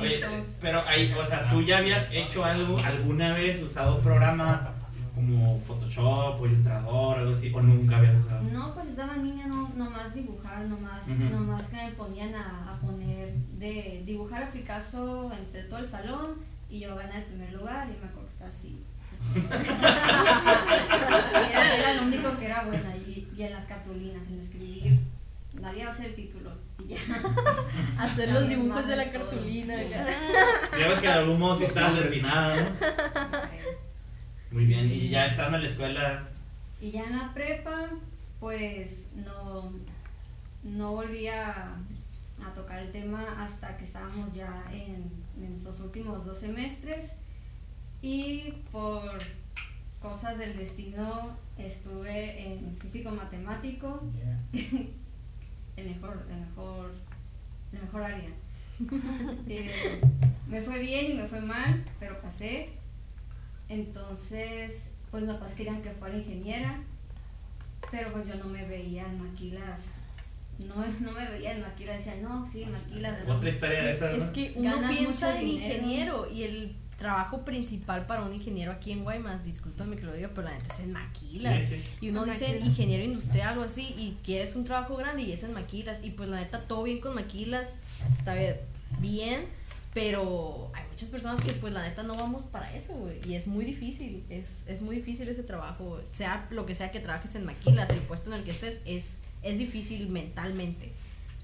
Oye, 0.00 0.14
Entonces, 0.16 0.56
pero 0.60 0.80
ahí, 0.86 1.12
o 1.12 1.24
sea, 1.24 1.50
¿tú 1.50 1.60
ya 1.62 1.78
habías 1.78 2.12
hecho 2.12 2.44
algo 2.44 2.78
alguna 2.78 3.34
vez, 3.34 3.60
usado 3.62 3.96
un 3.96 4.02
programa 4.02 4.74
como 5.14 5.60
Photoshop 5.66 6.40
o 6.40 6.46
Illustrator 6.46 7.18
algo 7.18 7.32
así, 7.32 7.52
o 7.52 7.60
nunca 7.60 7.96
habías 7.96 8.24
usado? 8.24 8.42
No, 8.44 8.72
pues 8.74 8.88
estaba 8.88 9.16
niña, 9.16 9.48
no, 9.48 9.68
nomás 9.76 10.14
dibujar, 10.14 10.64
nomás, 10.66 11.02
Ujú. 11.08 11.24
nomás 11.24 11.64
que 11.68 11.76
me 11.76 11.90
ponían 11.92 12.32
a, 12.34 12.72
a 12.72 12.76
poner, 12.80 13.34
de 13.58 14.02
dibujar 14.06 14.44
a 14.44 14.50
Picasso 14.50 15.32
entre 15.36 15.64
todo 15.64 15.80
el 15.80 15.88
salón 15.88 16.36
y 16.70 16.78
yo 16.80 16.94
gané 16.94 17.18
el 17.18 17.24
primer 17.24 17.52
lugar 17.54 17.88
y 17.88 18.04
me 18.04 18.12
corté 18.12 18.44
así. 18.44 18.84
Era, 21.50 21.76
era 21.76 21.94
lo 21.94 22.02
único 22.04 22.36
que 22.38 22.46
era 22.46 22.64
buena 22.64 22.96
y, 22.96 23.28
y 23.36 23.42
en 23.42 23.52
las 23.52 23.64
cartulinas, 23.66 24.26
en 24.28 24.40
escribir, 24.40 24.98
nadie 25.54 25.84
va 25.84 25.90
a 25.90 25.94
hacer 25.94 26.06
el 26.06 26.14
título 26.14 26.52
y 26.78 26.88
ya. 26.88 26.98
Hacer 27.98 28.32
los 28.32 28.48
dibujos 28.48 28.86
de 28.86 28.96
la 28.96 29.10
cartulina. 29.10 29.74
sí. 29.76 29.90
Ya 30.78 30.88
ves 30.88 31.00
que 31.00 31.06
de 31.06 31.12
algún 31.12 31.38
modo 31.38 31.56
sí 31.56 31.64
estabas 31.64 31.96
destinada, 31.96 32.56
¿no? 32.56 32.70
Muy 34.50 34.64
bien, 34.64 34.90
y 34.90 35.08
ya 35.10 35.26
estando 35.26 35.56
en 35.56 35.62
la 35.64 35.68
escuela, 35.68 36.28
Y 36.80 36.90
ya 36.92 37.04
en 37.04 37.18
la 37.18 37.34
prepa, 37.34 37.88
pues 38.40 39.10
no, 39.16 39.72
no 40.62 40.92
volví 40.92 41.28
a, 41.28 41.52
a 42.46 42.54
tocar 42.54 42.78
el 42.78 42.90
tema 42.92 43.24
hasta 43.44 43.76
que 43.76 43.84
estábamos 43.84 44.32
ya 44.34 44.64
en, 44.72 45.10
en 45.42 45.60
los 45.64 45.80
últimos 45.80 46.24
dos 46.24 46.38
semestres. 46.38 47.12
Y 48.02 48.52
por 48.70 49.20
cosas 50.00 50.38
del 50.38 50.56
destino 50.56 51.36
estuve 51.56 52.46
en 52.52 52.76
físico 52.78 53.10
matemático, 53.10 54.00
el 54.52 55.88
mejor, 55.88 56.26
el 56.30 56.36
mejor, 56.40 56.92
el 57.72 57.80
mejor 57.82 58.02
área. 58.02 58.30
Eh, 59.48 60.00
me 60.46 60.60
fue 60.62 60.78
bien 60.78 61.10
y 61.10 61.14
me 61.14 61.26
fue 61.26 61.40
mal, 61.40 61.82
pero 61.98 62.16
pasé. 62.20 62.68
Entonces, 63.68 64.92
pues 65.10 65.24
mis 65.24 65.32
papás 65.32 65.54
querían 65.54 65.82
que 65.82 65.90
fuera 65.90 66.16
ingeniera, 66.16 66.78
pero 67.90 68.12
pues 68.12 68.28
yo 68.28 68.36
no 68.36 68.44
me 68.46 68.64
veía 68.66 69.04
en 69.06 69.20
maquilas. 69.20 69.96
No, 70.64 70.74
no 71.00 71.12
me 71.12 71.28
veía 71.28 71.52
en 71.52 71.62
maquilas, 71.62 72.04
decía, 72.04 72.20
no, 72.22 72.48
sí, 72.50 72.64
maquilas. 72.66 73.26
no". 73.26 73.34
otra 73.34 73.50
historia 73.50 73.82
de 73.82 73.90
esas, 73.92 74.16
Es 74.16 74.26
¿no? 74.26 74.32
que 74.32 74.52
uno 74.56 74.70
Ganas 74.76 74.96
piensa 74.96 75.40
en 75.40 75.48
ingeniero 75.48 76.30
y 76.30 76.42
el 76.44 76.76
trabajo 76.98 77.44
principal 77.44 78.06
para 78.06 78.22
un 78.22 78.32
ingeniero 78.34 78.72
aquí 78.72 78.90
en 78.92 79.04
Guaymas, 79.04 79.44
discúlpame 79.44 79.94
que 79.96 80.02
lo 80.04 80.12
diga, 80.12 80.30
pero 80.34 80.48
la 80.48 80.58
neta 80.58 80.74
es 80.74 80.80
en 80.80 80.92
maquilas. 80.92 81.68
Sí, 81.68 81.76
sí. 81.76 81.82
Y 82.00 82.08
uno 82.10 82.24
dice 82.24 82.46
maquilas. 82.48 82.66
ingeniero 82.68 83.04
industrial 83.04 83.56
o 83.58 83.62
así 83.62 83.94
y 83.96 84.18
quieres 84.24 84.56
un 84.56 84.64
trabajo 84.64 84.96
grande 84.96 85.22
y 85.22 85.32
es 85.32 85.44
en 85.44 85.52
maquilas. 85.54 86.00
Y 86.02 86.10
pues 86.10 86.28
la 86.28 86.36
neta 86.40 86.60
todo 86.62 86.82
bien 86.82 87.00
con 87.00 87.14
maquilas, 87.14 87.76
está 88.14 88.34
bien, 88.34 88.56
bien, 88.98 89.46
pero 89.94 90.70
hay 90.74 90.82
muchas 90.90 91.08
personas 91.08 91.40
que 91.42 91.52
pues 91.52 91.72
la 91.72 91.82
neta 91.82 92.02
no 92.02 92.14
vamos 92.14 92.44
para 92.44 92.74
eso, 92.74 92.94
güey. 92.94 93.18
Y 93.28 93.34
es 93.34 93.46
muy 93.46 93.64
difícil, 93.64 94.24
es, 94.28 94.64
es 94.66 94.82
muy 94.82 94.96
difícil 94.96 95.28
ese 95.28 95.42
trabajo. 95.44 96.00
Sea 96.12 96.46
lo 96.50 96.66
que 96.66 96.74
sea 96.74 96.90
que 96.90 97.00
trabajes 97.00 97.34
en 97.36 97.44
maquilas, 97.46 97.90
el 97.90 98.00
puesto 98.00 98.30
en 98.32 98.38
el 98.40 98.44
que 98.44 98.50
estés 98.50 98.82
es, 98.86 99.20
es 99.42 99.58
difícil 99.58 100.08
mentalmente. 100.08 100.90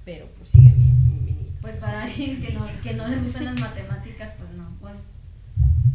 Pero 0.04 0.26
pues 0.36 0.50
sigue 0.50 0.68
mi, 0.70 0.86
mi- 0.86 1.36
Pues 1.62 1.76
para 1.76 2.02
alguien 2.02 2.42
que 2.42 2.52
no, 2.52 2.66
que 2.82 2.92
no 2.92 3.08
le 3.08 3.16
gustan 3.20 3.44
las 3.46 3.58
matemáticas, 3.58 4.32
pues 4.36 4.50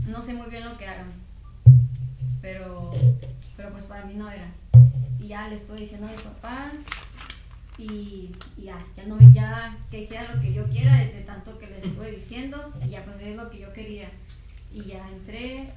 no, 0.09 0.17
pues 0.17 0.25
sé 0.25 0.33
muy 0.33 0.49
bien 0.49 0.65
lo 0.65 0.77
que 0.77 0.87
hagan. 0.87 1.11
Pero, 2.41 2.91
pero 3.55 3.71
pues 3.71 3.83
para 3.85 4.05
mí 4.05 4.13
no 4.15 4.29
era. 4.29 4.51
Y 5.19 5.27
ya 5.27 5.47
le 5.47 5.55
estoy 5.55 5.81
diciendo 5.81 6.07
a 6.07 6.11
mis 6.11 6.21
papás 6.21 6.73
y, 7.77 8.31
y 8.57 8.63
ya, 8.63 8.77
ya 8.95 9.03
no 9.05 9.15
me, 9.15 9.31
ya 9.31 9.77
que 9.91 9.99
hiciera 9.99 10.33
lo 10.33 10.41
que 10.41 10.53
yo 10.53 10.65
quiera 10.67 10.97
de, 10.97 11.13
de 11.13 11.21
tanto 11.21 11.57
que 11.59 11.67
les 11.67 11.83
estuve 11.83 12.11
diciendo 12.11 12.73
y 12.85 12.89
ya 12.89 13.03
pues 13.03 13.21
es 13.21 13.35
lo 13.35 13.49
que 13.49 13.59
yo 13.59 13.73
quería. 13.73 14.09
Y 14.73 14.83
ya 14.83 15.07
entré, 15.09 15.69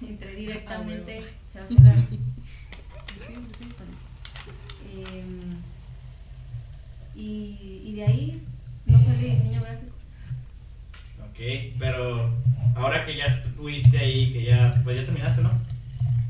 entré 0.02 0.34
directamente, 0.34 1.22
se 1.52 1.60
va 1.60 1.64
a 1.64 1.68
hacer 1.68 2.18
Em, 4.90 5.56
y, 7.14 7.82
y 7.84 7.92
de 7.94 8.04
ahí 8.04 8.42
no 8.86 9.00
salí 9.00 9.30
diseño 9.30 9.60
gráfico. 9.60 9.97
Ok, 11.38 11.44
pero 11.78 12.30
ahora 12.74 13.06
que 13.06 13.16
ya 13.16 13.26
estuviste 13.26 13.96
ahí, 13.96 14.32
que 14.32 14.42
ya, 14.42 14.74
pues 14.82 14.98
ya 14.98 15.04
terminaste, 15.04 15.42
¿no? 15.42 15.52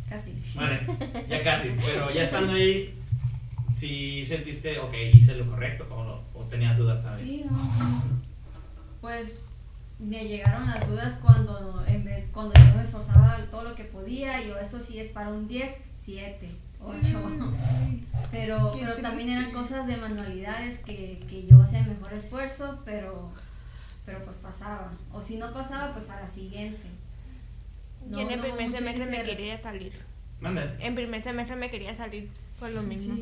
Casi. 0.07 0.35
Vale, 0.55 0.81
ya 1.31 1.43
casi, 1.43 1.71
pero 1.83 2.13
ya 2.13 2.25
estando 2.25 2.53
ahí, 2.53 2.95
si 3.75 4.27
sentiste, 4.27 4.79
ok, 4.79 4.93
hice 5.15 5.37
lo 5.37 5.49
correcto 5.49 5.87
o, 5.91 6.05
no, 6.05 6.21
o 6.35 6.45
tenías 6.45 6.77
dudas 6.77 7.03
también. 7.03 7.27
Sí, 7.27 7.45
no. 7.49 8.03
Pues 9.01 9.39
me 9.99 10.29
llegaron 10.29 10.67
las 10.67 10.87
dudas 10.87 11.19
cuando 11.23 11.83
en 11.87 12.05
vez 12.05 12.29
cuando 12.31 12.53
yo 12.53 12.75
me 12.77 12.83
esforzaba 12.83 13.39
todo 13.51 13.63
lo 13.63 13.75
que 13.75 13.85
podía 13.85 14.43
y 14.43 14.49
yo 14.49 14.59
esto 14.59 14.79
sí 14.79 14.99
es 14.99 15.11
para 15.13 15.31
un 15.31 15.49
10, 15.49 15.71
7, 15.95 16.51
8. 16.85 16.99
Pero, 18.31 18.75
pero 18.79 18.95
también 18.97 19.31
eran 19.31 19.53
cosas 19.53 19.87
de 19.87 19.97
manualidades 19.97 20.81
que, 20.81 21.25
que 21.31 21.47
yo 21.47 21.63
hacía 21.63 21.79
el 21.79 21.89
mejor 21.89 22.13
esfuerzo, 22.13 22.83
pero 22.85 23.33
pero 24.09 24.25
pues 24.25 24.39
pasaba. 24.39 24.91
O 25.13 25.21
si 25.21 25.37
no 25.37 25.53
pasaba, 25.53 25.93
pues 25.93 26.09
a 26.09 26.19
la 26.19 26.27
siguiente. 26.27 26.89
Yo 28.11 28.21
en 28.21 28.31
el 28.31 28.39
no 28.39 28.45
primer 28.45 28.71
semestre 28.71 29.05
me 29.05 29.23
quería 29.23 29.61
salir. 29.61 29.93
Manda. 30.41 30.75
En 30.81 30.95
primer 30.95 31.23
semestre 31.23 31.57
me 31.57 31.71
quería 31.71 31.95
salir 31.95 32.31
por 32.59 32.71
lo 32.71 32.83
mismo. 32.83 33.15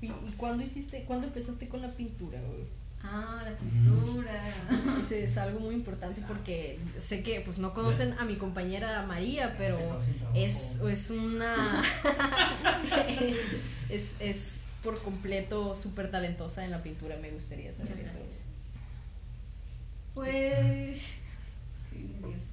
¿Y, 0.00 0.06
y 0.06 0.32
cuándo 0.36 0.62
hiciste, 0.62 1.02
cuándo 1.02 1.26
empezaste 1.26 1.68
con 1.68 1.82
la 1.82 1.88
pintura, 1.88 2.40
güey? 2.42 2.60
Ah, 3.02 3.42
la 3.44 3.56
pintura. 3.56 4.54
Ese 5.00 5.24
es 5.24 5.36
algo 5.36 5.58
muy 5.58 5.74
importante 5.74 6.22
porque 6.28 6.78
sé 6.98 7.24
que 7.24 7.40
pues 7.40 7.58
no 7.58 7.74
conocen 7.74 8.12
a 8.20 8.24
mi 8.24 8.36
compañera 8.36 9.04
María, 9.04 9.56
pero 9.58 9.80
es, 10.32 10.78
es 10.88 11.10
una 11.10 11.82
es, 13.88 14.20
es 14.20 14.68
por 14.84 15.02
completo 15.02 15.74
súper 15.74 16.08
talentosa 16.08 16.64
en 16.64 16.70
la 16.70 16.84
pintura, 16.84 17.16
me 17.16 17.32
gustaría 17.32 17.72
saber 17.72 17.98
eso. 17.98 18.51
Pues. 20.14 21.18
nervios. 21.92 22.44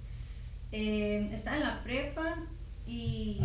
Eh, 0.71 1.29
estaba 1.33 1.57
en 1.57 1.63
la 1.63 1.83
prepa 1.83 2.35
y 2.87 3.39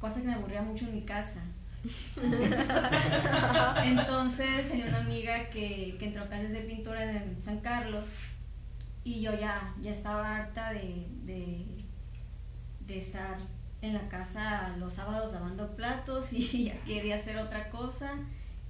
pasa 0.00 0.20
que 0.20 0.26
me 0.26 0.34
aburría 0.34 0.62
mucho 0.62 0.86
en 0.86 0.94
mi 0.94 1.02
casa. 1.02 1.42
Entonces 3.84 4.70
tenía 4.70 4.86
una 4.86 5.00
amiga 5.00 5.50
que, 5.50 5.96
que 5.98 6.06
entró 6.06 6.22
a 6.22 6.28
clases 6.28 6.52
de 6.52 6.60
pintura 6.60 7.02
en 7.02 7.42
San 7.42 7.60
Carlos 7.60 8.06
y 9.04 9.20
yo 9.20 9.38
ya, 9.38 9.74
ya 9.80 9.92
estaba 9.92 10.36
harta 10.36 10.72
de, 10.72 11.06
de, 11.24 11.64
de 12.86 12.98
estar 12.98 13.36
en 13.82 13.94
la 13.94 14.08
casa 14.08 14.76
los 14.78 14.94
sábados 14.94 15.32
lavando 15.32 15.74
platos 15.74 16.32
y 16.52 16.64
ya 16.64 16.74
quería 16.86 17.16
hacer 17.16 17.36
otra 17.38 17.68
cosa. 17.70 18.12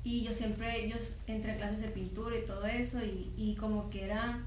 Y 0.04 0.22
yo 0.24 0.32
siempre, 0.32 0.88
yo 0.88 0.96
entré 1.26 1.52
a 1.52 1.56
clases 1.56 1.80
de 1.80 1.88
pintura 1.88 2.36
y 2.36 2.44
todo 2.44 2.66
eso 2.66 3.00
y, 3.04 3.32
y 3.36 3.54
como 3.54 3.88
que 3.90 4.04
era, 4.04 4.40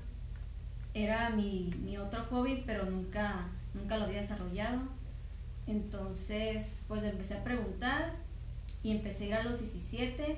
era 0.94 1.30
mi, 1.30 1.74
mi 1.84 1.98
otro 1.98 2.26
hobby, 2.30 2.64
pero 2.66 2.86
nunca, 2.86 3.48
nunca 3.74 3.98
lo 3.98 4.04
había 4.06 4.22
desarrollado. 4.22 4.82
Entonces, 5.68 6.84
pues 6.88 7.04
empecé 7.04 7.36
a 7.36 7.44
preguntar 7.44 8.16
y 8.84 8.92
empecé 8.92 9.24
a 9.26 9.28
ir 9.28 9.34
a 9.36 9.44
los 9.44 9.60
17 9.60 10.38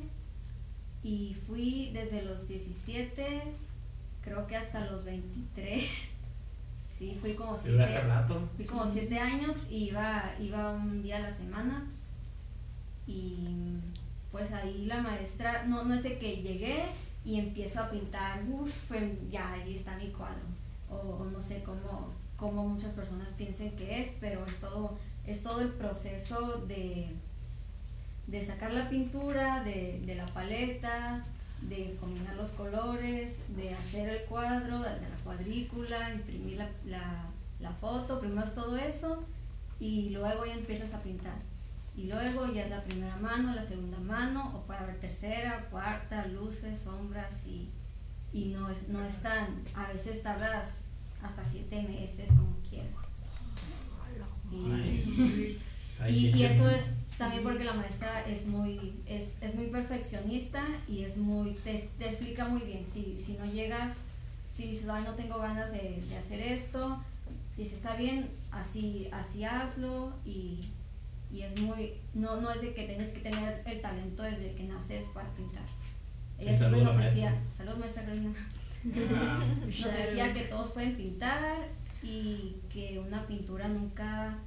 y 1.03 1.35
fui 1.47 1.91
desde 1.93 2.21
los 2.23 2.47
17, 2.47 3.41
creo 4.21 4.47
que 4.47 4.55
hasta 4.55 4.85
los 4.85 5.03
23. 5.05 6.09
Sí, 6.97 7.15
fui 7.21 7.35
como 7.35 7.55
Dura 7.55 7.83
hace 7.85 7.93
siete, 7.93 8.07
rato. 8.07 8.49
fui 8.55 8.65
como 8.65 8.91
siete 8.91 9.19
años 9.19 9.67
y 9.69 9.89
iba, 9.89 10.33
iba 10.39 10.71
un 10.73 11.03
día 11.03 11.17
a 11.17 11.19
la 11.19 11.31
semana 11.31 11.85
y 13.05 13.37
pues 14.31 14.51
ahí 14.53 14.85
la 14.85 15.01
maestra, 15.01 15.65
no, 15.65 15.83
no 15.83 15.93
es 15.93 16.03
de 16.03 16.17
que 16.17 16.37
llegué 16.37 16.83
y 17.25 17.39
empiezo 17.39 17.81
a 17.81 17.89
pintar, 17.89 18.41
uff, 18.49 18.91
ya 19.29 19.53
ahí 19.53 19.75
está 19.75 19.95
mi 19.97 20.09
cuadro. 20.09 20.45
O, 20.89 21.25
no 21.25 21.41
sé 21.41 21.63
cómo, 21.63 22.13
cómo 22.37 22.65
muchas 22.67 22.93
personas 22.93 23.29
piensen 23.37 23.71
que 23.75 24.01
es, 24.01 24.15
pero 24.19 24.45
es 24.45 24.57
todo, 24.57 24.97
es 25.25 25.43
todo 25.43 25.61
el 25.61 25.69
proceso 25.69 26.65
de, 26.67 27.09
de 28.27 28.45
sacar 28.45 28.71
la 28.71 28.89
pintura, 28.89 29.63
de, 29.63 30.01
de 30.05 30.15
la 30.15 30.25
paleta, 30.27 31.23
de 31.61 31.97
combinar 31.99 32.35
los 32.35 32.51
colores, 32.51 33.43
de 33.55 33.73
hacer 33.73 34.09
el 34.09 34.25
cuadro, 34.25 34.79
de, 34.79 34.89
de 34.91 35.09
la 35.09 35.17
cuadrícula, 35.23 36.13
imprimir 36.13 36.57
la, 36.57 36.69
la, 36.85 37.25
la 37.59 37.71
foto, 37.71 38.19
primero 38.19 38.43
es 38.43 38.53
todo 38.53 38.77
eso 38.77 39.23
y 39.79 40.09
luego 40.09 40.45
ya 40.45 40.53
empiezas 40.53 40.93
a 40.93 40.99
pintar. 41.01 41.35
Y 41.97 42.03
luego 42.03 42.45
ya 42.53 42.65
es 42.65 42.69
la 42.69 42.83
primera 42.83 43.17
mano, 43.17 43.55
la 43.55 43.63
segunda 43.63 43.97
mano, 43.97 44.53
o 44.55 44.61
puede 44.67 44.79
haber 44.79 44.99
tercera, 44.99 45.67
cuarta, 45.71 46.27
luces, 46.27 46.77
sombras 46.77 47.47
y, 47.47 47.71
y 48.31 48.49
no, 48.49 48.69
es, 48.69 48.87
no 48.89 49.03
es 49.03 49.23
tan, 49.23 49.63
a 49.73 49.91
veces 49.91 50.21
tardas 50.21 50.85
hasta 51.23 51.43
siete 51.43 51.81
meses 51.81 52.27
como 52.29 52.55
quieras. 52.69 52.93
Y, 54.51 55.57
y, 56.07 56.27
y 56.29 56.43
es 56.45 56.57
también 57.17 57.41
porque 57.41 57.63
la 57.63 57.73
maestra 57.73 58.21
es 58.27 58.45
muy, 58.45 58.93
es, 59.07 59.41
es 59.41 59.55
muy 59.55 59.65
perfeccionista 59.67 60.63
y 60.87 61.03
es 61.03 61.17
muy, 61.17 61.53
te, 61.55 61.89
te 61.97 62.05
explica 62.05 62.47
muy 62.47 62.61
bien. 62.61 62.85
Si, 62.85 63.17
si 63.17 63.33
no 63.33 63.45
llegas, 63.45 63.97
si 64.53 64.69
dices, 64.69 64.87
ay, 64.87 65.03
no 65.03 65.15
tengo 65.15 65.39
ganas 65.39 65.71
de, 65.71 65.99
de 66.07 66.15
hacer 66.15 66.41
esto, 66.41 67.03
dice, 67.57 67.75
está 67.75 67.95
bien, 67.95 68.29
así, 68.51 69.09
así 69.11 69.45
hazlo 69.45 70.13
y, 70.23 70.59
y 71.31 71.41
es 71.41 71.55
muy, 71.59 71.93
no, 72.13 72.39
no 72.41 72.51
es 72.51 72.61
de 72.61 72.73
que 72.73 72.85
tienes 72.85 73.11
que 73.13 73.19
tener 73.19 73.61
el 73.65 73.81
talento 73.81 74.23
desde 74.23 74.53
que 74.55 74.63
naces 74.63 75.03
para 75.13 75.29
pintar. 75.31 75.63
Ella 76.39 76.51
Sí, 76.51 76.57
siempre 76.57 76.79
saludos, 76.79 76.83
nos 76.85 76.95
maestra. 76.97 77.09
decía, 77.31 77.41
salud 77.57 77.77
maestra 77.77 78.03
Carolina, 78.03 78.33
Ah, 79.19 79.39
nos 79.65 79.83
decía 79.97 80.33
que 80.33 80.41
todos 80.43 80.71
pueden 80.71 80.95
pintar 80.95 81.67
y 82.03 82.55
que 82.71 82.99
una 82.99 83.25
pintura 83.27 83.67
nunca, 83.67 84.37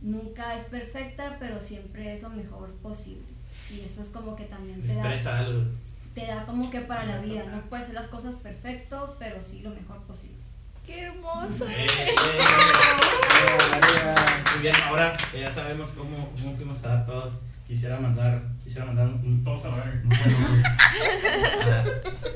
nunca 0.00 0.56
es 0.56 0.64
perfecta, 0.66 1.36
pero 1.38 1.60
siempre 1.60 2.14
es 2.14 2.22
lo 2.22 2.30
mejor 2.30 2.72
posible. 2.76 3.24
Y 3.70 3.80
eso 3.80 4.02
es 4.02 4.08
como 4.08 4.36
que 4.36 4.44
también 4.44 4.80
te 4.82 4.88
da, 4.88 4.94
Expresa 4.94 5.38
algo. 5.40 5.64
te 6.14 6.26
da 6.26 6.44
como 6.46 6.70
que 6.70 6.80
para 6.82 7.04
la 7.04 7.18
vida, 7.20 7.44
no 7.50 7.60
puedes 7.68 7.84
hacer 7.84 7.96
las 7.96 8.08
cosas 8.08 8.36
perfecto, 8.36 9.16
pero 9.18 9.42
sí 9.42 9.60
lo 9.62 9.70
mejor 9.70 9.98
posible. 10.04 10.36
¡Qué 10.84 11.02
hermoso! 11.02 11.68
Eh, 11.68 11.86
eh, 11.86 12.08
eh, 12.08 12.14
Muy 14.52 14.62
bien, 14.62 14.74
ahora 14.88 15.12
que 15.30 15.38
ya 15.40 15.48
sabemos 15.52 15.90
cómo, 15.96 16.28
cómo 16.30 16.56
fuimos 16.56 16.82
a 16.84 16.88
dar 16.88 17.06
todo, 17.06 17.30
quisiera 17.68 18.00
mandar, 18.00 18.42
quisiera 18.64 18.86
mandar 18.86 19.06
un, 19.06 19.44
Todos 19.44 19.64
a 19.64 19.68
la 19.68 19.76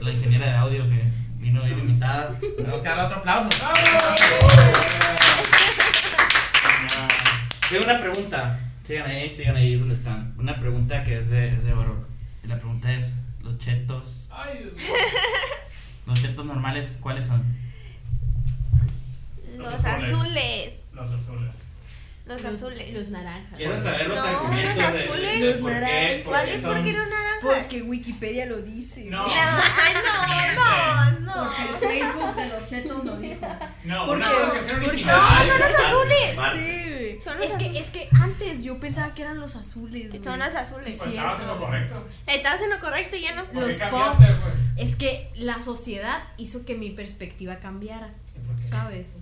la 0.01 0.13
ingeniera 0.13 0.47
de 0.47 0.53
audio 0.55 0.89
que 0.89 1.03
vino 1.39 1.61
hoy 1.61 1.71
de 1.71 1.81
invitada. 1.81 2.39
Tenemos 2.57 2.81
que 2.81 2.89
darle 2.89 3.03
otro 3.05 3.19
aplauso. 3.19 3.49
Tengo 7.69 7.85
una 7.85 8.01
pregunta. 8.01 8.61
Sigan 8.87 9.11
ahí, 9.11 9.33
sigan 9.33 9.57
ahí 9.57 9.75
donde 9.75 9.95
están. 9.95 10.35
Una 10.39 10.61
pregunta 10.61 11.03
que 11.03 11.19
es 11.19 11.31
de, 11.31 11.49
es 11.49 11.65
de 11.65 11.73
oro. 11.73 12.07
Y 12.45 12.47
la 12.47 12.59
pregunta 12.59 12.93
es, 12.93 13.23
¿los 13.43 13.59
chetos, 13.59 14.31
Ay, 14.33 14.59
Dios 14.59 14.75
mío. 14.75 14.87
los 16.07 16.23
chetos 16.23 16.47
normales, 16.47 16.99
cuáles 17.01 17.25
son? 17.27 17.66
Los 19.59 19.73
Los 19.73 19.85
azules. 19.85 20.73
Los 20.93 21.11
azules. 21.13 21.51
Los 22.27 22.43
Los- 22.43 22.53
azules. 22.55 22.93
Los 22.93 23.09
naranjas. 23.11 23.57
Quiero 23.57 23.79
saber 23.79 24.09
los 24.09 24.19
No, 24.19 24.27
argumentos 24.27 24.77
los 24.77 24.93
de, 24.93 24.99
de, 24.99 25.05
azules. 25.05 25.41
de 25.41 25.47
Los 25.47 25.57
por 25.59 25.71
naranjas. 25.71 26.21
¿Cuál 26.25 26.49
es? 26.49 26.61
son- 26.63 26.75
¿Por 26.75 26.85
qué 26.85 26.93
no 26.93 27.07
naranja? 27.07 27.39
Porque 27.43 27.83
Wikipedia 27.83 28.47
lo 28.47 28.57
dice. 28.63 29.05
No. 29.05 29.27
No, 29.27 29.33
ay, 29.33 30.55
no, 30.57 31.21
no, 31.21 31.21
no. 31.21 31.51
Porque 31.71 31.99
el 32.01 32.03
Facebook 32.03 32.35
de 32.35 32.49
los 32.49 32.69
chetos 32.69 33.05
lo 33.05 33.17
dijo. 33.19 33.47
No, 33.85 34.07
¿Por 34.07 34.17
una 34.17 34.29
qué? 34.29 34.35
porque 34.45 34.61
ser 34.61 34.71
¿Por 34.73 34.81
qué? 34.83 34.89
original. 34.89 35.17
No, 35.21 35.39
son 35.39 35.49
los 35.49 35.81
azules. 35.87 36.31
Sí. 36.57 37.21
Son 37.23 37.37
los 37.37 37.47
Es 37.47 37.53
que, 37.55 37.65
azules. 37.67 37.81
es 37.81 37.91
que 37.91 38.09
antes 38.21 38.63
yo 38.65 38.81
pensaba 38.81 39.15
que 39.15 39.23
eran 39.23 39.39
los 39.39 39.55
azules. 39.55 40.09
güey. 40.11 40.25
Son 40.25 40.39
los 40.41 40.55
azules. 40.55 40.85
Sí, 40.85 40.95
Pues 40.99 41.11
estabas 41.11 41.41
en 41.41 41.47
lo 41.47 41.53
cierto. 41.55 41.65
correcto. 41.65 42.09
Estás 42.27 42.61
en 42.61 42.71
lo 42.71 42.81
correcto 42.81 43.17
y 43.17 43.23
ya 43.23 43.35
no. 43.37 43.45
¿Por 43.45 43.63
Los 43.67 43.77
cambiaste, 43.77 44.25
güey? 44.25 44.85
Es 44.85 44.97
que 44.97 45.31
la 45.37 45.63
sociedad 45.63 46.23
hizo 46.39 46.65
que 46.65 46.75
mi 46.75 46.91
perspectiva 46.91 47.57
cambiara. 47.61 48.11
¿sabes? 48.65 49.17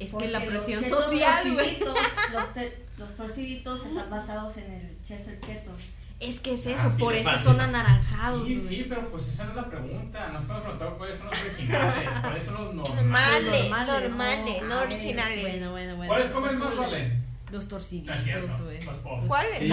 Es 0.00 0.14
que 0.14 0.28
la 0.28 0.40
presión 0.44 0.80
los 0.82 0.90
social, 0.90 1.52
güey. 1.54 1.78
torciditos, 1.78 1.96
Los, 2.32 2.52
te- 2.54 2.84
los 2.98 3.16
torciditos 3.16 3.86
están 3.86 4.10
basados 4.10 4.56
en 4.56 4.72
el 4.72 4.96
Chester 5.06 5.38
Chetos. 5.40 5.80
Es 6.18 6.40
que 6.40 6.52
es 6.52 6.66
eso, 6.66 6.86
Así 6.88 7.00
por 7.02 7.14
de 7.14 7.20
eso 7.20 7.30
fácil. 7.30 7.44
son 7.46 7.60
anaranjados. 7.60 8.46
Sí, 8.46 8.54
güey. 8.56 8.68
sí, 8.68 8.86
pero 8.88 9.08
pues 9.10 9.28
esa 9.28 9.44
no 9.44 9.50
es 9.50 9.56
la 9.56 9.68
pregunta. 9.70 10.28
No 10.32 10.38
estamos 10.38 10.62
preguntando 10.62 10.98
cuáles 10.98 11.16
son 11.18 11.26
los 11.26 11.34
originales, 11.40 12.10
cuáles 12.22 12.44
son 12.44 12.54
los 12.54 12.74
normales. 12.74 12.96
Normales, 13.04 13.50
Normales, 13.70 14.02
normales, 14.10 14.62
no 14.68 14.74
ah, 14.74 14.82
originales. 14.82 15.40
Bueno, 15.48 15.70
bueno, 15.70 15.96
bueno. 15.96 16.08
¿Cuáles 16.12 16.30
Los 16.30 16.34
comes 16.36 16.54
más, 16.58 16.72
azules. 16.78 17.12
Los 17.52 17.64
No 17.64 17.70
torciditos, 17.70 18.16
güey. 18.64 18.80
Los 18.84 18.96
pobres. 18.98 19.26
¿Cuáles? 19.28 19.58
Sí, 19.58 19.68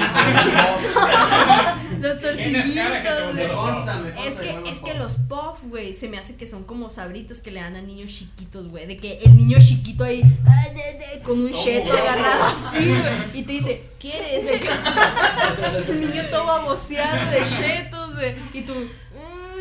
Los 1.99 2.21
torciditos, 2.21 3.35
güey. 3.35 4.27
Es 4.27 4.35
que, 4.39 4.63
es 4.69 4.79
que 4.79 4.93
los 4.95 5.15
puff, 5.27 5.63
güey, 5.63 5.93
se 5.93 6.07
me 6.09 6.17
hace 6.17 6.35
que 6.35 6.47
son 6.47 6.63
como 6.63 6.89
sabritas 6.89 7.41
que 7.41 7.51
le 7.51 7.59
dan 7.59 7.75
a 7.75 7.81
niños 7.81 8.11
chiquitos, 8.11 8.69
güey. 8.69 8.87
De 8.87 8.97
que 8.97 9.19
el 9.23 9.37
niño 9.37 9.57
chiquito 9.59 10.03
ahí, 10.03 10.21
ay, 10.45 10.71
ay, 10.75 10.97
ay, 11.13 11.21
con 11.23 11.39
un 11.39 11.51
cheto 11.51 11.93
agarrado 11.93 12.45
así, 12.45 12.89
güey. 12.89 13.39
Y 13.39 13.43
te 13.43 13.51
dice, 13.53 13.83
¿quieres? 13.99 14.45
El 15.89 15.99
niño 15.99 16.23
todo 16.31 16.45
baboseado 16.45 17.31
de 17.31 17.41
chetos, 17.45 18.15
güey. 18.15 18.35
Y 18.53 18.61
tú, 18.61 18.73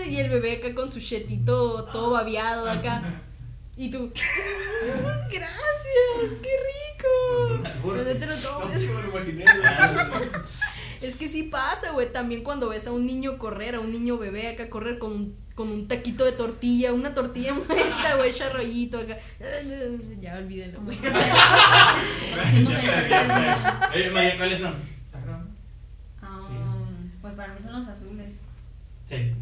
y 0.09 0.17
el 0.19 0.31
bebé 0.31 0.57
acá 0.59 0.75
con 0.75 0.91
su 0.91 1.01
chetito 1.01 1.85
todo 1.93 2.11
babeado 2.11 2.71
acá. 2.71 3.03
Y 3.77 3.91
tú, 3.91 4.05
"Mm, 4.05 5.29
gracias, 5.31 6.39
qué 6.43 6.49
rico. 6.49 6.76
Pero 7.93 8.05
no 8.05 8.11
te 8.18 8.26
lo 8.26 8.37
No 8.37 8.43
tomes. 8.43 8.82
se 8.82 8.89
me 8.89 9.03
lo 9.03 9.09
imaginé, 9.11 9.45
güey. 9.45 10.28
Es 11.03 11.14
que 11.14 11.28
sí 11.28 11.43
pasa, 11.45 11.91
güey. 11.93 12.11
También 12.12 12.43
cuando 12.43 12.68
ves 12.70 12.87
a 12.87 12.93
un 12.93 13.05
niño 13.07 13.37
correr, 13.39 13.74
a 13.74 13.80
un 13.80 13.93
niño 13.93 14.16
bebé 14.18 14.49
acá 14.49 14.68
correr 14.70 14.99
con 14.99 15.12
un, 15.12 15.37
con 15.55 15.68
un 15.68 15.87
taquito 15.89 16.24
de 16.24 16.32
tortilla, 16.32 16.93
una 16.95 17.14
tortilla 17.14 17.53
muerta, 17.68 18.16
güey, 18.16 18.30
ese 18.30 18.49
rollito 18.49 18.99
acá. 18.99 19.16
Ya 20.20 20.37
olvídenlo, 20.39 20.80
güey. 20.80 20.97
María, 24.12 24.37
¿cuáles 24.37 24.61
son? 24.61 24.74
Um, 26.22 27.11
Pues 27.20 27.34
para 27.34 27.55
mí 27.55 27.61
son 27.62 27.72
los 27.78 27.89
azules. 27.89 28.41
Sí. 29.09 29.32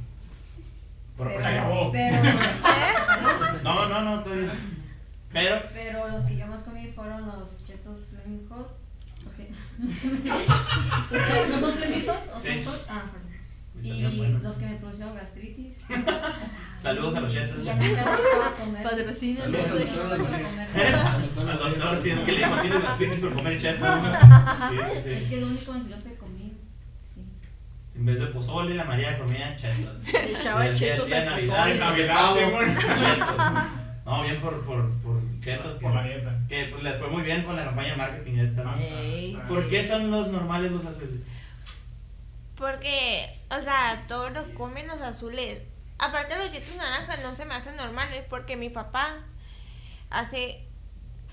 Por 1.16 1.28
Pero, 1.28 1.40
Se 1.40 1.46
acabó. 1.46 1.92
pero, 1.92 2.16
No, 3.62 3.88
no, 3.88 4.02
no, 4.02 4.22
todavía. 4.22 4.52
Pero, 5.32 5.56
pero 5.72 6.08
los 6.08 6.24
que 6.24 6.36
yo 6.36 6.46
más 6.46 6.62
comí 6.62 6.88
fueron 6.88 7.26
los 7.26 7.48
chetos 7.84 8.06
Flaming 8.10 8.48
Hot. 8.48 8.70
Los 9.24 9.32
los 9.32 9.38
me, 9.38 9.48
¿No 11.48 11.60
son 11.60 11.74
Flaming 11.76 12.06
Hot 12.06 12.28
o 12.28 12.32
son 12.32 12.42
Sí. 12.42 12.64
Hot? 12.64 12.86
Ah, 12.88 13.02
perdón. 13.10 13.24
Y 13.82 14.26
los 14.42 14.56
que 14.56 14.66
me 14.66 14.74
produjeron 14.76 15.14
gastritis. 15.14 15.74
saludos 16.78 17.16
a 17.16 17.20
los 17.20 17.32
chetos. 17.32 17.58
Y 17.60 17.64
ya 17.64 17.74
nunca 17.74 17.88
he 17.88 18.04
vuelto 18.04 18.42
a 18.44 18.64
comer. 18.64 18.82
Patrocina. 18.82 19.40
Saludos 19.44 20.12
a 20.12 20.16
comer. 20.16 20.46
Al 21.50 21.58
doctor, 21.58 21.98
sí, 21.98 22.12
¿qué 22.24 22.32
le? 22.32 22.46
Tienes 22.46 22.82
gastritis 22.82 23.18
por 23.18 23.34
comer 23.34 23.60
chetos. 23.60 23.88
Sí, 24.70 25.00
sí, 25.02 25.10
Es 25.10 25.24
que 25.24 25.34
es 25.34 25.40
lo 25.40 25.46
único 25.48 25.72
mentiroso 25.72 26.04
que 26.08 26.14
comí. 26.16 26.52
Sí. 27.14 27.20
En 27.96 28.06
vez 28.06 28.20
de 28.20 28.26
pozole, 28.26 28.74
la 28.74 28.84
María 28.84 29.18
comía 29.18 29.56
chetos. 29.56 29.96
Echaba 30.14 30.72
chetos 30.72 31.08
día 31.08 31.20
de 31.22 31.28
al 31.28 31.34
Navidad, 31.36 31.56
pozole. 31.56 31.80
Navidad, 31.80 32.34
sí, 32.34 32.40
bueno. 32.50 32.80
Chetos. 32.80 33.36
No, 34.06 34.22
bien 34.22 34.40
por, 34.40 34.60
por, 34.62 34.90
por 35.00 35.20
chetos 35.44 35.80
Por 35.80 35.94
la 35.94 36.02
que, 36.02 36.08
dieta. 36.10 36.32
que 36.48 36.64
pues 36.70 36.82
les 36.82 36.96
fue 36.98 37.08
muy 37.08 37.22
bien 37.22 37.42
con 37.44 37.54
la 37.56 37.64
campaña 37.64 37.90
de 37.90 37.96
marketing 37.96 38.38
esta, 38.38 38.62
¿no? 38.64 38.74
Ey. 38.78 39.36
¿Por 39.48 39.68
qué 39.68 39.82
son 39.82 40.10
los 40.10 40.28
normales 40.28 40.72
los 40.72 40.84
azules? 40.84 41.22
Porque, 42.56 43.28
o 43.50 43.60
sea, 43.60 44.00
todos 44.08 44.32
los 44.32 44.46
comen 44.48 44.86
los 44.86 45.00
azules. 45.00 45.60
Aparte 45.98 46.36
los 46.36 46.52
chetos 46.52 46.76
naranjas 46.76 47.20
no 47.22 47.34
se 47.34 47.44
me 47.44 47.54
hacen 47.54 47.76
normales 47.76 48.24
porque 48.30 48.56
mi 48.56 48.68
papá 48.70 49.16
hace... 50.10 50.60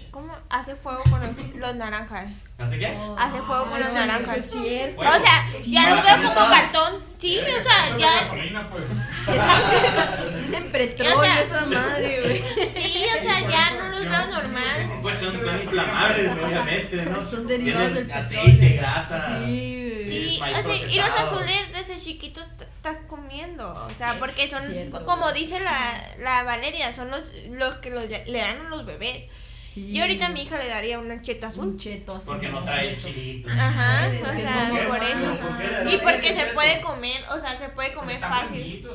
¿Cómo? 0.10 0.36
Hace 0.50 0.76
fuego 0.76 1.04
con 1.10 1.22
los, 1.22 1.32
los 1.56 1.76
naranjas. 1.76 2.26
¿Así 2.58 2.80
que? 2.80 2.88
Hace 2.88 3.38
fuego 3.44 3.70
con 3.70 3.80
los 3.80 3.90
Eso- 3.90 3.98
eso 3.98 4.06
naranjas. 4.08 4.38
es. 4.38 4.54
O 4.98 5.04
sea, 5.04 5.52
ya 5.68 5.96
los 5.96 6.04
veo 6.04 6.34
como 6.34 6.50
cartón. 6.50 7.04
Sí, 7.20 7.38
o 7.40 7.62
sea, 7.64 7.98
ya... 7.98 8.22
gasolina, 8.22 8.70
pues. 8.70 8.84
En 10.54 10.72
petróleo 10.72 11.18
O 11.18 11.22
sea, 11.24 11.42
esa 11.42 11.66
madre, 11.66 12.22
güey. 12.22 12.44
Sí, 12.84 13.06
o 13.18 13.22
sea, 13.22 13.48
ya 13.48 13.72
no 13.72 13.91
normal. 14.10 15.00
Pues 15.02 15.18
son, 15.18 15.42
son 15.42 15.62
inflamables, 15.62 16.32
obviamente, 16.32 17.06
¿no? 17.06 17.26
Son 17.32 17.48
derivados 17.48 17.94
del 17.94 18.12
aceite, 18.12 18.52
petróleo. 18.52 18.78
grasa. 18.82 19.40
Sí. 19.46 19.88
Sí, 20.04 20.38
maíz 20.40 20.58
o 20.58 20.64
sea, 20.64 20.88
y 20.90 20.96
los 20.98 21.20
azules 21.20 21.74
desde 21.74 22.02
chiquitos 22.02 22.44
estás 22.60 22.98
comiendo, 23.08 23.70
o 23.72 23.98
sea, 23.98 24.16
porque 24.20 24.50
son, 24.50 24.62
cierto, 24.62 25.06
como 25.06 25.32
dice 25.32 25.60
la, 25.60 26.16
la 26.20 26.44
Valeria, 26.44 26.94
son 26.94 27.10
los, 27.12 27.32
los 27.52 27.76
que 27.76 27.92
los, 27.92 28.04
le 28.10 28.40
dan 28.40 28.66
a 28.66 28.70
los 28.70 28.86
bebés. 28.86 29.30
Sí. 29.74 29.86
Y 29.90 30.02
ahorita 30.02 30.26
a 30.26 30.30
mi 30.30 30.42
hija 30.42 30.58
le 30.58 30.68
daría 30.68 31.00
una 31.00 31.22
cheta 31.22 31.48
Un 31.48 31.52
azul. 31.54 31.78
cheto 31.78 32.16
azul. 32.16 32.34
Porque 32.34 32.50
no 32.50 32.62
trae 32.64 32.98
chilito. 32.98 33.50
Ajá, 33.50 34.10
o 34.22 34.34
sea, 34.40 34.68
no 34.70 34.90
por 34.90 35.02
eso. 35.02 35.90
Y 35.90 35.98
porque 35.98 36.36
se 36.36 36.46
puede 36.54 36.82
comer, 36.82 37.24
o 37.30 37.40
sea, 37.40 37.58
se 37.58 37.70
puede 37.70 37.94
comer 37.94 38.20
fácil. 38.20 38.86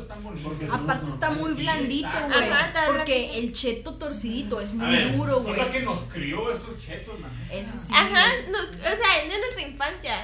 Aparte 0.70 1.09
está 1.11 1.31
muy 1.31 1.55
blandito, 1.55 2.09
exacto. 2.09 2.29
güey. 2.39 2.51
Ajá, 2.51 2.66
está 2.66 2.87
Porque 2.89 3.39
el 3.39 3.53
cheto 3.55 3.95
torcidito 3.97 4.61
es 4.61 4.74
muy 4.74 4.91
ver, 4.91 5.16
duro, 5.16 5.41
güey. 5.41 5.57
la 5.57 5.70
que 5.70 5.81
nos 5.81 6.01
crió 6.12 6.51
esos 6.53 6.79
chetos, 6.85 7.20
man. 7.20 7.31
Eso 7.51 7.79
sí. 7.79 7.93
Ajá, 7.95 8.27
no, 8.51 8.59
o 8.59 8.97
sea, 8.97 9.22
es 9.24 9.33
de 9.33 9.39
nuestra 9.39 9.62
infancia. 9.62 10.14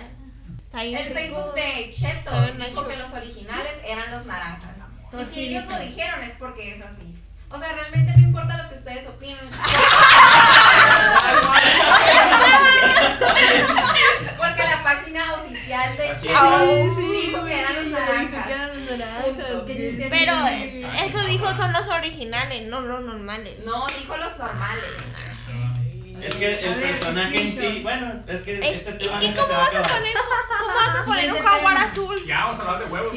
El 0.75 0.97
rico. 0.97 1.15
Facebook 1.15 1.55
de 1.55 1.63
Ah, 1.63 1.91
Chetos 1.93 2.55
no, 2.59 2.65
dijo 2.67 2.89
que 2.89 2.97
los 2.97 3.13
originales 3.13 3.73
eran 3.87 4.11
los 4.11 4.27
naranjas. 4.27 4.77
Y 5.21 5.25
si 5.25 5.49
ellos 5.49 5.67
lo 5.67 5.79
dijeron 5.79 6.23
es 6.23 6.33
porque 6.39 6.73
es 6.73 6.81
así. 6.83 7.19
O 7.53 7.59
sea, 7.59 7.73
realmente 7.73 8.13
no 8.17 8.23
importa 8.23 8.57
lo 8.63 8.69
que 8.71 8.75
ustedes 8.77 9.07
opinen. 9.07 9.37
Porque 14.39 14.63
la 14.63 14.83
página 14.83 15.35
oficial 15.35 15.97
de 15.99 16.11
es. 16.13 16.23
dijo 16.23 17.45
que 17.45 17.59
eran 17.59 17.75
los 17.75 17.85
dijo 17.85 17.99
que 17.99 18.05
naranjas. 18.07 18.49
los. 18.49 19.65
Pero 20.11 20.33
eh, 20.49 20.71
güey. 20.71 21.07
estos 21.07 21.27
dijo 21.27 21.55
son 21.57 21.73
los 21.75 21.89
originales, 21.89 22.63
no 22.69 22.81
los 22.81 23.03
normales. 23.03 23.59
No, 23.67 23.87
dijo 23.87 24.17
los 24.17 24.39
normales. 24.39 24.85
Es 26.23 26.35
que 26.37 26.61
el 26.61 26.75
ver, 26.77 26.93
personaje 26.93 27.41
en 27.43 27.53
sí, 27.53 27.81
bueno, 27.83 28.23
es 28.29 28.43
que 28.43 28.55
Es, 28.55 28.77
este 28.77 28.91
es 28.93 28.99
tema 28.99 29.19
que 29.19 29.27
nunca 29.27 29.43
cómo 29.43 29.53
se 29.53 29.57
va 29.57 29.67
a 29.67 29.71
vas 29.73 29.77
a 29.77 29.89
poner, 29.89 30.17
cómo 30.61 30.75
vas 30.75 30.97
a 30.97 31.05
poner 31.05 31.33
un 31.33 31.43
jaguar 31.43 31.77
azul. 31.79 32.25
Ya 32.27 32.45
vamos 32.45 32.61
a 32.61 32.63
hablar 32.63 32.79
de 32.79 32.87
huevos. 32.93 33.13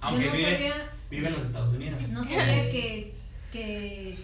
Aunque 0.00 0.26
no 0.26 0.93
vive, 1.10 1.28
en 1.28 1.34
los 1.34 1.42
Estados 1.46 1.72
Unidos. 1.74 2.00
no 2.10 2.24
sabía 2.24 2.70
que, 2.70 3.12
que, 3.52 4.16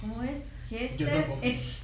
¿cómo 0.00 0.22
es? 0.22 0.44
Chester 0.68 1.26
es, 1.42 1.82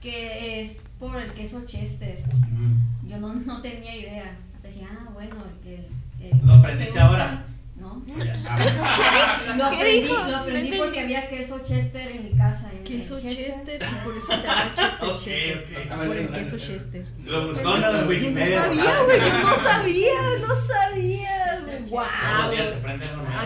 que 0.00 0.60
es 0.60 0.76
por 0.98 1.20
el 1.20 1.30
queso 1.32 1.62
Chester. 1.66 2.22
Mm. 2.50 3.08
Yo 3.08 3.18
no, 3.18 3.34
no 3.34 3.60
tenía 3.60 3.96
idea. 3.96 4.36
Hasta 4.56 4.68
dije, 4.68 4.84
ah, 4.90 5.08
bueno, 5.12 5.34
el, 5.66 5.72
el, 5.72 5.86
el 6.24 6.30
¿Lo 6.38 6.38
queso 6.44 6.52
aprendiste 6.54 6.92
que 6.94 6.98
usan- 6.98 7.08
ahora? 7.10 7.44
No. 7.82 8.02
Ah. 8.46 9.38
Lo 9.56 9.68
¿Qué 9.70 9.76
aprendí, 9.76 10.00
dijo? 10.02 10.14
lo 10.14 10.36
aprendí 10.36 10.58
entendí. 10.60 10.78
porque 10.78 11.00
había 11.00 11.28
queso 11.28 11.60
Chester 11.66 12.10
en 12.12 12.24
mi 12.24 12.30
casa. 12.38 12.70
Queso 12.84 13.20
Chester, 13.20 13.80
y 13.82 14.04
por 14.04 14.16
eso 14.16 14.26
se 14.36 14.46
llama 14.46 14.72
Chester 14.74 15.08
Ok, 15.08 15.24
Chetos. 15.24 15.86
ok. 15.90 16.06
Por 16.06 16.16
el 16.16 16.28
queso 16.28 16.58
Chester. 16.58 17.06
Lo 17.24 17.48
buscó 17.48 17.74
en 17.74 17.80
la 17.80 17.90
Yo 17.90 17.98
no 18.30 18.46
sabía, 18.46 19.02
güey, 19.04 19.20
yo 19.20 19.38
no 19.38 19.56
sabía, 19.56 20.20
no 20.40 20.54
sabía. 20.54 21.60
Wow. 21.90 22.00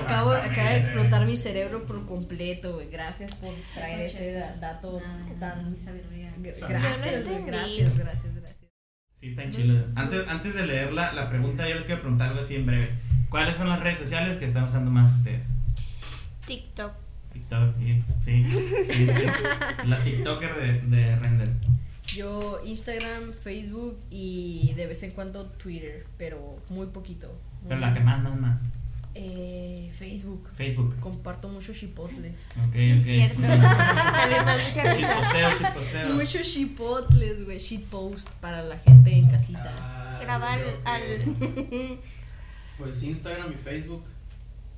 Acabo, 0.05 0.30
acaba 0.32 0.70
de 0.70 0.76
explotar 0.78 1.26
mi 1.26 1.37
cerebro 1.37 1.84
por 1.87 2.05
completo, 2.07 2.74
güey. 2.74 2.89
Gracias 2.91 3.34
por 3.34 3.53
traer 3.74 4.03
ese 4.03 4.18
Chester. 4.34 4.61
dato 4.61 5.01
Ah, 5.05 5.20
tan. 5.41 5.70
mi 5.70 5.76
sabiduría. 5.78 6.32
Gracias, 6.39 6.68
gracias, 6.68 7.97
gracias, 7.97 8.34
gracias. 8.34 8.66
Sí, 9.17 9.29
está 9.29 9.45
en 9.45 9.53
Chile. 9.53 9.85
Antes, 9.95 10.29
antes 10.29 10.55
de 10.55 10.67
leer 10.67 10.93
la, 10.93 11.14
la 11.14 11.31
pregunta, 11.31 11.67
yo 11.67 11.75
les 11.75 11.87
quiero 11.87 12.03
preguntar 12.03 12.29
algo 12.29 12.41
así 12.41 12.57
en 12.57 12.67
breve. 12.67 12.91
¿Cuáles 13.31 13.57
son 13.57 13.69
las 13.69 13.81
redes 13.81 13.99
sociales 13.99 14.37
que 14.37 14.45
están 14.45 14.64
usando 14.64 14.91
más 14.91 15.12
ustedes? 15.14 15.47
TikTok. 16.47 16.93
TikTok, 17.33 17.77
sí, 18.23 18.45
sí. 18.85 19.27
La 19.87 20.03
TikToker 20.05 20.55
de, 20.55 20.97
de 20.97 21.17
Render. 21.17 21.49
Yo 22.14 22.61
Instagram, 22.64 23.33
Facebook 23.33 23.99
y 24.11 24.75
de 24.77 24.87
vez 24.87 25.03
en 25.03 25.12
cuando 25.12 25.45
Twitter, 25.45 26.07
pero 26.19 26.62
muy 26.69 26.87
poquito. 26.87 27.35
Pero 27.67 27.81
la 27.81 27.95
que 27.95 28.01
más, 28.01 28.23
más, 28.23 28.39
más. 28.39 28.61
Eh, 29.19 29.91
Facebook. 29.97 30.47
Facebook. 30.53 30.95
Comparto 31.01 31.49
muchos 31.49 31.75
chipotles. 31.79 32.37
Ok, 32.69 32.75
ok. 33.01 33.07
Chiposteo, 34.97 35.49
chiposteo. 35.59 36.14
Muchos 36.14 36.47
chipotles, 36.53 37.45
güey. 37.45 37.59
Shitpost 37.59 38.29
para 38.41 38.62
la 38.62 38.77
gente 38.79 39.12
en 39.17 39.27
casita. 39.31 39.73
Ah, 39.79 40.19
Grabar 40.23 40.59
al. 40.85 41.03
que, 41.03 41.99
Pues 42.79 43.03
Instagram 43.03 43.53
y 43.53 43.55
Facebook, 43.55 44.05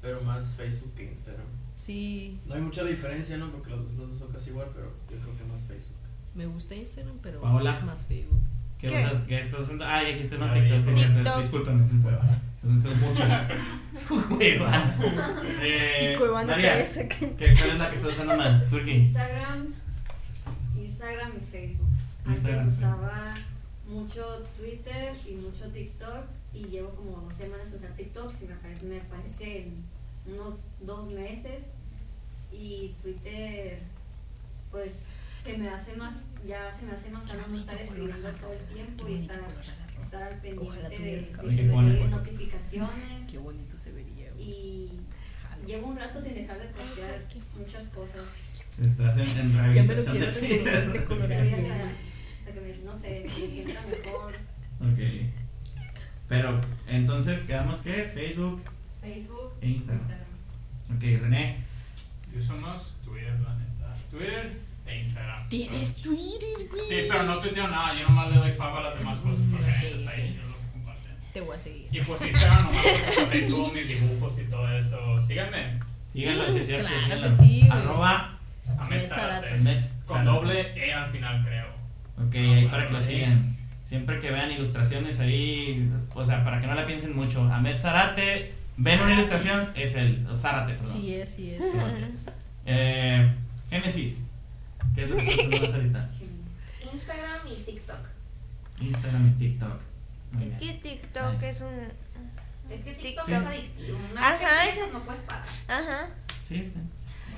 pero 0.00 0.20
más 0.22 0.52
Facebook 0.56 0.94
que 0.94 1.04
Instagram. 1.06 1.46
Sí, 1.74 2.38
No 2.46 2.54
hay 2.54 2.60
mucha 2.60 2.84
diferencia, 2.84 3.36
¿no? 3.38 3.50
Porque 3.50 3.70
los 3.70 3.96
dos 3.96 4.18
son 4.20 4.28
casi 4.32 4.50
igual, 4.50 4.68
pero 4.72 4.86
yo 5.10 5.16
creo 5.16 5.36
que 5.36 5.44
más 5.52 5.60
Facebook. 5.66 5.96
me 6.34 6.46
gusta 6.46 6.76
Instagram, 6.76 7.16
pero 7.22 7.40
Paola. 7.40 7.80
más 7.80 8.04
Facebook. 8.06 8.40
¿Qué, 8.80 8.88
¿Qué? 9.26 9.40
estás 9.40 9.60
usando? 9.62 9.84
Ah, 9.84 10.02
ya 10.04 10.10
dijiste 10.10 10.38
no 10.38 10.52
TikTok. 10.52 10.94
TikTok. 10.94 11.40
Discúlpame, 11.42 11.84
Son, 12.60 12.82
muchos. 12.82 13.32
Cueva. 14.36 14.72
Eh, 15.62 16.14
Cuevana 16.18 16.52
María, 16.52 16.84
¿qué, 16.84 17.54
¿cuál 17.56 17.70
es 17.70 17.78
la 17.78 17.90
que 17.90 17.96
estás 17.96 18.12
usando 18.12 18.36
más? 18.36 18.62
¿Por 18.64 18.84
qué? 18.84 18.94
Instagram, 18.96 19.74
Instagram 20.76 21.32
y 21.36 21.50
Facebook. 21.52 21.88
Instagram, 22.26 22.60
Antes 22.60 22.76
usaba 22.78 23.34
mucho 23.86 24.44
Twitter 24.58 25.12
y 25.26 25.34
mucho 25.34 25.66
TikTok 25.72 26.24
y 26.54 26.64
llevo 26.64 26.90
como 26.90 27.20
dos 27.22 27.34
semanas 27.34 27.70
de 27.70 27.76
usar 27.76 27.90
TikTok, 27.92 28.34
si 28.34 28.46
me, 28.46 28.54
pare- 28.56 28.82
me 28.82 29.00
parece 29.00 29.62
en 29.62 29.74
unos 30.34 30.54
dos 30.80 31.06
meses 31.10 31.72
y 32.52 32.94
Twitter 33.02 33.78
pues 34.70 35.04
se 35.44 35.56
me 35.56 35.68
hace 35.68 35.94
más, 35.96 36.14
ya 36.46 36.72
se 36.76 36.84
me 36.86 36.92
hace 36.92 37.10
más 37.10 37.24
sano 37.26 37.42
no 37.48 37.56
estar 37.58 37.80
escribiendo 37.80 38.28
todo 38.32 38.52
el 38.52 38.64
tiempo 38.74 39.08
y 39.08 39.14
estar, 39.20 39.38
estar 40.02 40.22
al 40.22 40.58
Ojalá 40.58 40.88
pendiente 40.88 40.98
de, 40.98 41.64
de 41.64 41.72
recibir 41.72 42.08
notificaciones 42.10 43.30
Qué 43.30 43.38
bonito 43.38 43.76
se 43.78 43.92
vería, 43.92 44.32
güey. 44.32 44.48
y 44.48 45.00
llevo 45.66 45.88
un 45.88 45.96
rato 45.96 46.20
sin 46.20 46.34
dejar 46.34 46.58
de 46.58 46.66
postear 46.68 47.22
muchas 47.58 47.88
cosas. 47.88 48.24
Estás 48.80 49.16
en, 49.18 49.40
en 49.40 49.52
rehabilitación 49.58 50.20
de 50.20 50.26
recolorar, 50.30 50.40
ti. 50.40 50.88
recolorar. 50.98 51.32
Estoy 51.32 51.70
hasta, 51.70 51.84
hasta 52.38 52.52
que 52.54 52.60
me, 52.60 52.76
no 52.84 52.96
sé, 52.96 53.22
me 53.24 53.30
sienta 53.30 53.82
mejor. 53.82 54.34
Ok. 54.80 55.00
Pero, 56.28 56.60
entonces, 56.86 57.44
quedamos 57.44 57.78
que 57.80 58.04
Facebook 58.04 58.62
Facebook, 59.00 59.52
e 59.60 59.68
Instagram. 59.70 60.00
Instagram. 60.00 60.96
Ok, 60.96 61.22
René. 61.22 61.56
Yo 62.32 62.40
uso 62.40 62.56
más 62.56 62.92
Twitter, 63.04 63.38
la 63.40 63.54
neta. 63.56 63.96
Twitter 64.10 64.56
e 64.88 64.98
Instagram. 65.00 65.48
Tienes 65.48 65.96
Twitter, 66.02 66.68
güey. 66.70 66.82
Sí, 66.88 67.06
pero 67.08 67.22
no 67.24 67.38
tuiteo 67.38 67.68
nada. 67.68 67.94
Yo 67.94 68.02
nomás 68.08 68.30
le 68.30 68.36
doy 68.38 68.50
fava 68.52 68.80
a 68.80 68.82
las 68.84 68.98
demás 68.98 69.18
cosas 69.18 69.42
porque 69.50 69.94
está 69.96 70.10
ahí 70.10 70.40
lo 70.42 70.72
comparten. 70.72 71.16
Te 71.32 71.40
voy 71.40 71.54
a 71.54 71.58
seguir. 71.58 71.86
Y 71.90 72.00
pues 72.00 72.22
Instagram 72.26 72.64
nomás 72.64 72.86
pues 73.14 73.30
ahí 73.32 73.48
subo 73.48 73.72
mis 73.72 73.88
dibujos 73.88 74.38
y 74.38 74.44
todo 74.44 74.70
eso. 74.78 75.22
Síganme. 75.22 75.78
Síganlo, 76.12 76.50
si 76.52 76.58
es 76.58 76.66
cierto, 76.66 76.86
Claro 76.88 77.00
síganlo. 77.02 77.28
que 77.28 77.32
sí. 77.36 77.68
Arroba. 77.70 78.38
Zarate. 78.66 79.06
Zarate. 79.08 79.50
Con 79.58 80.06
Zarate. 80.06 80.24
doble 80.26 80.86
E 80.86 80.92
al 80.92 81.10
final, 81.10 81.44
creo. 81.44 81.66
Ok, 82.26 82.34
ahí 82.34 82.68
para 82.70 82.86
que 82.86 82.92
lo 82.92 83.00
sigan. 83.00 83.58
Siempre 83.82 84.20
que 84.20 84.30
vean 84.30 84.50
ilustraciones 84.50 85.18
ahí, 85.20 85.90
o 86.14 86.22
sea, 86.24 86.44
para 86.44 86.60
que 86.60 86.66
no 86.66 86.74
la 86.74 86.84
piensen 86.84 87.16
mucho. 87.16 87.44
Ahmed 87.50 87.78
Zarate, 87.78 88.52
ven 88.76 89.00
una 89.00 89.14
ilustración, 89.14 89.70
es 89.74 89.94
el 89.94 90.26
o 90.26 90.36
Zárate, 90.36 90.74
perdón. 90.74 90.92
Sí 91.00 91.14
es, 91.14 91.28
sí 91.34 91.50
es. 91.54 91.62
Eh, 92.66 93.30
Génesis, 93.70 94.28
¿qué 94.98 95.04
es 95.04 95.10
lo 95.10 95.16
que 95.16 95.22
estás 95.22 95.44
haciendo 95.44 95.60
más 95.66 95.74
ahorita? 95.74 96.10
Instagram 96.92 97.48
y 97.48 97.54
TikTok. 97.62 98.06
Instagram 98.80 99.28
y 99.28 99.30
TikTok. 99.38 99.80
Muy 100.32 100.42
Es 100.44 100.58
bien. 100.58 100.58
que 100.58 100.88
TikTok 100.90 101.32
Nice. 101.34 101.50
es 101.50 101.60
un. 101.60 102.72
Es 102.72 102.84
que 102.84 102.92
TikTok 102.94 103.28
es 103.28 103.34
adictivo. 103.46 103.98
Una 104.10 104.30
vez 104.30 104.38
que 104.40 104.44
Ajá. 104.46 104.92
no 104.92 105.04
puedes 105.04 105.22
parar. 105.22 105.46
Ajá. 105.68 106.08
Sí, 106.44 106.72
sí. 106.74 106.80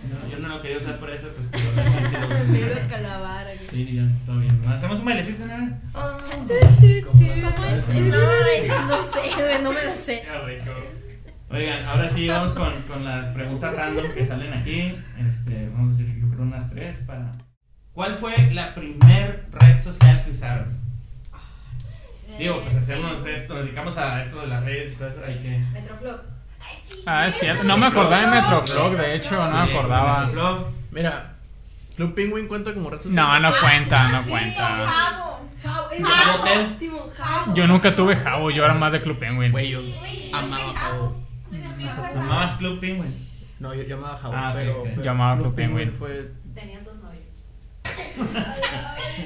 No, 0.08 0.30
yo 0.30 0.38
no 0.38 0.48
lo 0.48 0.62
quería 0.62 0.78
usar 0.78 0.98
por 0.98 1.11
eso, 1.11 1.28
pues 1.28 1.46
lo 2.74 2.80
a 2.82 2.88
calabar. 2.88 3.46
Sí, 3.70 3.92
ya, 3.94 4.08
todo 4.24 4.38
bien. 4.40 4.64
¿Hacemos 4.66 4.98
un 5.00 5.04
bailecito, 5.04 5.44
nada? 5.46 5.78
Tu, 5.92 6.46
tu, 6.46 6.80
tu. 6.80 7.06
¿Cómo 7.06 7.56
¿Cómo 7.56 7.66
es? 7.66 7.88
es? 7.90 8.00
No, 8.68 8.86
No 8.86 9.02
sé, 9.02 9.20
güey, 9.36 9.62
no 9.62 9.72
me 9.72 9.84
lo 9.84 9.94
sé. 9.94 10.22
Oigan, 11.50 11.84
ahora 11.84 12.08
sí 12.08 12.28
vamos 12.28 12.54
con, 12.54 12.72
con 12.84 13.04
las 13.04 13.26
preguntas 13.28 13.74
random 13.74 14.12
que 14.12 14.24
salen 14.24 14.54
aquí. 14.54 14.94
Este, 15.18 15.68
vamos 15.68 15.94
a 15.94 15.98
decir, 15.98 16.16
yo 16.18 16.28
creo 16.30 16.42
unas 16.42 16.70
tres 16.70 17.00
para. 17.06 17.30
¿Cuál 17.95 18.16
fue 18.16 18.51
la 18.53 18.74
primer 18.74 19.47
red 19.53 19.80
social 19.80 20.24
que 20.24 20.30
usaron? 20.30 20.78
Digo, 22.38 22.61
pues 22.62 22.74
hacemos 22.76 23.26
esto, 23.26 23.55
nos 23.55 23.64
dedicamos 23.64 23.99
a 23.99 24.22
esto 24.22 24.41
de 24.41 24.47
las 24.47 24.64
redes 24.64 24.93
y 24.93 24.97
todo 24.97 25.09
eso, 25.09 25.20
hay 25.26 25.34
que. 25.38 25.59
Metroflop. 25.72 26.20
Ah, 27.07 27.26
es 27.26 27.34
cierto. 27.38 27.64
No 27.64 27.76
me 27.76 27.86
acordaba 27.86 28.20
de 28.22 28.41
Metroflog, 28.41 28.97
de 28.97 29.14
hecho, 29.16 29.34
no 29.51 29.66
me 29.66 29.72
acordaba. 29.72 30.26
Metroflog. 30.26 30.66
Mira, 30.93 31.34
Club 31.97 32.14
Penguin 32.14 32.49
cuenta 32.49 32.72
como 32.72 32.88
red 32.91 32.99
social. 32.99 33.14
No, 33.14 33.41
no 33.41 33.51
cuenta, 33.61 34.09
no 34.12 34.22
cuenta. 34.22 35.16
Yo 37.55 37.66
nunca 37.66 37.95
tuve 37.95 38.16
Jabo, 38.16 38.51
yo 38.51 38.64
era 38.64 38.74
más 38.74 38.93
de 38.93 39.01
Club 39.01 39.18
Penguin. 39.18 39.53
Güey, 39.53 39.70
yo 39.70 39.80
amaba 40.32 40.72
Jabo. 40.74 41.16
¿Amabas 42.16 42.57
Club 42.57 42.80
Penguin? 42.80 43.28
No, 43.59 43.74
yo 43.74 43.82
llamaba 43.82 44.16
Jabo, 44.16 44.34
Ah, 44.34 44.53
pero, 44.55 44.84
Yo 45.03 45.11
amaba 45.11 45.36
Club 45.41 45.55
Penguin. 45.55 45.93
fue. 45.93 46.30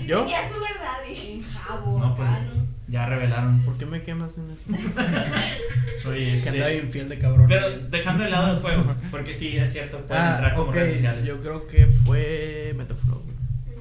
¿Yo? 0.06 0.28
Ya 0.28 0.48
su 0.48 0.54
verdad. 0.54 0.98
y- 1.08 1.32
En 1.34 1.42
Jabo, 1.44 1.98
No, 1.98 2.14
pues 2.14 2.28
¿no? 2.28 2.64
ya 2.88 3.06
revelaron. 3.06 3.60
¿Por 3.62 3.76
qué 3.78 3.86
me 3.86 4.02
quemas 4.02 4.36
en 4.38 4.50
eso? 4.50 4.64
Oye, 6.08 6.40
que 6.42 6.48
andaba 6.50 6.70
este, 6.70 6.86
infiel 6.86 7.08
de 7.08 7.18
cabrón. 7.18 7.46
pero 7.48 7.70
dejando 7.88 8.24
de 8.24 8.30
lado 8.30 8.52
los 8.54 8.62
juegos, 8.62 8.96
porque 9.10 9.34
sí, 9.34 9.56
es 9.56 9.72
cierto, 9.72 9.98
pueden 10.06 10.22
ah, 10.22 10.32
entrar 10.34 10.54
como 10.54 10.68
ok, 10.68 10.74
redes 10.74 10.94
sociales. 10.96 11.24
yo 11.24 11.40
creo 11.40 11.66
que 11.66 11.86
fue 11.86 12.74
Metroflow. 12.76 13.20
güey. 13.22 13.36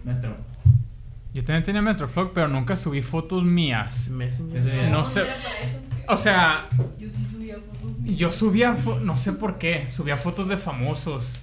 Metro. 0.06 0.36
Yo 1.34 1.44
también 1.44 1.64
tenía 1.64 1.82
Metroflog, 1.82 2.32
pero 2.34 2.48
nunca 2.48 2.76
subí 2.76 3.02
fotos 3.02 3.44
mías. 3.44 4.10
Messenger. 4.10 4.64
Ya- 4.64 4.90
No 4.90 5.06
sé. 5.06 5.24
O 6.08 6.18
sea, 6.18 6.68
Yo 7.00 7.10
sí 7.10 7.26
subía 7.26 7.56
fotos. 7.56 7.92
yo 8.06 8.32
subía, 8.32 8.76
fo- 8.76 9.00
no 9.00 9.18
sé 9.18 9.32
por 9.34 9.58
qué, 9.58 9.88
subía 9.90 10.18
fotos 10.18 10.50
de 10.50 10.58
famosos. 10.58 11.40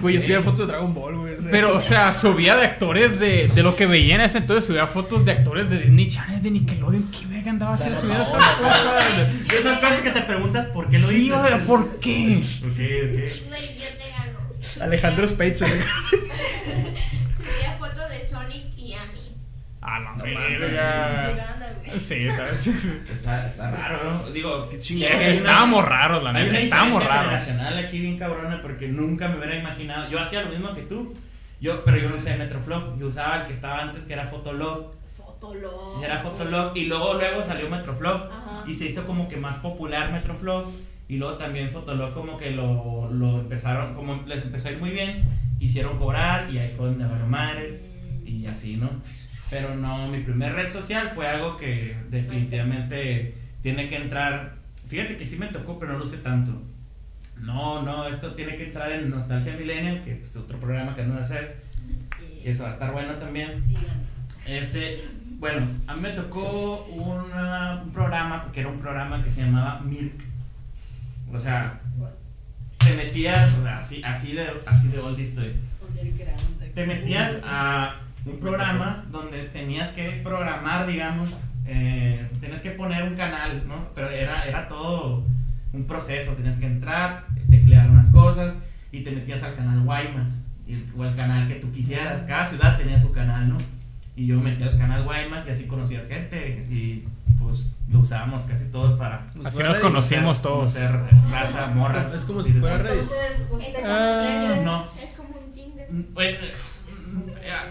Güey, 0.00 0.14
yo 0.16 0.22
subía 0.22 0.42
foto 0.42 0.62
de 0.66 0.72
Dragon 0.72 0.94
Ball, 0.94 1.16
güey. 1.18 1.34
o 1.34 1.38
sea. 1.40 1.50
Pero, 1.50 1.76
o 1.76 1.80
sea, 1.80 2.12
subía 2.12 2.54
de 2.56 2.64
actores 2.66 3.18
de, 3.18 3.48
de 3.48 3.62
lo 3.64 3.74
que 3.74 3.86
veía 3.86 4.14
en 4.14 4.20
ese 4.20 4.38
entonces, 4.38 4.64
subía 4.66 4.86
fotos 4.86 5.24
de 5.24 5.32
actores 5.32 5.68
de 5.68 5.78
Disney 5.80 6.06
Channel, 6.08 6.40
de 6.42 6.50
Nickelodeon. 6.52 7.10
¿Qué 7.10 7.26
verga 7.26 7.50
andaba 7.50 7.74
haciendo 7.74 8.00
subiendo 8.00 8.22
esas 8.22 8.44
cosas? 8.44 9.52
Esas 9.52 9.78
cosas 9.80 9.98
que 10.00 10.10
te 10.10 10.22
preguntas 10.22 10.66
por 10.66 10.88
qué 10.88 10.98
lo 11.00 11.08
Sí, 11.08 11.14
hice. 11.22 11.32
oiga, 11.34 11.58
¿por 11.66 11.98
qué? 11.98 12.44
Ok, 12.62 12.78
ok. 13.50 14.82
Alejandro 14.82 15.28
Spitzer. 15.28 15.68
Subía 17.36 17.76
fotos 17.78 18.08
de 18.10 18.28
Sonic 18.28 18.76
y 18.76 18.92
a 18.94 19.06
mí. 19.06 19.34
A 19.80 20.00
la 20.00 20.14
Sí 20.16 20.20
te 20.22 20.34
verga. 20.58 21.55
Sí. 22.60 22.70
Está, 23.10 23.46
está 23.46 23.70
raro, 23.70 23.98
¿no? 24.24 24.30
Digo, 24.30 24.68
qué 24.68 24.80
chingada. 24.80 25.14
una- 25.16 25.26
Estábamos 25.26 25.84
raros, 25.84 26.22
la 26.22 26.32
neta, 26.32 26.58
estábamos 26.58 27.04
raros. 27.04 27.24
generacional 27.42 27.78
aquí 27.78 28.00
bien 28.00 28.18
cabrona 28.18 28.60
porque 28.62 28.88
nunca 28.88 29.28
me 29.28 29.38
hubiera 29.38 29.56
imaginado. 29.56 30.08
Yo 30.10 30.20
hacía 30.20 30.42
lo 30.42 30.50
mismo 30.50 30.74
que 30.74 30.82
tú. 30.82 31.14
Yo, 31.60 31.84
pero 31.84 31.96
yo 31.98 32.08
no 32.10 32.16
usé 32.16 32.36
Metroflog. 32.36 32.98
Yo 32.98 33.06
usaba 33.06 33.40
el 33.40 33.46
que 33.46 33.52
estaba 33.52 33.80
antes 33.82 34.04
que 34.04 34.12
era 34.12 34.24
Fotolog. 34.26 34.92
Fotolog. 35.16 36.00
Y 36.00 36.04
era 36.04 36.18
Fotolog. 36.20 36.76
Y 36.76 36.84
luego 36.86 37.14
luego 37.14 37.42
salió 37.44 37.68
Metroflog. 37.70 38.30
Ajá. 38.30 38.64
Y 38.66 38.74
se 38.74 38.86
hizo 38.86 39.06
como 39.06 39.28
que 39.28 39.36
más 39.36 39.56
popular 39.58 40.12
Metroflog. 40.12 40.70
Y 41.08 41.16
luego 41.16 41.34
también 41.38 41.70
Fotolog 41.70 42.12
como 42.14 42.36
que 42.36 42.50
lo, 42.50 43.08
lo 43.12 43.38
empezaron, 43.40 43.94
como 43.94 44.22
les 44.26 44.44
empezó 44.44 44.68
a 44.68 44.72
ir 44.72 44.78
muy 44.78 44.90
bien. 44.90 45.22
Quisieron 45.58 45.98
cobrar 45.98 46.48
y 46.52 46.58
ahí 46.58 46.72
fue 46.76 46.86
donde 46.86 47.06
valió 47.06 47.26
madre. 47.26 47.80
Y 48.26 48.46
así, 48.46 48.76
¿no? 48.76 48.90
Pero 49.50 49.76
no, 49.76 50.08
mi 50.08 50.18
primer 50.20 50.54
red 50.54 50.70
social 50.70 51.12
fue 51.14 51.28
algo 51.28 51.56
que 51.56 51.96
definitivamente 52.10 53.34
tiene 53.62 53.88
que 53.88 53.96
entrar. 53.96 54.54
Fíjate 54.88 55.16
que 55.16 55.26
sí 55.26 55.38
me 55.38 55.46
tocó, 55.46 55.78
pero 55.78 55.92
no 55.92 55.98
lo 55.98 56.04
usé 56.04 56.18
tanto. 56.18 56.62
No, 57.40 57.82
no, 57.82 58.08
esto 58.08 58.34
tiene 58.34 58.56
que 58.56 58.64
entrar 58.66 58.90
en 58.92 59.10
Nostalgia 59.10 59.52
Millennial, 59.56 60.02
que 60.02 60.22
es 60.22 60.36
otro 60.36 60.58
programa 60.58 60.94
que 60.96 61.02
vamos 61.02 61.18
a 61.18 61.20
hacer. 61.22 61.56
Que 62.42 62.50
eso 62.50 62.62
va 62.64 62.70
a 62.70 62.72
estar 62.72 62.92
bueno 62.92 63.12
también. 63.14 63.50
Este, 64.46 65.04
bueno, 65.38 65.66
a 65.86 65.94
mí 65.94 66.00
me 66.02 66.10
tocó 66.10 66.84
una- 66.86 67.82
un 67.84 67.90
programa, 67.92 68.42
porque 68.42 68.60
era 68.60 68.68
un 68.68 68.78
programa 68.80 69.22
que 69.22 69.30
se 69.30 69.42
llamaba 69.42 69.80
Mirk. 69.80 70.14
O 71.32 71.38
sea, 71.38 71.80
te 72.78 72.92
metías, 72.94 73.54
o 73.58 73.62
sea, 73.62 73.78
así, 73.80 74.02
así 74.04 74.32
de, 74.32 74.46
así 74.64 74.88
de 74.88 74.98
old 74.98 75.18
estoy. 75.18 75.52
Te 76.74 76.86
metías 76.86 77.40
a 77.44 77.94
un 78.26 78.38
programa 78.40 79.04
donde 79.10 79.44
tenías 79.44 79.90
que 79.90 80.20
programar, 80.24 80.86
digamos, 80.86 81.28
eh, 81.66 82.28
tenías 82.40 82.62
que 82.62 82.70
poner 82.72 83.02
un 83.04 83.14
canal, 83.16 83.62
¿no? 83.66 83.88
Pero 83.94 84.08
era, 84.10 84.44
era 84.46 84.68
todo 84.68 85.24
un 85.72 85.84
proceso, 85.84 86.32
tenías 86.32 86.56
que 86.58 86.66
entrar, 86.66 87.24
teclear 87.50 87.90
unas 87.90 88.10
cosas 88.10 88.54
y 88.92 89.00
te 89.02 89.10
metías 89.12 89.42
al 89.42 89.54
canal 89.54 89.80
Guaymas 89.82 90.42
y- 90.66 90.84
o 90.96 91.02
al 91.02 91.14
canal 91.14 91.46
que 91.48 91.56
tú 91.56 91.70
quisieras. 91.72 92.22
Cada 92.22 92.46
ciudad 92.46 92.76
tenía 92.78 92.98
su 92.98 93.12
canal, 93.12 93.48
¿no? 93.48 93.58
Y 94.16 94.26
yo 94.26 94.36
me 94.40 94.50
metí 94.50 94.62
al 94.62 94.76
canal 94.78 95.04
Guaymas 95.04 95.46
y 95.46 95.50
así 95.50 95.66
conocías 95.66 96.06
gente 96.08 96.66
y 96.70 97.04
pues 97.42 97.78
lo 97.90 98.00
usábamos 98.00 98.44
casi 98.44 98.64
todos 98.70 98.98
para 98.98 99.26
Así 99.44 99.62
nos 99.62 99.78
conocimos 99.78 100.40
todos. 100.42 100.74
conocer 100.74 101.00
raza, 101.30 101.66
morras. 101.68 102.12
Es 102.14 102.22
como 102.24 102.42
si 102.42 102.52
fuera. 102.54 102.76
Entonces, 102.78 103.42
Ah, 103.84 104.60
No, 104.64 104.84
Es 105.00 105.10
como 105.16 105.38
un 105.38 105.52
Tinder. 105.52 105.86
Pues, 106.14 106.36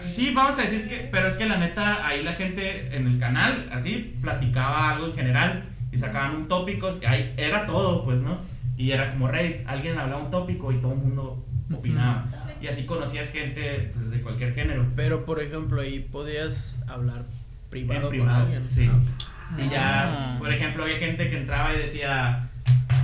sí, 0.02 0.32
vamos 0.34 0.58
a 0.58 0.62
decir 0.62 0.88
que, 0.88 1.08
pero 1.10 1.28
es 1.28 1.34
que 1.34 1.46
la 1.46 1.58
neta, 1.58 2.06
ahí 2.06 2.22
la 2.22 2.32
gente 2.32 2.96
en 2.96 3.06
el 3.06 3.18
canal, 3.18 3.68
así, 3.72 4.16
platicaba 4.20 4.90
algo 4.90 5.06
en 5.06 5.14
general 5.14 5.64
y 5.92 5.98
sacaban 5.98 6.36
un 6.36 6.48
tópico, 6.48 6.90
ahí 7.06 7.34
era 7.36 7.66
todo, 7.66 8.04
pues, 8.04 8.20
¿no? 8.20 8.38
Y 8.76 8.90
era 8.90 9.12
como 9.12 9.28
Reddit, 9.28 9.66
alguien 9.66 9.98
hablaba 9.98 10.22
un 10.22 10.30
tópico 10.30 10.72
y 10.72 10.76
todo 10.76 10.92
el 10.92 10.98
mundo 10.98 11.44
opinaba. 11.72 12.26
Y 12.60 12.68
así 12.68 12.86
conocías 12.86 13.32
gente 13.32 13.92
pues, 13.94 14.10
de 14.10 14.20
cualquier 14.20 14.54
género. 14.54 14.86
Pero, 14.96 15.24
por 15.24 15.42
ejemplo, 15.42 15.80
ahí 15.80 16.00
podías 16.00 16.76
hablar 16.88 17.24
privado, 17.70 18.04
En 18.04 18.08
privado, 18.08 18.44
con 18.44 18.54
alguien. 18.54 18.66
sí. 18.70 18.90
Ah. 18.90 19.56
Y 19.58 19.68
ya, 19.70 20.36
por 20.38 20.52
ejemplo, 20.52 20.82
había 20.82 20.98
gente 20.98 21.30
que 21.30 21.36
entraba 21.36 21.72
y 21.74 21.78
decía 21.78 22.45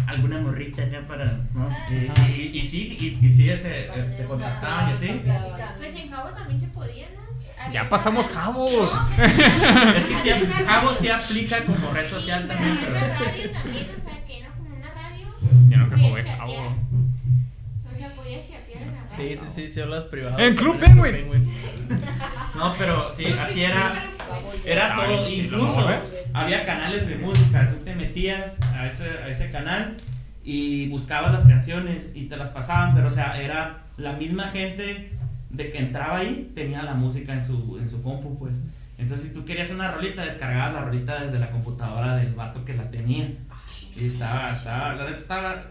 alguna 0.07 0.41
morrita 0.41 0.83
acá 0.83 1.03
para, 1.07 1.41
¿no? 1.55 1.71
Y, 1.91 2.31
y, 2.31 2.59
y 2.59 2.67
sí, 2.67 2.97
y, 3.21 3.27
y 3.27 3.31
sí, 3.33 3.47
se, 3.57 3.87
eh, 3.87 4.11
se 4.11 4.25
contactaban 4.25 4.91
y 4.91 4.93
así. 4.93 5.09
Pues 5.09 5.95
en 5.97 6.09
Cabo 6.09 6.29
también 6.31 6.61
se 6.61 6.67
podía, 6.69 7.07
¿no? 7.15 7.73
Ya 7.73 7.89
pasamos 7.89 8.29
Jabos. 8.29 8.73
Es 9.97 10.07
que 10.07 10.17
sí, 10.17 10.31
Jabo 10.67 10.93
sí 10.95 11.09
aplica 11.09 11.65
como 11.65 11.91
red 11.93 12.09
social 12.09 12.47
también, 12.49 12.79
pero 12.81 12.95
radio 12.95 13.51
también, 13.53 13.87
o 13.91 14.09
sea, 14.09 14.25
que 14.27 14.39
era 14.41 14.49
como 14.51 14.77
una 14.77 14.91
radio. 14.91 15.29
Yo 15.69 15.77
nunca 15.79 15.97
jugué. 15.97 16.23
Jabo. 16.25 16.53
O 16.55 17.97
sea, 17.97 18.09
chatear 18.11 18.83
en 18.83 18.93
la 18.95 19.01
radio. 19.03 19.17
Sí, 19.17 19.37
sí, 19.37 19.47
sí, 19.49 19.69
sí 19.69 19.81
hablas 19.81 20.05
privado. 20.05 20.39
En 20.39 20.55
Club 20.57 20.79
Penguin. 20.79 21.51
no, 22.57 22.75
pero 22.79 23.15
sí, 23.15 23.27
así 23.27 23.63
era. 23.63 24.12
Era 24.64 24.95
todo, 24.95 25.26
sí, 25.26 25.43
incluso 25.45 25.89
había 26.33 26.64
canales 26.64 27.09
de 27.09 27.16
música, 27.16 27.70
tú 27.70 27.85
te 27.85 27.95
metías 27.95 28.61
a 28.74 28.87
ese, 28.87 29.09
a 29.09 29.28
ese 29.28 29.51
canal 29.51 29.97
y 30.45 30.89
buscabas 30.89 31.33
las 31.33 31.45
canciones 31.45 32.12
y 32.14 32.24
te 32.24 32.37
las 32.37 32.51
pasaban, 32.51 32.95
pero 32.95 33.09
o 33.09 33.11
sea, 33.11 33.41
era 33.41 33.85
la 33.97 34.12
misma 34.14 34.49
gente 34.49 35.12
de 35.51 35.70
que 35.70 35.78
entraba 35.78 36.18
ahí, 36.18 36.51
tenía 36.55 36.83
la 36.83 36.95
música 36.95 37.35
en 37.35 37.45
su, 37.45 37.78
en 37.78 37.89
su 37.89 38.03
compu, 38.03 38.39
pues. 38.39 38.62
Entonces, 38.99 39.28
si 39.28 39.35
tú 39.35 39.45
querías 39.45 39.70
una 39.70 39.91
rolita, 39.91 40.24
descargabas 40.24 40.72
la 40.74 40.80
rolita 40.83 41.22
desde 41.22 41.39
la 41.39 41.51
computadora 41.51 42.16
del 42.16 42.35
vato 42.35 42.64
que 42.64 42.74
la 42.74 42.91
tenía. 42.91 43.30
Y 43.97 44.07
estaba, 44.07 44.53
estaba, 44.53 44.95
la 44.95 45.05
neta 45.05 45.16
estaba 45.16 45.62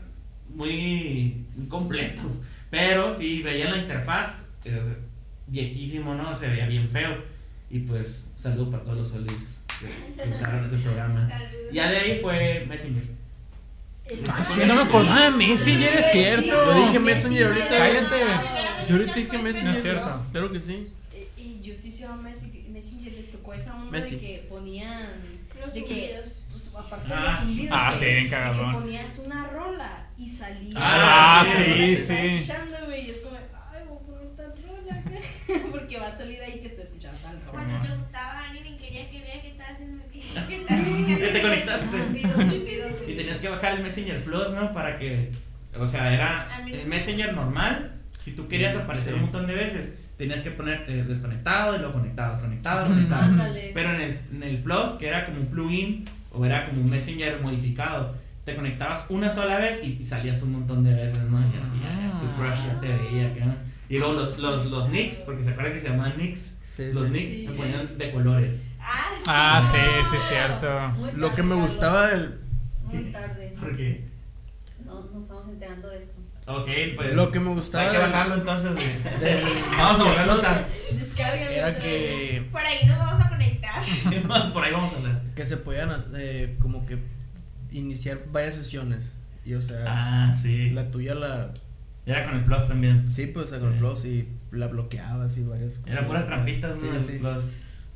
muy 0.50 1.46
completo. 1.70 2.24
Pero 2.70 3.12
sí, 3.12 3.42
veía 3.42 3.70
la 3.70 3.78
interfaz, 3.78 4.50
viejísimo, 5.48 6.14
¿no? 6.14 6.36
Se 6.36 6.48
veía 6.48 6.68
bien 6.68 6.88
feo. 6.88 7.18
Y 7.72 7.80
pues, 7.80 8.32
saludo 8.38 8.70
para 8.72 8.84
todos 8.84 8.98
los 8.98 9.10
solis 9.10 9.60
que, 9.80 10.30
usaron 10.30 10.66
ese 10.66 10.78
programa. 10.78 11.30
Ya 11.72 11.90
de 11.90 11.98
ahí 11.98 12.20
fue 12.22 12.66
Messenger. 12.68 13.04
Ah, 14.28 14.46
no 14.68 14.76
me 14.76 14.82
acordaba 14.82 15.24
de 15.26 15.32
Messenger, 15.32 15.98
es 16.00 16.12
cierto. 16.12 16.48
Yo 16.48 16.86
dije 16.88 17.00
Messenger 17.00 17.48
ahorita. 17.48 17.70
Cállate. 17.70 18.16
Yo 18.90 18.96
ahorita 18.96 19.14
dije 19.16 19.38
Messenger. 19.38 19.72
No 19.72 19.78
es 19.78 19.82
cierto. 19.82 20.26
Claro 20.32 20.52
que 20.52 20.60
sí. 20.60 20.88
Eh, 21.14 21.28
Y 21.38 21.62
yo 21.64 21.74
sí 21.76 21.90
usaba 21.90 22.18
Messi- 22.22 22.68
Messenger, 22.68 23.14
les 23.14 23.32
tocó 23.32 23.54
esa 23.54 23.76
onda 23.76 23.92
Messi. 23.92 24.16
de 24.16 24.22
que 24.22 24.46
ponían. 24.50 25.00
De 25.74 25.86
que, 25.86 26.20
pues, 26.52 26.72
aparte 26.76 27.08
de 27.08 27.14
Ah. 27.14 27.24
los 27.26 27.40
zumbidos, 27.40 27.78
Ah, 27.80 27.94
sí, 27.98 28.06
bien 28.06 28.30
cagadón. 28.30 28.74
Ponías 28.74 29.22
una 29.26 29.48
rola 29.48 30.08
y 30.18 30.28
salía. 30.28 30.74
Ah, 30.76 31.46
sí, 31.48 31.96
sí. 31.96 32.14
escuchando, 32.14 32.78
güey, 32.86 33.06
y 33.08 33.12
es 33.12 33.18
como, 33.20 33.38
ay, 33.38 33.84
voy 33.88 33.98
a 33.98 34.02
poner 34.02 34.36
tal 34.36 34.54
rola. 34.68 35.00
acá", 35.00 35.12
Porque 35.72 35.98
va 35.98 36.08
a 36.08 36.12
salir 36.12 36.42
ahí 36.42 36.60
que 36.60 36.68
estoy 36.68 36.84
escuchando 36.84 37.20
tal 37.22 37.40
rola. 37.42 37.52
Cuando 37.52 37.88
te 37.88 37.96
gustaba 37.96 38.46
alguien 38.46 38.68
y 38.68 38.78
querías 38.78 39.08
que 39.08 39.22
vea 39.22 39.42
que 39.42 39.50
estabas 39.50 39.82
en 39.82 40.02
el 40.02 41.20
Ya 41.20 41.34
te 41.34 41.42
conectaste. 41.42 41.98
Zumbidos, 41.98 42.96
Y 43.08 43.14
tenías 43.16 43.40
que 43.40 43.50
bajar 43.50 43.74
el 43.78 43.84
Messenger 43.84 44.24
Plus, 44.24 44.52
¿no? 44.52 44.74
Para 44.74 44.98
que. 44.98 45.32
O 45.80 45.88
sea, 45.88 46.14
era 46.14 46.48
el 46.66 46.84
no. 46.84 46.90
Messenger 46.90 47.34
normal. 47.34 47.92
Si 48.20 48.34
tú 48.34 48.48
querías 48.48 48.76
aparecer 48.76 49.16
un 49.16 49.22
montón 49.22 49.48
de 49.48 49.56
veces, 49.56 49.96
tenías 50.18 50.44
que 50.44 50.52
ponerte 50.52 51.04
desconectado 51.04 51.76
y 51.76 51.80
luego 51.80 51.94
conectado, 51.94 52.34
desconectado, 52.34 52.88
conectado. 52.88 53.24
Ándale. 53.24 53.72
Pero 53.74 53.90
en 53.96 54.02
el, 54.02 54.20
en 54.34 54.44
el 54.44 54.58
Plus, 54.62 54.92
que 55.00 55.08
era 55.08 55.26
como 55.26 55.40
un 55.40 55.48
plugin 55.48 56.06
o 56.32 56.46
era 56.46 56.68
como 56.68 56.82
un 56.82 56.90
Messenger 56.90 57.42
modificado, 57.42 58.16
te 58.46 58.56
conectabas 58.56 59.06
una 59.10 59.32
sola 59.32 59.58
vez 59.58 59.82
y, 59.84 59.98
y 60.00 60.04
salías 60.04 60.44
un 60.44 60.54
montón 60.54 60.84
de 60.84 60.94
veces, 60.94 61.24
¿no? 61.24 61.40
Y 61.40 61.60
así, 61.60 61.80
ya, 61.82 62.20
tu 62.20 62.32
crush 62.36 62.68
ya 62.68 62.80
te 62.80 62.88
veía 62.88 63.28
acá. 63.28 63.58
Y 63.92 63.98
luego 64.00 64.14
los, 64.14 64.38
los, 64.40 64.66
los 64.68 64.90
nicks, 64.90 65.18
porque 65.26 65.44
se 65.44 65.52
acuerdan 65.52 65.74
que 65.74 65.82
se 65.82 65.90
llamaban 65.90 66.18
nicks, 66.18 66.60
Sí, 66.72 66.84
los 66.94 67.04
sí. 67.04 67.10
nicks 67.10 67.46
se 67.52 67.58
ponían 67.58 67.98
de 67.98 68.12
colores. 68.12 68.68
Ah, 69.28 69.62
sí, 69.62 69.78
sí, 70.10 70.16
es 70.18 70.24
cierto. 70.30 70.88
Muy 70.98 71.12
Lo 71.14 71.36
que 71.36 71.44
me 71.44 71.56
gustaba 71.56 72.08
del. 72.08 72.40
Muy 72.86 73.04
tarde. 73.12 73.54
Porque, 73.60 74.06
No 74.86 75.02
nos 75.02 75.22
estamos 75.24 75.50
enterando 75.50 75.90
de 75.90 76.00
esto. 76.00 76.18
ok, 76.48 76.68
pues. 76.96 77.14
Lo 77.16 77.32
que 77.32 77.40
me 77.42 77.50
gustaba 77.54 77.84
Hay 77.84 77.92
que 77.92 77.98
bajarlo 77.98 78.36
entonces, 78.36 78.72
güey. 78.74 78.88
del- 79.20 79.44
Vamos 79.78 80.00
a 80.00 80.04
volverlos 80.04 80.44
a. 80.46 80.66
Descárgalo. 80.94 81.52
Era 81.52 81.78
que. 81.80 82.48
Por 82.52 82.62
ahí 82.66 82.88
nos 82.88 82.98
vamos 82.98 83.26
a 83.26 83.30
conectar. 83.30 83.84
Por 84.54 84.64
ahí 84.64 84.72
vamos 84.72 84.94
a 84.94 84.96
hablar. 84.98 85.22
que 85.36 85.46
se 85.46 85.58
podían 85.58 85.90
eh, 86.16 86.56
como 86.62 86.86
que 86.86 86.98
iniciar 87.72 88.20
varias 88.32 88.56
sesiones. 88.56 89.16
Y 89.46 89.56
o 89.56 89.62
sea, 89.62 89.84
Ah, 89.88 90.36
sí. 90.38 90.70
la 90.70 90.90
tuya 90.90 91.16
la. 91.16 91.52
Era 92.06 92.26
con 92.26 92.36
el 92.36 92.44
Plus 92.44 92.68
también. 92.68 93.12
Sí, 93.12 93.28
pues 93.28 93.52
con 93.52 93.74
el 93.74 93.78
plus 93.80 94.06
y 94.06 94.28
la 94.52 94.68
bloqueabas 94.68 95.38
y 95.38 95.44
varias 95.44 95.74
cosas. 95.76 95.92
Era 95.92 96.08
puras 96.08 96.26
trampitas, 96.26 96.80
Sí, 96.80 96.88
¿no? 96.90 96.96
El 96.98 97.02
sí. 97.04 97.18
Plus. 97.20 97.44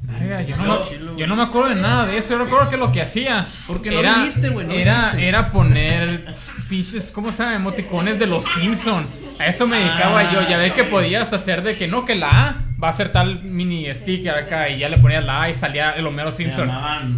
Sí. 0.01 0.11
Verga, 0.19 0.41
yo, 0.41 0.55
no 0.57 0.79
me, 0.79 0.85
chilo, 0.85 1.17
yo 1.17 1.25
no 1.25 1.35
me 1.35 1.43
acuerdo 1.43 1.69
de 1.69 1.75
nada 1.75 2.05
de 2.05 2.17
eso. 2.17 2.33
Yo 2.37 2.43
recuerdo 2.43 2.69
que 2.69 2.77
lo 2.77 2.91
que 2.91 3.01
hacía 3.01 3.43
Porque 3.65 3.89
no 3.89 3.99
era, 3.99 4.23
güey, 4.51 4.67
no 4.67 4.73
era, 4.73 5.11
era 5.19 5.51
poner 5.51 6.25
pinches, 6.69 7.11
¿cómo 7.11 7.31
se 7.31 7.43
llama? 7.43 7.55
Emoticones 7.55 8.19
de 8.19 8.27
los 8.27 8.43
Simpson. 8.43 9.07
A 9.39 9.47
eso 9.47 9.65
me 9.67 9.77
dedicaba 9.77 10.19
Ah, 10.19 10.31
yo. 10.33 10.47
Ya 10.47 10.57
ves 10.57 10.73
que 10.73 10.83
ok. 10.83 10.89
podías 10.89 11.33
hacer 11.33 11.63
de 11.63 11.75
que 11.75 11.87
no, 11.87 12.05
que 12.05 12.13
la 12.15 12.49
A 12.49 12.55
va 12.81 12.89
a 12.89 12.93
ser 12.93 13.11
tal 13.11 13.41
mini 13.43 13.87
sticker 13.95 14.35
acá 14.35 14.69
y 14.69 14.79
ya 14.79 14.89
le 14.89 14.97
ponías 14.99 15.23
la 15.25 15.43
A 15.43 15.49
y 15.49 15.53
salía 15.55 15.91
el 15.93 16.05
Homero 16.05 16.31
Simpson. 16.31 16.69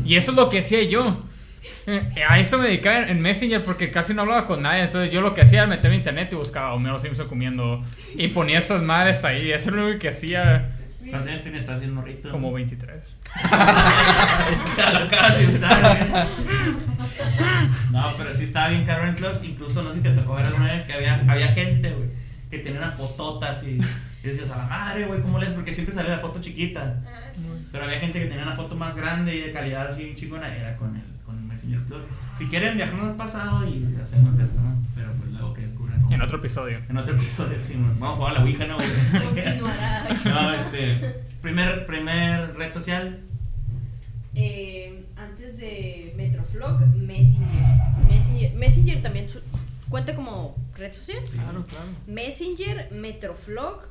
Y 0.05 0.15
eso 0.15 0.31
es 0.31 0.37
lo 0.37 0.47
que 0.47 0.59
hacía 0.59 0.83
yo. 0.83 1.23
A 2.29 2.39
eso 2.39 2.57
me 2.57 2.65
dedicaba 2.67 2.99
en- 2.99 3.09
en 3.09 3.21
Messenger 3.21 3.63
porque 3.63 3.89
casi 3.91 4.13
no 4.13 4.23
hablaba 4.23 4.45
con 4.45 4.61
nadie. 4.61 4.83
Entonces 4.83 5.11
yo 5.11 5.21
lo 5.21 5.33
que 5.33 5.41
hacía 5.41 5.59
era 5.59 5.67
meterme 5.67 5.95
en 5.95 6.01
internet 6.01 6.29
y 6.31 6.35
buscaba 6.35 6.69
a 6.69 6.73
Homero 6.73 6.99
Simpson 6.99 7.27
comiendo. 7.27 7.83
Y 8.15 8.27
ponía 8.29 8.59
esas 8.59 8.81
madres 8.81 9.23
ahí. 9.23 9.51
Eso 9.51 9.69
es 9.69 9.75
lo 9.75 9.85
único 9.85 9.99
que 9.99 10.09
hacía 10.09 10.71
¿Cuántos 11.09 11.29
años 11.29 11.41
tienes? 11.43 11.61
¿Estás 11.61 11.75
haciendo 11.77 12.01
morrito? 12.01 12.29
como 12.29 12.51
23. 12.51 13.15
O 13.35 14.75
sea, 14.75 14.91
lo 14.91 14.99
acabas 15.05 15.39
de 15.39 15.47
usar, 15.47 15.79
güey. 15.81 16.75
No, 17.91 18.13
pero 18.17 18.33
sí 18.33 18.43
estaba 18.43 18.67
bien 18.69 18.85
caro 18.85 19.05
en 19.07 19.15
Plus. 19.15 19.43
Incluso 19.43 19.83
no 19.83 19.91
sé 19.91 19.97
si 19.97 20.03
te 20.03 20.09
tocó 20.11 20.35
ver 20.35 20.45
alguna 20.47 20.73
vez 20.73 20.83
que 20.85 20.93
había, 20.93 21.23
había 21.27 21.47
gente, 21.53 21.91
güey, 21.91 22.09
que 22.49 22.59
tenía 22.59 22.79
una 22.79 22.91
fotota 22.91 23.51
así. 23.51 23.79
Y 24.23 24.27
decías, 24.27 24.51
a 24.51 24.57
la 24.57 24.65
madre, 24.65 25.05
güey, 25.05 25.21
¿cómo 25.21 25.39
lees? 25.39 25.53
Porque 25.53 25.71
siempre 25.71 25.95
salía 25.95 26.11
la 26.11 26.19
foto 26.19 26.41
chiquita. 26.41 26.97
Pero 27.71 27.83
había 27.85 27.99
gente 27.99 28.19
que 28.19 28.25
tenía 28.25 28.43
una 28.43 28.55
foto 28.55 28.75
más 28.75 28.95
grande 28.97 29.35
y 29.35 29.39
de 29.41 29.51
calidad 29.53 29.87
así 29.87 30.13
chingona. 30.15 30.53
Era 30.55 30.75
con 30.77 30.95
el 30.95 31.03
Messenger 31.57 31.83
Plus. 31.85 32.05
Si 32.37 32.45
quieren, 32.47 32.75
viajamos 32.77 33.07
al 33.07 33.15
pasado 33.15 33.67
y 33.67 33.83
hacemos 34.01 34.35
eso, 34.35 34.53
¿no? 34.61 34.77
Pero 34.95 35.11
pues 35.13 35.29
luego 35.31 35.53
que 35.53 35.61
descubran. 35.61 36.01
cómo- 36.01 36.13
En 36.15 36.21
otro 36.21 36.37
episodio. 36.37 36.79
En 36.87 36.97
otro 36.97 37.15
episodio, 37.15 37.57
sí. 37.63 37.73
Vamos 37.99 38.13
a 38.13 38.15
jugar 38.17 38.31
a 38.31 38.39
la 38.39 38.43
Ouija, 38.45 38.67
¿no, 38.67 38.75
güey? 38.75 38.87
No, 40.25 40.53
este. 40.53 41.23
Primer, 41.41 41.85
primer 41.85 42.55
red 42.55 42.71
social. 42.71 43.19
Eh, 44.35 45.03
antes 45.17 45.57
de 45.57 46.13
Metroflog, 46.15 46.79
Messenger. 46.95 47.47
Messenger, 48.09 48.53
Messenger 48.55 49.01
también 49.01 49.29
su- 49.29 49.41
cuenta 49.89 50.13
como 50.15 50.55
red 50.77 50.93
social. 50.93 51.23
Claro, 51.31 51.65
claro. 51.65 51.85
Messenger, 52.07 52.89
Metroflog. 52.91 53.81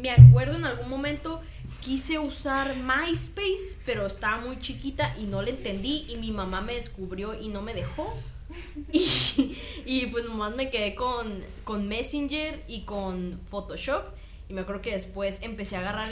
Me 0.00 0.10
acuerdo 0.10 0.56
en 0.56 0.64
algún 0.64 0.88
momento 0.88 1.40
quise 1.80 2.18
usar 2.18 2.76
MySpace, 2.76 3.78
pero 3.84 4.06
estaba 4.06 4.38
muy 4.38 4.58
chiquita 4.58 5.14
y 5.20 5.24
no 5.24 5.42
le 5.42 5.50
entendí 5.52 6.06
y 6.08 6.16
mi 6.16 6.30
mamá 6.30 6.60
me 6.60 6.74
descubrió 6.74 7.38
y 7.40 7.48
no 7.48 7.62
me 7.62 7.74
dejó. 7.74 8.12
Y, 8.92 9.56
y 9.86 10.06
pues 10.08 10.26
nomás 10.26 10.54
me 10.54 10.68
quedé 10.68 10.94
con, 10.94 11.42
con 11.64 11.88
Messenger 11.88 12.62
y 12.68 12.82
con 12.82 13.40
Photoshop. 13.50 14.02
Y 14.50 14.52
me 14.52 14.60
acuerdo 14.60 14.82
que 14.82 14.92
después 14.92 15.40
empecé 15.42 15.76
a 15.76 15.80
agarrar... 15.80 16.10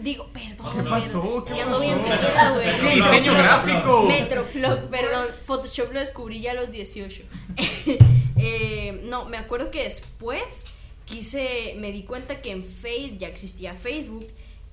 Digo, 0.00 0.28
perdón. 0.32 0.76
¿Qué 0.76 0.82
pasó? 0.88 1.38
Es 1.46 1.50
¿Qué 1.52 1.54
que 1.56 1.62
ando 1.62 1.80
bien 1.80 1.98
pasó? 1.98 2.20
perdida, 2.20 2.50
güey. 2.52 2.68
Es 2.68 2.74
que 2.74 2.86
Diseño 2.94 3.32
Metroflog. 3.32 3.36
gráfico. 3.38 4.02
Metroflog, 4.02 4.90
perdón. 4.90 5.26
Photoshop 5.44 5.92
lo 5.92 5.98
descubrí 6.00 6.40
ya 6.40 6.52
a 6.52 6.54
los 6.54 6.70
18. 6.70 7.22
Eh, 8.38 9.00
no, 9.04 9.24
me 9.24 9.38
acuerdo 9.38 9.70
que 9.70 9.84
después 9.84 10.66
quise, 11.06 11.74
me 11.78 11.90
di 11.90 12.02
cuenta 12.02 12.42
que 12.42 12.50
en 12.50 12.62
Facebook 12.64 13.18
ya 13.18 13.28
existía 13.28 13.72
Facebook 13.74 14.26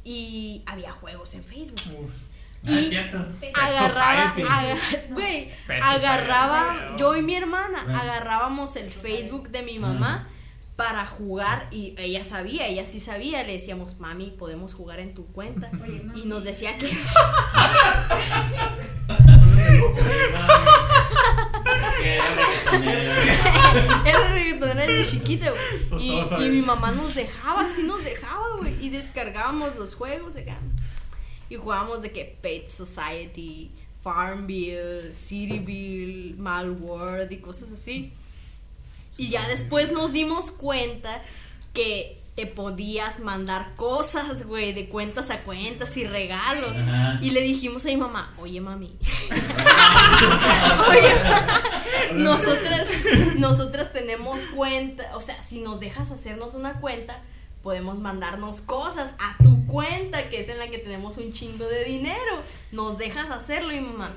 y 0.03 0.63
había 0.65 0.91
juegos 0.91 1.33
en 1.35 1.43
Facebook. 1.43 1.81
Uf. 1.99 2.11
Ah, 2.65 2.79
es 2.79 2.89
cierto. 2.89 3.17
agarraba, 3.61 4.33
agarraba, 5.81 6.95
yo 6.97 7.13
y 7.15 7.21
mi 7.21 7.35
hermana 7.35 7.81
agarrábamos 7.99 8.77
el 8.77 8.89
Facebook 8.89 9.49
de 9.49 9.63
mi 9.63 9.79
mamá 9.79 10.29
para 10.77 11.05
jugar 11.05 11.67
y 11.71 11.93
ella 11.97 12.23
sabía, 12.23 12.67
ella 12.67 12.85
sí 12.85 12.99
sabía, 12.99 13.43
le 13.43 13.53
decíamos, 13.53 13.99
mami, 13.99 14.31
podemos 14.31 14.73
jugar 14.73 14.99
en 14.99 15.13
tu 15.13 15.25
cuenta. 15.27 15.69
Y 16.15 16.25
nos 16.25 16.43
decía 16.43 16.77
que 16.77 16.87
sí. 16.95 17.15
Era 24.05 24.33
reggaetonera 24.33 24.85
desde 24.85 25.11
chiquita, 25.11 25.51
güey. 25.51 26.45
Y, 26.45 26.49
mi 26.49 26.61
mamá 26.61 26.91
nos 26.91 27.15
dejaba, 27.15 27.67
sí 27.67 27.83
nos 27.83 28.03
dejaba, 28.03 28.57
güey. 28.57 28.85
Y 28.85 28.89
descargábamos 28.89 29.75
los 29.75 29.95
juegos 29.95 30.35
acá. 30.35 30.57
Y 31.49 31.55
jugábamos 31.55 32.01
de 32.01 32.11
que 32.11 32.37
Pet 32.41 32.69
Society, 32.69 33.71
Farmville, 34.01 35.15
Cityville, 35.15 36.35
Malworld 36.37 37.31
y 37.31 37.37
cosas 37.37 37.71
así. 37.71 38.11
Y 39.17 39.29
ya 39.29 39.47
después 39.47 39.91
nos 39.91 40.11
dimos 40.11 40.51
cuenta 40.51 41.23
que 41.73 42.22
te 42.35 42.47
podías 42.47 43.19
mandar 43.19 43.75
cosas, 43.75 44.45
güey, 44.47 44.73
de 44.73 44.89
cuentas 44.89 45.29
a 45.29 45.41
cuentas 45.41 45.95
y 45.97 46.07
regalos. 46.07 46.77
Ajá. 46.77 47.19
Y 47.21 47.29
le 47.29 47.41
dijimos 47.41 47.85
a 47.85 47.89
mi 47.89 47.97
mamá, 47.97 48.33
oye 48.39 48.59
mami, 48.59 48.97
oye, 50.89 51.13
nosotras, 52.15 52.89
nosotras 53.35 53.93
tenemos 53.93 54.41
cuenta, 54.55 55.15
o 55.15 55.21
sea, 55.21 55.41
si 55.43 55.61
nos 55.61 55.79
dejas 55.79 56.09
hacernos 56.09 56.55
una 56.55 56.79
cuenta, 56.79 57.21
podemos 57.61 57.99
mandarnos 57.99 58.61
cosas 58.61 59.15
a 59.19 59.37
tu 59.43 59.65
cuenta, 59.67 60.29
que 60.29 60.39
es 60.39 60.49
en 60.49 60.57
la 60.57 60.69
que 60.69 60.79
tenemos 60.79 61.17
un 61.17 61.31
chingo 61.31 61.65
de 61.65 61.85
dinero. 61.85 62.41
Nos 62.71 62.97
dejas 62.97 63.29
hacerlo, 63.29 63.73
y 63.73 63.79
mi 63.79 63.87
mamá. 63.87 64.15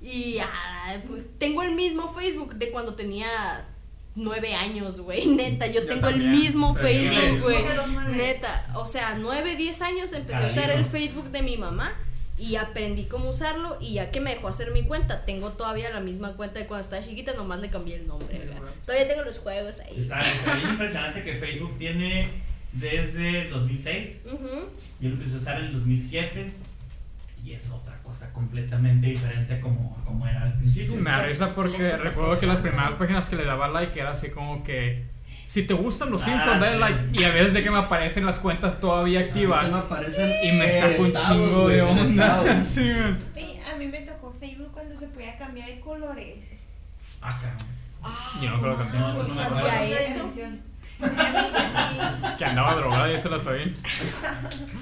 Y 0.00 0.38
ah, 0.38 0.96
pues 1.08 1.24
tengo 1.38 1.62
el 1.62 1.74
mismo 1.74 2.12
Facebook 2.12 2.54
de 2.54 2.70
cuando 2.70 2.94
tenía 2.94 3.66
nueve 4.14 4.54
años, 4.54 5.00
güey. 5.00 5.26
Neta, 5.36 5.66
yo, 5.66 5.82
Yo 5.82 5.86
tengo 5.86 6.08
el 6.08 6.18
mismo 6.18 6.74
Pero 6.74 6.86
Facebook, 6.88 7.42
güey. 7.42 7.64
Neta, 8.16 8.66
o 8.74 8.86
sea, 8.86 9.16
nueve, 9.18 9.56
diez 9.56 9.82
años 9.82 10.12
empecé 10.12 10.44
a 10.44 10.48
usar 10.48 10.70
el 10.70 10.84
Facebook 10.84 11.30
de 11.30 11.42
mi 11.42 11.56
mamá 11.56 11.94
y 12.38 12.56
aprendí 12.56 13.04
cómo 13.04 13.30
usarlo 13.30 13.78
y 13.80 13.94
ya 13.94 14.10
que 14.10 14.20
me 14.20 14.34
dejó 14.34 14.48
hacer 14.48 14.72
mi 14.72 14.82
cuenta, 14.82 15.24
tengo 15.24 15.50
todavía 15.50 15.90
la 15.90 16.00
misma 16.00 16.32
cuenta 16.32 16.58
de 16.58 16.66
cuando 16.66 16.82
estaba 16.82 17.02
chiquita, 17.02 17.34
nomás 17.34 17.60
le 17.60 17.70
cambié 17.70 17.96
el 17.96 18.06
nombre. 18.08 18.38
¿verdad? 18.38 18.60
Todavía 18.84 19.08
tengo 19.08 19.22
los 19.22 19.38
juegos 19.38 19.80
ahí. 19.80 19.98
Está, 19.98 20.20
está 20.20 20.56
bien 20.56 20.70
impresionante 20.70 21.22
que 21.22 21.36
Facebook 21.36 21.78
tiene 21.78 22.28
desde 22.72 23.48
2006. 23.50 24.26
Ujú. 24.26 24.48
Yo 25.00 25.08
lo 25.08 25.14
empecé 25.14 25.34
a 25.34 25.36
usar 25.36 25.60
en 25.60 25.66
el 25.66 25.72
2007. 25.74 26.52
Y 27.52 27.54
es 27.54 27.70
otra 27.70 27.98
cosa 28.02 28.32
completamente 28.32 29.06
diferente 29.08 29.60
como, 29.60 29.94
como 30.06 30.26
era 30.26 30.42
al 30.44 30.54
principio. 30.54 30.96
Me 30.96 31.10
da 31.10 31.26
risa 31.26 31.54
porque 31.54 31.78
Lento, 31.78 31.98
recuerdo 31.98 32.38
que 32.40 32.46
las 32.46 32.60
primeras 32.60 32.92
páginas 32.92 33.28
que 33.28 33.36
le 33.36 33.44
daba 33.44 33.68
like 33.68 34.00
era 34.00 34.12
así 34.12 34.30
como 34.30 34.62
que 34.64 35.04
si 35.44 35.64
te 35.64 35.74
gustan 35.74 36.10
los 36.10 36.22
Ah, 36.22 36.24
Simpsons, 36.24 36.60
dale 36.60 36.72
sí. 36.72 36.78
like. 36.80 37.20
Y 37.20 37.24
a 37.24 37.28
veces 37.32 37.52
de 37.52 37.62
que 37.62 37.70
me 37.70 37.76
aparecen 37.78 38.24
las 38.24 38.38
cuentas 38.38 38.80
todavía 38.80 39.20
activas. 39.20 39.64
Ahorita 39.70 39.76
me 39.76 39.84
aparecen 39.84 40.30
Y 40.44 40.52
me 40.52 40.70
saco 40.80 41.02
un 41.02 41.12
chingo 41.12 41.68
de 41.68 41.82
onda. 41.82 42.62
Sí, 42.64 42.90
A 42.90 43.76
mí 43.78 43.86
me 43.86 44.00
tocó 44.00 44.34
Facebook 44.40 44.70
cuando 44.72 44.98
se 44.98 45.08
podía 45.08 45.36
cambiar 45.36 45.68
de 45.68 45.80
colores. 45.80 46.38
Ah. 47.20 47.38
Yo 48.42 48.50
no 48.50 48.60
creo 48.62 48.78
que 48.78 48.98
No, 48.98 49.10
eso 49.12 49.28
no 49.28 49.34
me 49.34 49.42
acuerdo. 49.42 49.68
sabía 49.68 50.00
eso. 50.00 50.28
Que 52.38 52.44
andaba 52.44 52.74
drogada 52.74 53.12
y 53.12 53.18
se 53.18 53.28
la 53.28 53.38
sabía. 53.38 53.66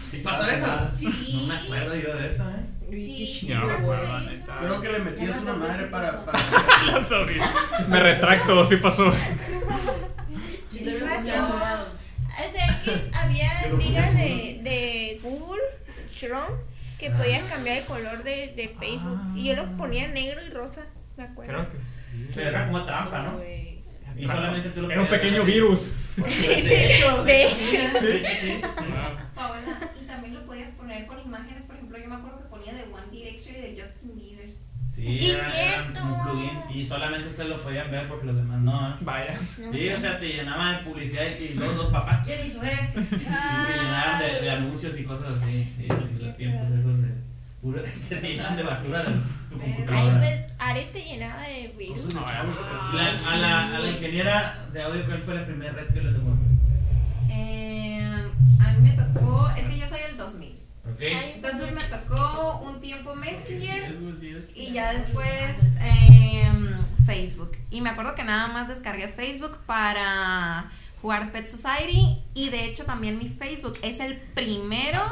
¿Sí 0.08 0.18
pasa 0.18 0.54
eso? 0.54 0.90
Sí. 0.98 1.40
No 1.40 1.46
me 1.46 1.54
acuerdo 1.60 1.96
yo 1.96 2.16
de 2.16 2.28
eso, 2.28 2.48
¿eh? 2.50 2.66
Sí. 2.90 3.46
Yo 3.46 3.58
no 3.58 3.66
me 3.66 3.72
acuerdo, 3.72 4.20
neta. 4.20 4.56
Creo 4.58 4.80
que 4.80 4.88
le 4.92 4.98
metías 5.00 5.36
una 5.38 5.52
madre 5.54 5.86
para, 5.86 6.24
para 6.24 6.38
La 6.86 7.04
sabía. 7.04 7.50
Me 7.88 8.00
retracto, 8.00 8.64
sí 8.64 8.76
pasó. 8.76 9.04
Yo 10.72 10.78
también 10.78 11.08
Pasó. 11.08 11.86
O 12.30 12.52
sea 12.52 12.82
que 12.84 13.10
había 13.12 13.50
ligas 13.76 14.14
de, 14.14 14.60
de 14.62 15.20
Google, 15.22 15.60
Chrome, 16.12 16.56
que 16.98 17.10
podías 17.10 17.42
cambiar 17.44 17.78
el 17.78 17.84
color 17.84 18.22
de, 18.22 18.54
de 18.56 18.74
Facebook. 18.78 19.20
Y 19.36 19.44
yo 19.44 19.54
lo 19.54 19.76
ponía 19.76 20.08
negro 20.08 20.40
y 20.42 20.48
rosa, 20.48 20.86
me 21.16 21.24
acuerdo. 21.24 21.52
Creo 21.52 21.68
que 21.70 21.76
sí. 21.78 22.30
Pero 22.34 22.48
era 22.48 22.66
como 22.66 22.84
trampa, 22.84 23.22
¿no? 23.22 23.36
Güey. 23.36 23.79
Y 24.18 24.26
solamente 24.26 24.70
tú 24.70 24.82
lo 24.82 24.90
Era 24.90 25.00
un 25.02 25.08
pequeño 25.08 25.42
así. 25.42 25.52
virus. 25.52 25.90
De 26.16 26.94
hecho, 26.94 27.24
de 27.24 27.42
hecho, 27.44 27.54
sí, 27.54 27.78
sí, 28.00 28.18
sí. 28.40 28.60
Paola, 29.34 29.78
y 30.02 30.06
también 30.06 30.34
lo 30.34 30.44
podías 30.44 30.70
poner 30.70 31.06
con 31.06 31.18
imágenes, 31.20 31.64
por 31.64 31.76
ejemplo, 31.76 31.98
yo 31.98 32.08
me 32.08 32.14
acuerdo 32.16 32.42
que 32.42 32.48
ponía 32.48 32.72
de 32.74 32.82
One 32.84 33.10
Direction 33.10 33.56
y 33.56 33.60
de 33.60 33.80
Justin 33.82 34.14
Bieber. 34.16 34.50
Sí, 34.92 35.30
era, 35.30 35.50
cierto. 35.50 36.00
un 36.02 36.22
plugin 36.22 36.50
y 36.74 36.84
solamente 36.84 37.28
ustedes 37.28 37.48
lo 37.48 37.62
podían 37.62 37.90
ver 37.90 38.06
porque 38.08 38.26
los 38.26 38.36
demás 38.36 38.60
no. 38.60 38.90
¿eh? 38.90 38.94
Vaya. 39.00 39.38
Sí, 39.38 39.88
o 39.88 39.98
sea, 39.98 40.18
te 40.18 40.28
llenaban 40.28 40.76
de 40.78 40.82
publicidad 40.90 41.24
y 41.38 41.54
los 41.54 41.86
papás, 41.86 42.26
¿quién 42.26 42.40
hizo 42.44 42.62
esto? 42.62 43.00
Y 43.00 43.04
te 43.04 43.16
llenaban 43.16 44.18
de, 44.20 44.40
de 44.42 44.50
anuncios 44.50 44.98
y 44.98 45.04
cosas 45.04 45.40
así. 45.40 45.64
Sí, 45.74 45.86
sí, 45.88 46.18
los 46.22 46.36
tiempos 46.36 46.68
esos 46.70 47.00
de. 47.02 47.08
Que 47.62 48.16
te 48.16 48.28
llenaban 48.28 48.56
de 48.56 48.62
basura 48.62 49.04
tu 49.50 49.58
computadora. 49.58 50.18
pues, 50.18 50.52
Ares 50.58 50.92
te 50.92 51.02
llenaba 51.04 51.42
de 51.42 51.74
virus. 51.78 52.14
La- 52.14 52.20
a, 53.32 53.36
la, 53.36 53.76
a 53.76 53.78
la 53.78 53.90
ingeniera 53.90 54.66
de 54.72 54.82
audio, 54.82 55.04
¿cuál 55.06 55.22
fue 55.22 55.34
la 55.34 55.44
primera 55.46 55.72
red 55.72 55.88
que 55.92 56.00
le 56.00 56.12
tocó? 56.12 56.36
Eh, 57.30 58.02
a 58.60 58.72
mí 58.72 58.88
me 58.88 58.92
tocó, 58.92 59.48
es 59.56 59.66
que 59.68 59.78
yo 59.78 59.86
soy 59.86 60.00
del 60.00 60.16
2000. 60.16 60.58
¿Ok? 60.92 61.00
Ay, 61.02 61.32
Entonces 61.36 61.72
me 61.72 61.80
tocó 61.82 62.60
un 62.64 62.80
tiempo 62.80 63.14
Sí 63.14 63.20
Messenger 63.20 63.96
y 64.54 64.72
ya 64.72 64.92
después 64.92 65.74
em, 65.80 66.68
Facebook. 67.06 67.52
Y 67.70 67.80
me 67.80 67.90
acuerdo 67.90 68.14
que 68.14 68.24
nada 68.24 68.48
más 68.48 68.68
descargué 68.68 69.08
Facebook 69.08 69.58
para 69.66 70.70
jugar 71.02 71.30
Pet 71.32 71.46
Society 71.46 72.18
y 72.34 72.48
de 72.50 72.64
hecho 72.64 72.84
también 72.84 73.18
mi 73.18 73.28
Facebook 73.28 73.78
es 73.82 74.00
el 74.00 74.16
primero, 74.16 75.02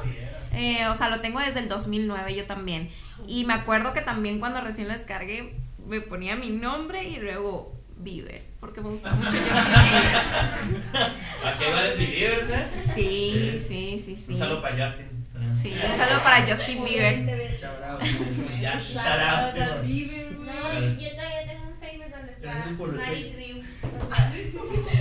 eh, 0.53 0.86
o 0.88 0.94
sea, 0.94 1.09
lo 1.09 1.20
tengo 1.20 1.40
desde 1.40 1.61
el 1.61 1.68
2009 1.68 2.34
yo 2.34 2.46
también. 2.46 2.90
Y 3.26 3.44
me 3.44 3.55
acuerdo 3.55 3.92
que 3.92 4.01
también 4.01 4.38
cuando 4.38 4.61
recién 4.61 4.88
lo 4.88 4.94
descargué 4.94 5.55
me 5.86 6.01
ponía 6.01 6.36
mi 6.36 6.51
nombre 6.51 7.05
y 7.05 7.16
luego 7.16 7.74
Bieber, 7.96 8.44
porque 8.61 8.80
me 8.80 8.90
gustaba 8.90 9.16
mucho 9.16 9.30
Justin 9.30 9.49
Bieber. 9.51 10.16
Aquí 11.44 11.64
hay 11.64 11.72
varios 11.72 11.99
believers, 11.99 12.51
¿eh? 12.51 12.68
Sí, 12.80 13.59
sí, 13.59 14.03
sí, 14.05 14.16
sí. 14.16 14.32
Un 14.32 14.36
saludo 14.36 14.62
para 14.62 14.86
Justin. 14.88 15.18
Sí, 15.53 15.72
un 15.72 15.99
saludo 15.99 16.22
para 16.22 16.46
Justin 16.46 16.84
Bieber. 16.84 17.14
Justin. 18.61 19.09
No, 20.44 20.72
yo 20.99 21.11
todavía 21.11 21.46
tengo 21.46 21.66
un 21.66 21.78
Facebook 21.80 22.11
donde 22.11 22.32
está. 22.32 22.64
Grimm. 23.34 23.62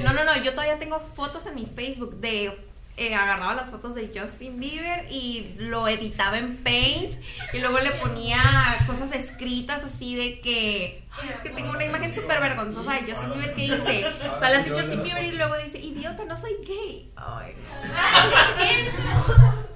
No, 0.03 0.13
no, 0.13 0.23
no, 0.23 0.43
yo 0.43 0.51
todavía 0.51 0.79
tengo 0.79 0.99
fotos 0.99 1.45
en 1.47 1.55
mi 1.55 1.65
Facebook 1.65 2.15
de 2.19 2.57
eh, 2.97 3.13
agarraba 3.15 3.53
las 3.53 3.69
fotos 3.71 3.93
de 3.95 4.09
Justin 4.13 4.59
Bieber 4.59 5.05
y 5.11 5.53
lo 5.59 5.87
editaba 5.87 6.37
en 6.39 6.57
Paint 6.57 7.13
y 7.53 7.59
luego 7.59 7.79
le 7.79 7.91
ponía 7.91 8.39
cosas 8.87 9.11
escritas 9.13 9.83
así 9.83 10.15
de 10.15 10.39
que 10.41 11.03
"Ay, 11.21 11.29
es 11.33 11.41
que 11.41 11.49
tengo 11.51 11.69
una 11.71 11.85
imagen 11.85 12.13
súper 12.13 12.39
vergonzosa 12.41 12.93
de 12.93 13.11
Justin 13.11 13.33
Bieber 13.33 13.53
que 13.53 13.61
dice, 13.63 14.05
sale 14.39 14.55
así 14.57 14.69
Justin 14.71 15.03
Bieber 15.03 15.23
y 15.23 15.31
luego 15.33 15.55
dice, 15.63 15.79
idiota, 15.79 16.25
no 16.25 16.35
soy 16.35 16.51
gay. 16.67 17.11
Ay, 17.15 17.53
no. 17.55 19.67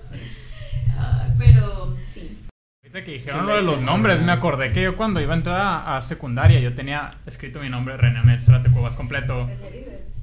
Pero 1.38 1.98
sí. 2.06 2.38
Ahorita 2.84 3.04
que 3.04 3.12
dijeron 3.12 3.46
lo 3.46 3.56
de 3.56 3.64
los 3.64 3.82
nombres, 3.82 4.22
me 4.22 4.32
acordé 4.32 4.72
que 4.72 4.84
yo 4.84 4.96
cuando 4.96 5.20
iba 5.22 5.34
a 5.34 5.38
entrar 5.38 5.60
a, 5.60 5.98
a 5.98 6.02
secundaria 6.02 6.60
yo 6.60 6.74
tenía 6.74 7.12
escrito 7.26 7.60
mi 7.60 7.70
nombre 7.70 7.98
René 7.98 8.22
Metzora 8.24 8.62
Tecubas 8.62 8.96
completo. 8.96 9.50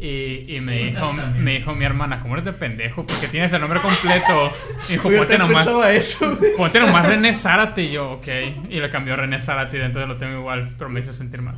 Y, 0.01 0.55
y 0.57 0.61
me 0.61 0.77
dijo 0.79 1.13
me 1.13 1.55
dijo 1.59 1.75
mi 1.75 1.85
hermana, 1.85 2.21
¿cómo 2.21 2.35
eres 2.35 2.45
de 2.45 2.53
pendejo? 2.53 3.05
Porque 3.05 3.27
tienes 3.27 3.53
el 3.53 3.61
nombre 3.61 3.81
completo. 3.81 4.53
Y 4.89 4.93
dijo, 4.93 5.11
Yo 5.11 5.19
ponte 5.19 5.39
nomás, 5.39 5.67
eso. 5.91 6.39
ponte 6.57 6.79
nomás 6.79 7.09
René 7.09 7.35
Zárate. 7.35 7.83
Y 7.83 7.91
yo, 7.93 8.13
ok. 8.13 8.29
Y 8.71 8.79
le 8.81 8.91
cambió 8.91 9.17
René 9.17 9.41
Zárate 9.41 9.79
y 9.79 9.81
entonces 9.81 10.09
lo 10.09 10.17
tengo 10.17 10.39
igual, 10.39 10.73
pero 10.79 10.89
me 10.89 11.01
hizo 11.01 11.13
sentir 11.13 11.43
mal. 11.43 11.57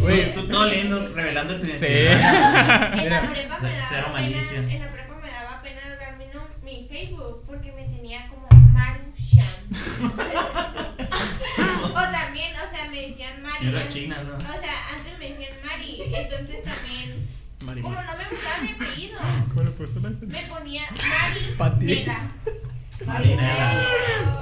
Güey, 0.00 0.34
Tú 0.34 0.46
todo 0.46 0.66
lindo, 0.66 1.10
revelando 1.14 1.58
tu 1.58 1.64
Sí. 1.66 1.72
identidad. 1.86 2.94
En 2.98 3.10
la 3.10 3.20
prepa 3.20 3.58
me 3.60 3.70
daba 3.70 4.12
pena, 4.12 4.72
en 4.72 4.80
la 4.80 4.92
prepa 4.92 5.14
me 5.22 5.30
daba 5.30 5.62
pena 5.62 5.80
dar 5.98 6.18
mi, 6.18 6.24
nom- 6.26 6.62
mi 6.62 6.86
Facebook 6.88 7.44
porque 7.46 7.72
me 7.72 7.84
tenía 7.84 8.28
como 8.28 8.46
Maru 8.74 9.00
Shan. 9.18 9.54
o 11.94 12.00
también, 12.12 12.52
o 12.56 12.70
sea, 12.76 12.88
me 12.90 13.08
decían 13.08 13.42
Mari. 13.42 13.66
Y 13.66 13.68
era 13.68 13.88
china, 13.88 14.16
¿no? 14.26 14.34
O 14.36 14.40
sea, 14.60 14.74
antes 14.96 15.18
me 15.18 15.28
decían 15.30 15.52
Mari, 15.64 16.02
entonces 16.14 16.56
María. 17.74 17.82
como 17.82 17.94
no 17.94 18.16
me 18.18 18.24
gustaba 18.30 18.62
mi 18.62 18.70
apellido, 18.70 19.18
¿Cómo 19.48 19.62
le 19.62 19.70
puso 19.70 20.00
la 20.00 20.08
me 20.10 20.42
ponía 20.48 20.82
Mari 20.90 21.54
Pati. 21.58 21.86
Nela. 21.86 22.18
Marinela. 23.06 23.84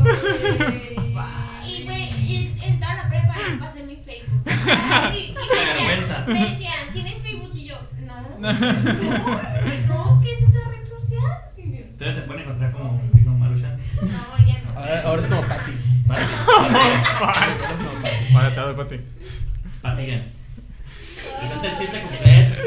Y 1.66 1.84
güey, 1.84 2.10
y 2.20 2.58
en 2.62 2.80
toda 2.80 2.94
la 2.94 3.08
prepa 3.08 3.34
pasé 3.60 3.82
mi 3.84 3.96
Facebook. 3.96 4.42
Y, 5.14 5.16
y 5.16 5.32
me, 5.32 5.74
vergüenza. 5.74 6.20
decían, 6.20 6.32
me 6.32 6.50
decían, 6.50 6.92
¿tienes 6.92 7.14
Facebook? 7.22 7.50
Y 7.54 7.64
yo, 7.66 7.78
no. 8.06 8.14
No, 8.38 8.52
no, 8.52 10.20
¿qué 10.20 10.32
es 10.34 10.42
esta 10.42 10.68
red 10.68 10.86
social? 10.86 11.38
Entonces 11.56 12.16
te 12.16 12.22
pueden 12.22 12.42
encontrar 12.42 12.72
como, 12.72 13.02
así 13.10 13.24
como. 13.24 13.44
No, 13.46 13.56
ya 13.56 14.60
no. 14.62 14.70
Ahora, 14.78 15.02
ahora 15.02 15.22
es 15.22 15.28
como 15.28 15.42
Patty. 15.42 15.72
Vale. 16.06 16.24
Ahora 16.48 16.78
es 17.72 17.78
como 17.78 18.02
Patty. 18.02 18.34
Vale, 18.34 18.50
te 18.50 18.60
doy 18.60 18.74
para 18.74 18.88
ti. 18.88 18.96
Patigan. 19.80 20.22
Presenta 21.38 21.72
el 21.72 21.78
chiste 21.78 22.02
completo. 22.02 22.60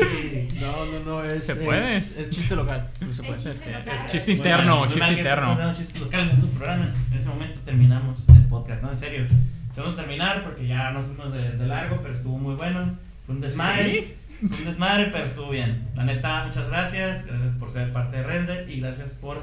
No, 0.62 0.86
no, 0.86 1.00
no, 1.00 1.24
es. 1.24 1.44
¿Se 1.46 1.56
puede? 1.56 1.98
Es, 1.98 2.16
es 2.18 2.30
chiste 2.30 2.56
local. 2.56 2.90
No 3.02 3.14
se 3.14 3.24
puede. 3.24 3.38
Es 3.38 3.44
chiste 3.44 3.72
Es 3.72 3.86
local. 3.86 4.08
chiste 4.08 4.32
interno, 4.32 4.86
chiste 4.88 5.12
interno. 5.12 5.52
estamos 5.52 5.58
dando 5.58 5.78
chistes 5.78 6.02
locales 6.02 6.28
en 6.30 6.34
estos 6.36 6.50
programas. 6.52 6.88
En 7.12 7.18
ese 7.18 7.30
momento 7.30 7.60
terminamos 7.66 8.20
el 8.30 8.44
podcast, 8.48 8.82
¿no? 8.82 8.92
En 8.92 8.98
serio. 8.98 9.28
Se 9.72 9.82
vamos 9.82 9.98
a 9.98 10.02
terminar 10.02 10.44
porque 10.44 10.68
ya 10.68 10.92
nos 10.92 11.06
fuimos 11.06 11.34
de, 11.34 11.52
de 11.52 11.68
largo, 11.68 12.00
pero 12.02 12.14
estuvo 12.14 12.38
muy 12.38 12.56
bueno. 12.56 12.96
Fue 13.26 13.36
un 13.36 13.42
desmadre. 13.42 14.16
Fue 14.40 14.50
un 14.60 14.66
desmadre, 14.66 15.10
pero 15.12 15.26
estuvo 15.26 15.50
bien. 15.50 15.88
La 15.96 16.04
neta, 16.06 16.46
muchas 16.48 16.68
gracias. 16.70 17.26
Gracias 17.26 17.52
por 17.60 17.72
ser 17.72 17.92
parte 17.92 18.18
de 18.18 18.24
Render 18.24 18.70
y 18.70 18.80
gracias 18.80 19.12
por 19.12 19.42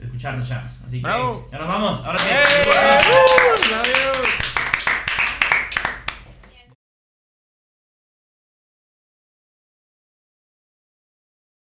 escucharnos, 0.00 0.48
chavos. 0.48 0.80
Así 0.86 0.96
que 0.96 1.02
Bravo. 1.02 1.48
ya 1.52 1.58
nos 1.58 1.68
vamos. 1.68 2.00
Ahora 2.04 2.18
sí. 2.18 2.30
¡Adiós! 3.74 4.53